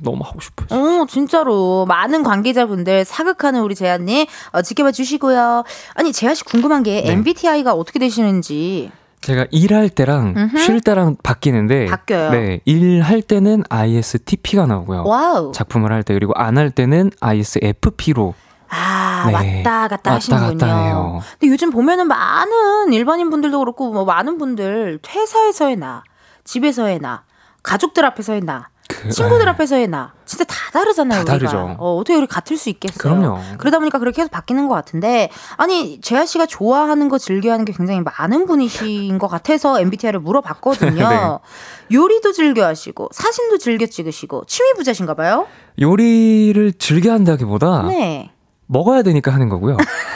[0.01, 0.69] 너무 하고 싶어요.
[0.71, 5.65] 어, 진짜로 많은 관계자분들 사극하는 우리 재한 님 어, 지켜봐 주시고요.
[5.95, 7.13] 아니 재하 씨 궁금한 게 네.
[7.13, 8.91] MBTI가 어떻게 되시는지.
[9.23, 10.59] 제가 일할 때랑 음흠.
[10.59, 12.31] 쉴 때랑 바뀌는데 바뀌어요.
[12.33, 15.05] 네, 일할 때는 ISTP가 나오고요.
[15.07, 15.53] wow.
[15.53, 18.35] 작품을 할 때 그리고 안 할 때는 ISFP로
[18.69, 19.33] 아, 네.
[19.63, 20.59] 왔다 갔다 왔다 하시는군요.
[20.59, 26.03] 갔다 근데 요즘 보면은 많은 일반인 분들도 그렇고 뭐 많은 분들 회사에서의 나,
[26.45, 27.23] 집에서의 나,
[27.63, 28.72] 가족들 앞에서의 나, 그,
[29.11, 31.25] 친구들 에 앞에서의 나 진짜 다 다르잖아요.
[31.25, 31.77] 다 다르죠.
[31.79, 32.99] 어, 어떻게 우리 같을 수 있겠어요?
[32.99, 33.39] 그럼요.
[33.59, 38.01] 그러다 보니까 그렇게 계속 바뀌는 것 같은데 아니 재하 씨가 좋아하는 거 즐겨하는 게 굉장히
[38.01, 41.09] 많은 분이신 것 같아서 MBTI를 물어봤거든요.
[41.09, 41.97] 네.
[41.97, 45.47] 요리도 즐겨하시고 사진도 즐겨 찍으시고 취미 부자신가 봐요.
[45.81, 48.31] 요리를 즐겨한다기보다 네.
[48.67, 49.77] 먹어야 되니까 하는 거고요.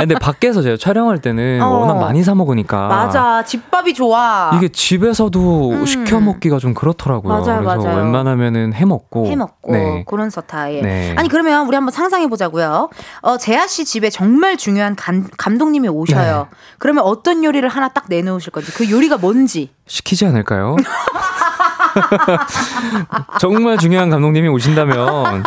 [0.00, 1.80] 근데 밖에서 제가 촬영할 때는 어.
[1.80, 5.86] 워낙 많이 사 먹으니까 맞아 집밥이 좋아 이게 집에서도 음.
[5.86, 7.32] 시켜 먹기가 좀 그렇더라고요.
[7.32, 7.96] 맞아요, 그래서 맞아요.
[7.98, 10.04] 웬만하면은 해 먹고 해 먹고 네.
[10.06, 10.82] 그런 스타일.
[10.82, 11.14] 네.
[11.16, 12.90] 아니 그러면 우리 한번 상상해 보자고요.
[13.22, 16.48] 어 재하 씨 집에 정말 중요한 감, 감독님이 오셔요.
[16.50, 16.56] 네.
[16.78, 20.76] 그러면 어떤 요리를 하나 딱 내놓으실 건지 그 요리가 뭔지 시키지 않을까요?
[23.40, 25.42] 정말 중요한 감독님이 오신다면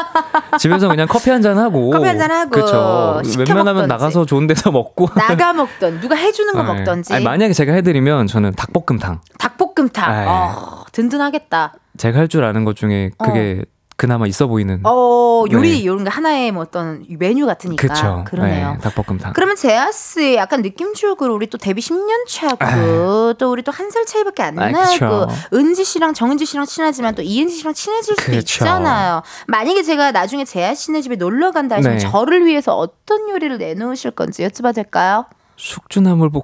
[0.59, 3.21] 집에서 그냥 커피 한 잔 하고 커피 한 잔 하고 그렇죠.
[3.37, 6.73] 웬만하면 나가서 좋은 데서 먹고 나가 먹던 누가 해주는 거 네.
[6.73, 7.13] 먹던지.
[7.13, 9.19] 아니, 만약에 제가 해드리면 저는 닭볶음탕.
[9.39, 10.11] 닭볶음탕.
[10.15, 10.25] 네.
[10.27, 11.73] 어, 든든하겠다.
[11.97, 13.72] 제가 할 줄 아는 것 중에 그게 어.
[14.03, 14.81] 그나마 있어 보이는.
[14.83, 15.77] 어, 요리 네.
[15.77, 17.87] 이런 거 하나의 뭐 어떤 메뉴 같으니까.
[17.87, 18.25] 그쵸.
[18.27, 18.73] 그러네요.
[18.73, 19.31] 네, 닭볶음탕.
[19.31, 23.33] 그러면 제아스 약간 느낌적으로 우리 또 데뷔 10년 차고 에이.
[23.39, 27.21] 또 우리 또 한 살 차이밖에 안 아, 나고 은지 씨랑 정은지 씨랑 친하지만 또
[27.21, 28.39] 이은지 씨랑 친해질 수도 그쵸.
[28.65, 29.21] 있잖아요.
[29.47, 32.03] 만약에 제가 나중에 제아 씨네 집에 놀러 간다 하시면 네.
[32.03, 35.25] 저를 위해서 어떤 요리를 내놓으실 건지 여쭤봐도 될까요?
[35.55, 36.43] 숙주나물 볶음.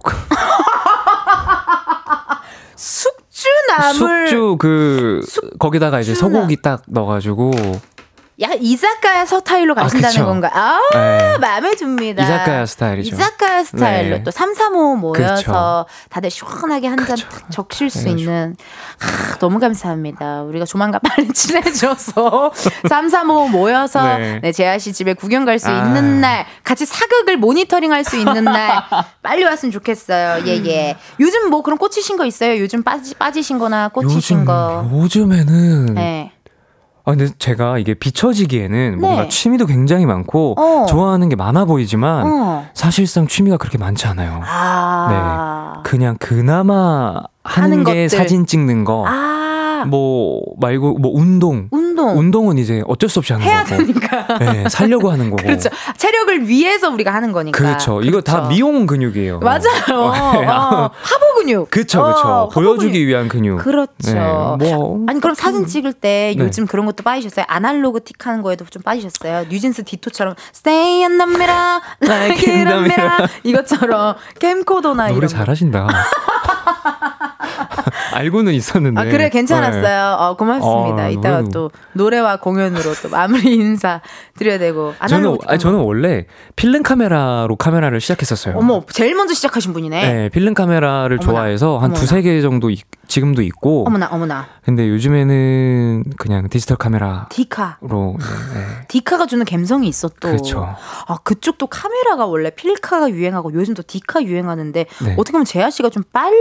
[2.77, 7.51] 숙 숙주나물 숙주 그 숙, 거기다가 이제 소고기 딱 넣어가지고
[8.41, 10.49] 야 이자카야 서타일로 아, 가신다는 아, 건가?
[10.53, 11.37] 아 네.
[11.39, 12.23] 마음에 듭니다.
[12.23, 13.13] 이자카야 스타일이죠.
[13.15, 14.23] 이자카야 스타일로 네.
[14.23, 15.85] 또 3, 3, 5 모여서 그쵸.
[16.09, 17.17] 다들 시원하게 한 잔
[17.49, 18.55] 적실 수 있는
[19.01, 20.43] 아, 너무 감사합니다.
[20.43, 22.51] 우리가 조만간 빨리 친해져서
[22.87, 24.39] 3, 3, 5 모여서 네.
[24.41, 25.87] 네, 재하 씨 집에 구경 갈수 아.
[25.87, 28.83] 있는 날 같이 사극을 모니터링 할 수 있는 날
[29.21, 30.43] 빨리 왔으면 좋겠어요.
[30.47, 30.95] 예, 예.
[31.19, 32.57] 요즘 뭐 그런 꽂히신 거 있어요?
[32.59, 34.87] 요즘 빠지, 빠지신 거나 꽂히신 요즘, 거.
[34.93, 36.31] 요즘에는 네.
[37.09, 38.95] 아, 근데 제가 이게 비춰지기에는 네.
[38.97, 40.85] 뭔가 취미도 굉장히 많고 어.
[40.85, 42.65] 좋아하는 게 많아 보이지만 어.
[42.73, 44.41] 사실상 취미가 그렇게 많지 않아요.
[44.45, 45.75] 아.
[45.75, 45.81] 네.
[45.89, 48.09] 그냥 그나마 하는, 하는 게 것들.
[48.09, 49.05] 사진 찍는 거.
[49.07, 49.48] 아.
[49.85, 51.67] 뭐 말고 뭐 운동.
[51.71, 52.17] 운동.
[52.17, 53.77] 운동은 이제 어쩔 수 없이 하는 해야 거고.
[53.77, 54.37] 되니까.
[54.39, 55.43] 네, 살려고 하는 거고.
[55.43, 55.69] 그렇죠.
[55.97, 57.57] 체력을 위해서 우리가 하는 거니까.
[57.57, 57.95] 그렇죠.
[57.95, 58.07] 그렇죠.
[58.07, 58.49] 이거 다 그렇죠.
[58.49, 59.39] 미용 근육이에요.
[59.39, 59.59] 맞아요.
[60.39, 60.45] 네.
[60.47, 61.69] 어, 화보 근육.
[61.69, 62.27] 그렇죠, 그렇죠.
[62.27, 63.07] 어, 보여주기 근육.
[63.07, 63.59] 위한 근육.
[63.59, 64.57] 그렇죠.
[64.59, 64.73] 네.
[64.75, 66.43] 뭐 아니 그럼 사진 찍을 때 네.
[66.43, 67.45] 요즘 그런 것도 빠지셨어요?
[67.47, 69.45] 아날로그 틱 하는 거에도 좀 빠지셨어요?
[69.49, 75.87] 뉴진스 디토처럼 Stay on the mirror, like in the mirror 이것처럼 캠코더나 노래 이런 잘하신다.
[78.13, 78.99] 알고는 있었는데.
[78.99, 79.81] 아, 그래, 괜찮았어요.
[79.81, 80.23] 네.
[80.23, 81.05] 어, 고맙습니다.
[81.05, 81.49] 어, 이따가 노래...
[81.49, 84.01] 또 노래와 공연으로 또 마무리 인사
[84.37, 84.93] 드려야 되고.
[85.07, 86.25] 저는, 아니, 저는 원래
[86.55, 88.55] 필름 카메라로 카메라를 시작했었어요.
[88.57, 90.13] 어머, 제일 먼저 시작하신 분이네.
[90.13, 91.39] 네, 필름 카메라를 어머나.
[91.39, 93.85] 좋아해서 한 두세 개 정도 있, 지금도 있고.
[93.87, 94.47] 어머나, 어머나.
[94.63, 97.27] 근데 요즘에는 그냥 디지털 카메라.
[97.29, 98.17] 디카로.
[98.19, 98.25] 네,
[98.59, 98.65] 네.
[98.87, 100.29] 디카가 주는 감성이 있어 또.
[100.29, 100.75] 그렇죠.
[101.07, 105.13] 아, 그쪽도 카메라가 원래 필카가 유행하고 요즘 또 디카 유행하는데 네.
[105.13, 106.38] 어떻게 보면 재하 씨가 좀 빨리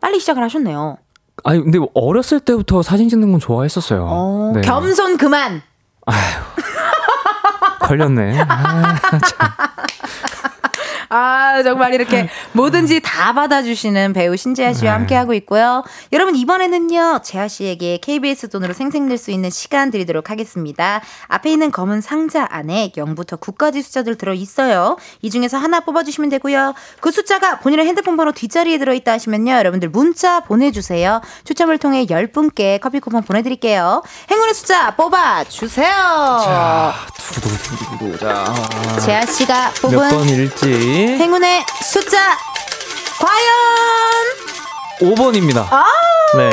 [0.00, 0.98] 빨리 시작을 하셨네요.
[1.44, 4.06] 아니 근데 어렸을 때부터 사진 찍는 건 좋아했었어요.
[4.08, 4.60] 어, 네.
[4.62, 5.62] 겸손 그만.
[6.06, 6.44] 아휴.
[7.80, 8.40] 걸렸네.
[8.40, 8.94] 아,
[11.14, 14.98] 아, 정말 이렇게 뭐든지 다 받아주시는 배우 신재하 씨와 네.
[14.98, 15.84] 함께하고 있고요.
[16.12, 21.00] 여러분, 이번에는요, 재하 씨에게 KBS 돈으로 생생낼 수 있는 시간 드리도록 하겠습니다.
[21.28, 24.96] 앞에 있는 검은 상자 안에 0부터 9까지 숫자들 들어있어요.
[25.22, 26.74] 이 중에서 하나 뽑아주시면 되고요.
[26.98, 29.52] 그 숫자가 본인의 핸드폰 번호 뒷자리에 들어있다 하시면요.
[29.52, 31.20] 여러분들 문자 보내주세요.
[31.44, 34.02] 추첨을 통해 10분께 커피 쿠폰 보내드릴게요.
[34.32, 35.86] 행운의 숫자 뽑아주세요.
[36.44, 38.18] 자, 두구두구두구두구.
[38.18, 38.44] 자,
[39.04, 41.03] 재하 씨가 뽑은 몇 번일지.
[41.06, 42.36] 행운의 숫자
[43.20, 45.66] 과연 5번입니다.
[45.70, 45.84] 아~
[46.36, 46.50] 네.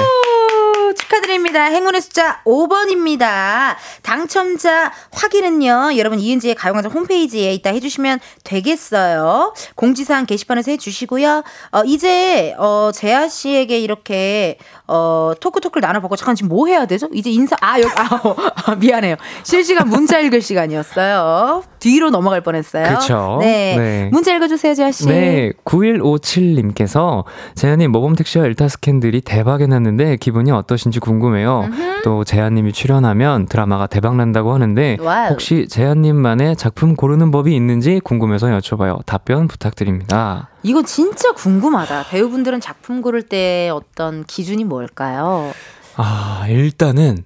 [0.93, 1.65] 축하드립니다.
[1.65, 3.75] 행운의 숫자 5번입니다.
[4.01, 9.53] 당첨자 확인은요, 여러분 이은지의 가요광장 홈페이지에 있다 해주시면 되겠어요.
[9.75, 11.43] 공지사항 게시판에서 해주시고요.
[11.71, 14.57] 어, 이제, 어, 재아 씨에게 이렇게,
[14.93, 17.07] 어, talk talk를 나눠보고, 잠깐 지금 뭐 해야 되죠?
[17.13, 18.35] 이제 인사, 아, 여기, 아, 어,
[18.65, 19.15] 아 미안해요.
[19.43, 21.63] 실시간 문자 읽을 시간이었어요.
[21.79, 22.83] 뒤로 넘어갈 뻔 했어요.
[22.83, 23.37] 그렇죠.
[23.39, 23.75] 네.
[23.77, 24.09] 네.
[24.11, 25.07] 문자 읽어주세요, 재하 씨.
[25.07, 25.53] 네.
[25.63, 27.23] 9157님께서
[27.55, 31.61] 재하님 모범택시와 일타 스캔들이 대박이 났는데 기분이 어떠신지 궁금해요.
[31.67, 31.90] 음흠.
[32.03, 35.29] 또 재하님이 출연하면 드라마가 대박 난다고 하는데 wow.
[35.31, 39.05] 혹시 재하님만의 작품 고르는 법이 있는지 궁금해서 여쭤봐요.
[39.05, 40.49] 답변 부탁드립니다.
[40.63, 42.05] 이거 진짜 궁금하다.
[42.09, 45.51] 배우분들은 작품 고를 때 어떤 기준이 뭘까요?
[45.95, 47.23] 아 일단은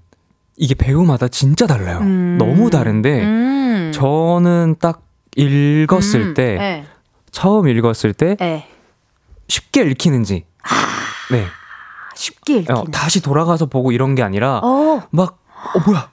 [0.58, 2.00] 이게 배우마다 진짜 달라요.
[2.02, 2.38] 음.
[2.38, 3.92] 너무 다른데 음.
[3.94, 5.04] 저는 딱
[5.36, 6.34] 읽었을 음.
[6.34, 6.86] 때 네.
[7.32, 8.68] 처음 읽었을 때 네.
[9.48, 10.68] 쉽게 읽히는지 아.
[11.32, 11.46] 네.
[12.16, 12.82] 쉽게 읽히는.
[12.82, 15.04] 어, 다시 돌아가서 보고 이런 게 아니라 어.
[15.12, 15.38] 막,
[15.76, 16.10] 어, 뭐야?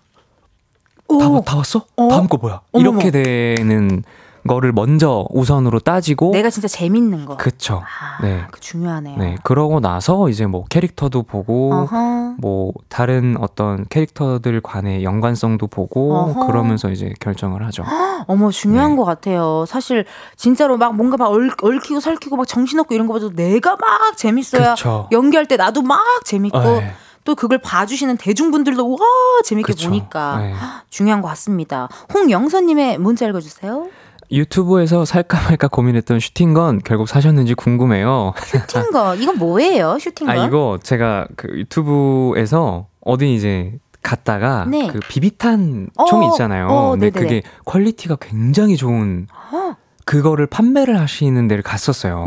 [1.08, 1.86] 다, 다 왔어?
[1.96, 2.08] 어?
[2.08, 2.60] 다음 거 뭐야?
[2.72, 3.00] 어머머.
[3.00, 4.02] 이렇게 되는
[4.46, 7.36] 거를 먼저 우선으로 따지고 내가 진짜 재밌는 거.
[7.36, 7.82] 그쵸.
[7.82, 8.44] 아, 네.
[8.50, 9.16] 그 중요하네요.
[9.18, 9.36] 네.
[9.42, 12.34] 그러고 나서 이제 뭐 캐릭터도 보고 어허.
[12.38, 16.46] 뭐 다른 어떤 캐릭터들 간의 연관성도 보고 어허.
[16.46, 17.84] 그러면서 이제 결정을 하죠.
[18.26, 18.96] 어머 중요한 네.
[18.96, 19.64] 것 같아요.
[19.66, 20.04] 사실
[20.36, 25.08] 진짜로 막 뭔가 막 얽, 얽히고 설키고 막 정신없고 이런 거봐도 내가 막 재밌어야 그쵸.
[25.12, 26.92] 연기할 때 나도 막 재밌고 네.
[27.24, 28.98] 또 그걸 봐주시는 대중분들도 와
[29.44, 29.88] 재밌게 그쵸.
[29.88, 30.54] 보니까 네.
[30.90, 31.88] 중요한 것 같습니다.
[32.12, 33.88] 홍영선님의 문자 읽어주세요.
[34.32, 38.32] 유튜브에서 살까 말까 고민했던 shooting gun 결국 사셨는지 궁금해요.
[38.36, 39.98] shooting gun 이건 뭐예요?
[39.98, 40.36] shooting gun?
[40.36, 44.88] 아 이거 제가 그 유튜브에서 어디 이제 갔다가 네.
[44.88, 46.66] 그 비비탄 어, 총 있잖아요.
[46.68, 49.76] 어, 근데 그게 quality가 굉장히 좋은 어.
[50.04, 52.24] 그거를 판매를 하시는 데를 갔었어요.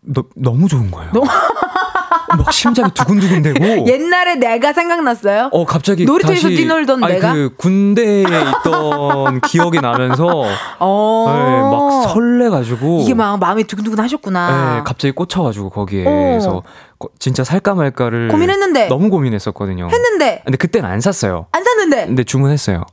[0.00, 1.10] 너, 너무 좋은 거예요.
[1.12, 1.22] 너...
[2.36, 5.50] 막 심장이 두근두근되고 옛날에 내가 생각났어요.
[5.52, 10.44] 어 갑자기 놀이터에서 뛰놀던 아니, 내가 그 군대에 있던 기억이 나면서
[10.78, 14.76] 어~ 네, 막 설레가지고 이게 막 마음이 두근두근하셨구나.
[14.76, 16.62] 네, 갑자기 꽂혀가지고 거기에 그래서 어.
[17.18, 19.88] 진짜 살까 말까를 고민했는데 너무 고민했었거든요.
[19.90, 21.46] 했는데 근데 그때는 안 샀어요.
[21.52, 22.84] 안 샀는데 근데 주문했어요.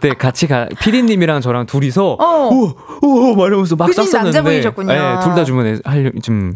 [0.00, 2.48] 그때 같이 가 피디님이랑 저랑 둘이서 어.
[2.48, 2.72] 우와
[3.02, 4.92] 우와 말하면서 막 쌌었는데 남자분이셨군요.
[4.92, 6.54] 네, 둘다 주문해 하려 좀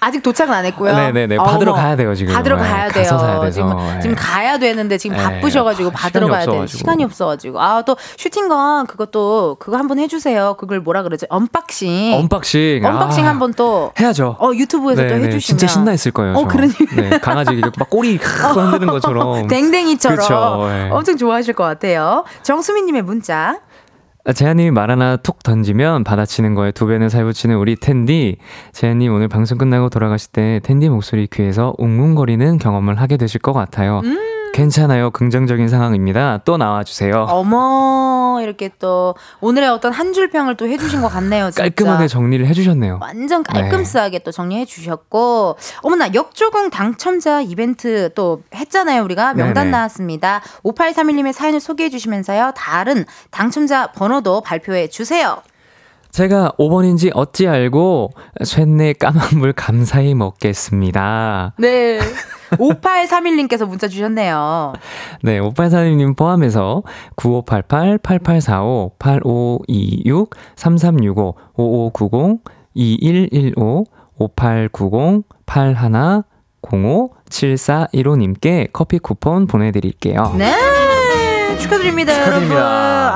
[0.00, 0.94] 아직 도착은 안 했고요.
[0.94, 1.36] 네네네.
[1.38, 2.32] 받으러 가야 돼요, 지금.
[2.32, 3.04] 받으러 네, 가야 돼요.
[3.04, 3.50] 사야 돼서.
[3.50, 4.00] 지금, 네.
[4.00, 5.22] 지금 가야 되는데 지금 네.
[5.22, 6.66] 바쁘셔가지고 받으러 가야 돼.
[6.66, 7.60] 시간이 없어가지고.
[7.60, 10.54] 아, 또 shooting gun 그것도 그거 한번 해주세요.
[10.58, 11.26] 그걸 뭐라 그러지?
[11.28, 12.14] unboxing.
[12.14, 12.84] unboxing.
[12.84, 13.92] unboxing 아, 한번 또.
[13.98, 14.36] 해야죠.
[14.38, 15.18] 어, 유튜브에서 네네.
[15.18, 15.40] 또 해주시면.
[15.40, 16.34] 진짜 신나있을 거예요.
[16.36, 16.72] 어, 그러니.
[16.96, 19.48] 네, 강아지 막 꼬리 흔드는 것처럼.
[19.48, 20.18] 댕댕이처럼.
[20.18, 20.90] 그쵸, 네.
[20.90, 22.24] 엄청 좋아하실 것 같아요.
[22.42, 23.58] 정수민님의 문자.
[24.34, 28.36] 재한님이 말 하나 툭 던지면 받아치는 거에 두 배는 살붙이는 우리 텐디.
[28.72, 34.02] 재한님 오늘 방송 끝나고 돌아가실 때 텐디 목소리 귀에서 웅웅거리는 경험을 하게 되실 것 같아요.
[34.04, 34.37] 음.
[34.52, 35.10] 괜찮아요.
[35.10, 36.40] 긍정적인 상황입니다.
[36.44, 37.26] 또 나와주세요.
[37.28, 41.50] 어머, 이렇게 또 오늘의 어떤 한 줄평을 또 해주신 것 같네요.
[41.50, 41.62] 진짜.
[41.62, 42.98] 깔끔하게 정리를 해주셨네요.
[43.00, 44.24] 완전 깔끔스하게 네.
[44.24, 49.02] 또 정리해 주셨고, 어머나, 역조공 당첨자 이벤트 또 했잖아요.
[49.04, 49.70] 우리가 명단 네네.
[49.70, 50.42] 나왔습니다.
[50.64, 52.52] 5831님의 사연을 소개해 주시면서요.
[52.56, 55.42] 다른 당첨자 번호도 발표해 주세요.
[56.10, 58.12] 제가 5번인지 어찌 알고
[58.42, 61.52] 쇠내 까만 물 감사히 먹겠습니다.
[61.58, 62.00] 네.
[62.52, 64.72] 5831님께서 문자 주셨네요.
[65.22, 66.82] 네, 5831님 포함해서
[67.16, 72.40] 9588, 8845, 8526, 3365, 5590,
[72.74, 73.84] 2115,
[74.18, 80.34] 5890, 8105, 7415님께 커피 쿠폰 보내드릴게요.
[80.36, 80.67] 네!
[81.58, 82.54] 축하드립니다, 축하드립니다.
[82.54, 82.56] 여러분.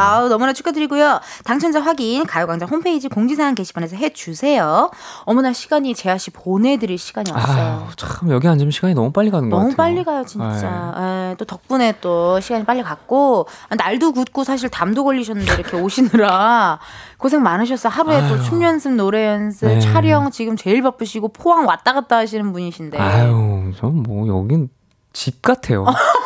[0.02, 1.20] 아우, 너무나 축하드리고요.
[1.44, 4.90] 당첨자 확인 가요광장 홈페이지 공지사항 게시판에서 해주세요.
[5.24, 7.62] 어머나 시간이 재하 씨 보내드릴 시간이 왔어요.
[7.86, 9.69] 아유, 참 여기 앉으면 시간이 너무 빨리 가는 것 같아요.
[9.70, 10.94] 너무 빨리 가요, 진짜.
[10.97, 13.47] 에, 예, 또 덕분에 또 시간이 빨리 갔고
[13.77, 16.78] 날도 굳고 사실 담도 걸리셨는데 이렇게 오시느라
[17.19, 17.89] 고생 많으셨어.
[17.89, 18.28] 하루에 아유.
[18.28, 19.78] 또 춤 연습, 노래 연습, 네.
[19.81, 22.98] 촬영 지금 제일 바쁘시고 포항 왔다 갔다 하시는 분이신데.
[22.98, 24.69] 아유, 전뭐 여긴
[25.12, 25.85] 집 같아요.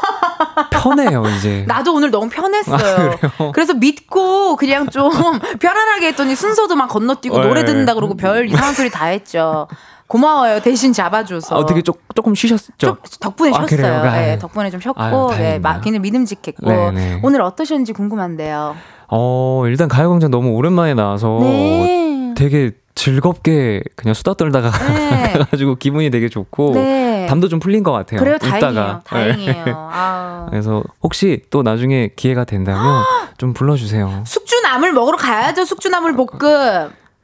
[0.71, 1.65] 편해요, 이제.
[1.69, 3.11] 나도 오늘 너무 편했어요.
[3.39, 5.11] 아, 그래서 믿고 그냥 좀
[5.61, 7.47] 편안하게 했더니 순서도 막 건너뛰고 네.
[7.47, 9.69] 노래 듣는다 그러고 별 이상한 소리 다 했죠.
[10.09, 10.61] 고마워요.
[10.61, 11.57] 대신 잡아줘서.
[11.57, 12.73] 아, 어떻게 조, 조금 쉬셨죠?
[12.79, 14.03] 조, 덕분에 아, 쉬었어요.
[14.05, 16.65] 네, 덕분에 좀 쉬었고, 아유, 네, 막 걔는 믿음직했고.
[16.65, 17.21] 네네.
[17.25, 18.77] 오늘 어떠셨는지 궁금한데요.
[19.09, 22.35] 어, 일단 가요광장 너무 오랜만에 나와서 네.
[22.37, 25.35] 되게 즐겁게 그냥 수다 떨다가 네.
[25.51, 27.16] 가지고 기분이 되게 좋고 네.
[27.27, 28.19] 담도 좀 풀린 것 같아요.
[28.21, 29.01] 그래요, 다행이에요.
[29.05, 29.91] 다행이에요.
[30.51, 33.03] 그래서 혹시 또 나중에 기회가 된다면
[33.39, 34.25] 좀 불러주세요.
[34.27, 35.65] 숙주나물 먹으러 가야죠.
[35.65, 36.29] 숙주나물 볶음.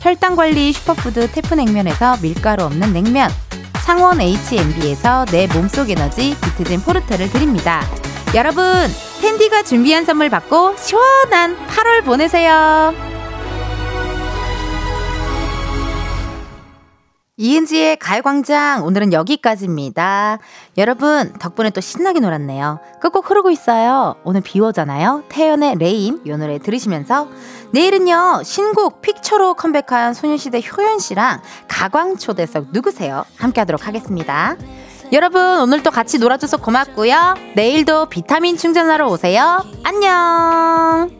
[0.00, 3.30] 혈당 관리 슈퍼푸드 태프냉면에서 밀가루 없는 냉면
[3.84, 7.82] 창원 H&B에서 내 몸속 에너지 비트젠 포르테를 드립니다.
[8.34, 8.64] 여러분
[9.20, 12.94] 텐디가 준비한 선물 받고 시원한 8월 보내세요.
[17.38, 20.38] 이은지의 가요광장 오늘은 여기까지입니다.
[20.78, 22.80] 여러분 덕분에 또 신나게 놀았네요.
[23.02, 24.16] 끝곡 흐르고 있어요.
[24.24, 25.24] 오늘 비 오잖아요.
[25.28, 27.28] 태연의 Rain 이 노래 들으시면서
[27.76, 33.26] 내일은요 신곡 Picture로 컴백한 소녀시대 효연 씨랑 가광 초대석 누구세요?
[33.36, 34.56] 함께하도록 하겠습니다.
[35.12, 37.34] 여러분 오늘도 같이 놀아줘서 고맙고요.
[37.54, 39.62] 내일도 비타민 충전하러 오세요.
[39.84, 41.10] 안녕.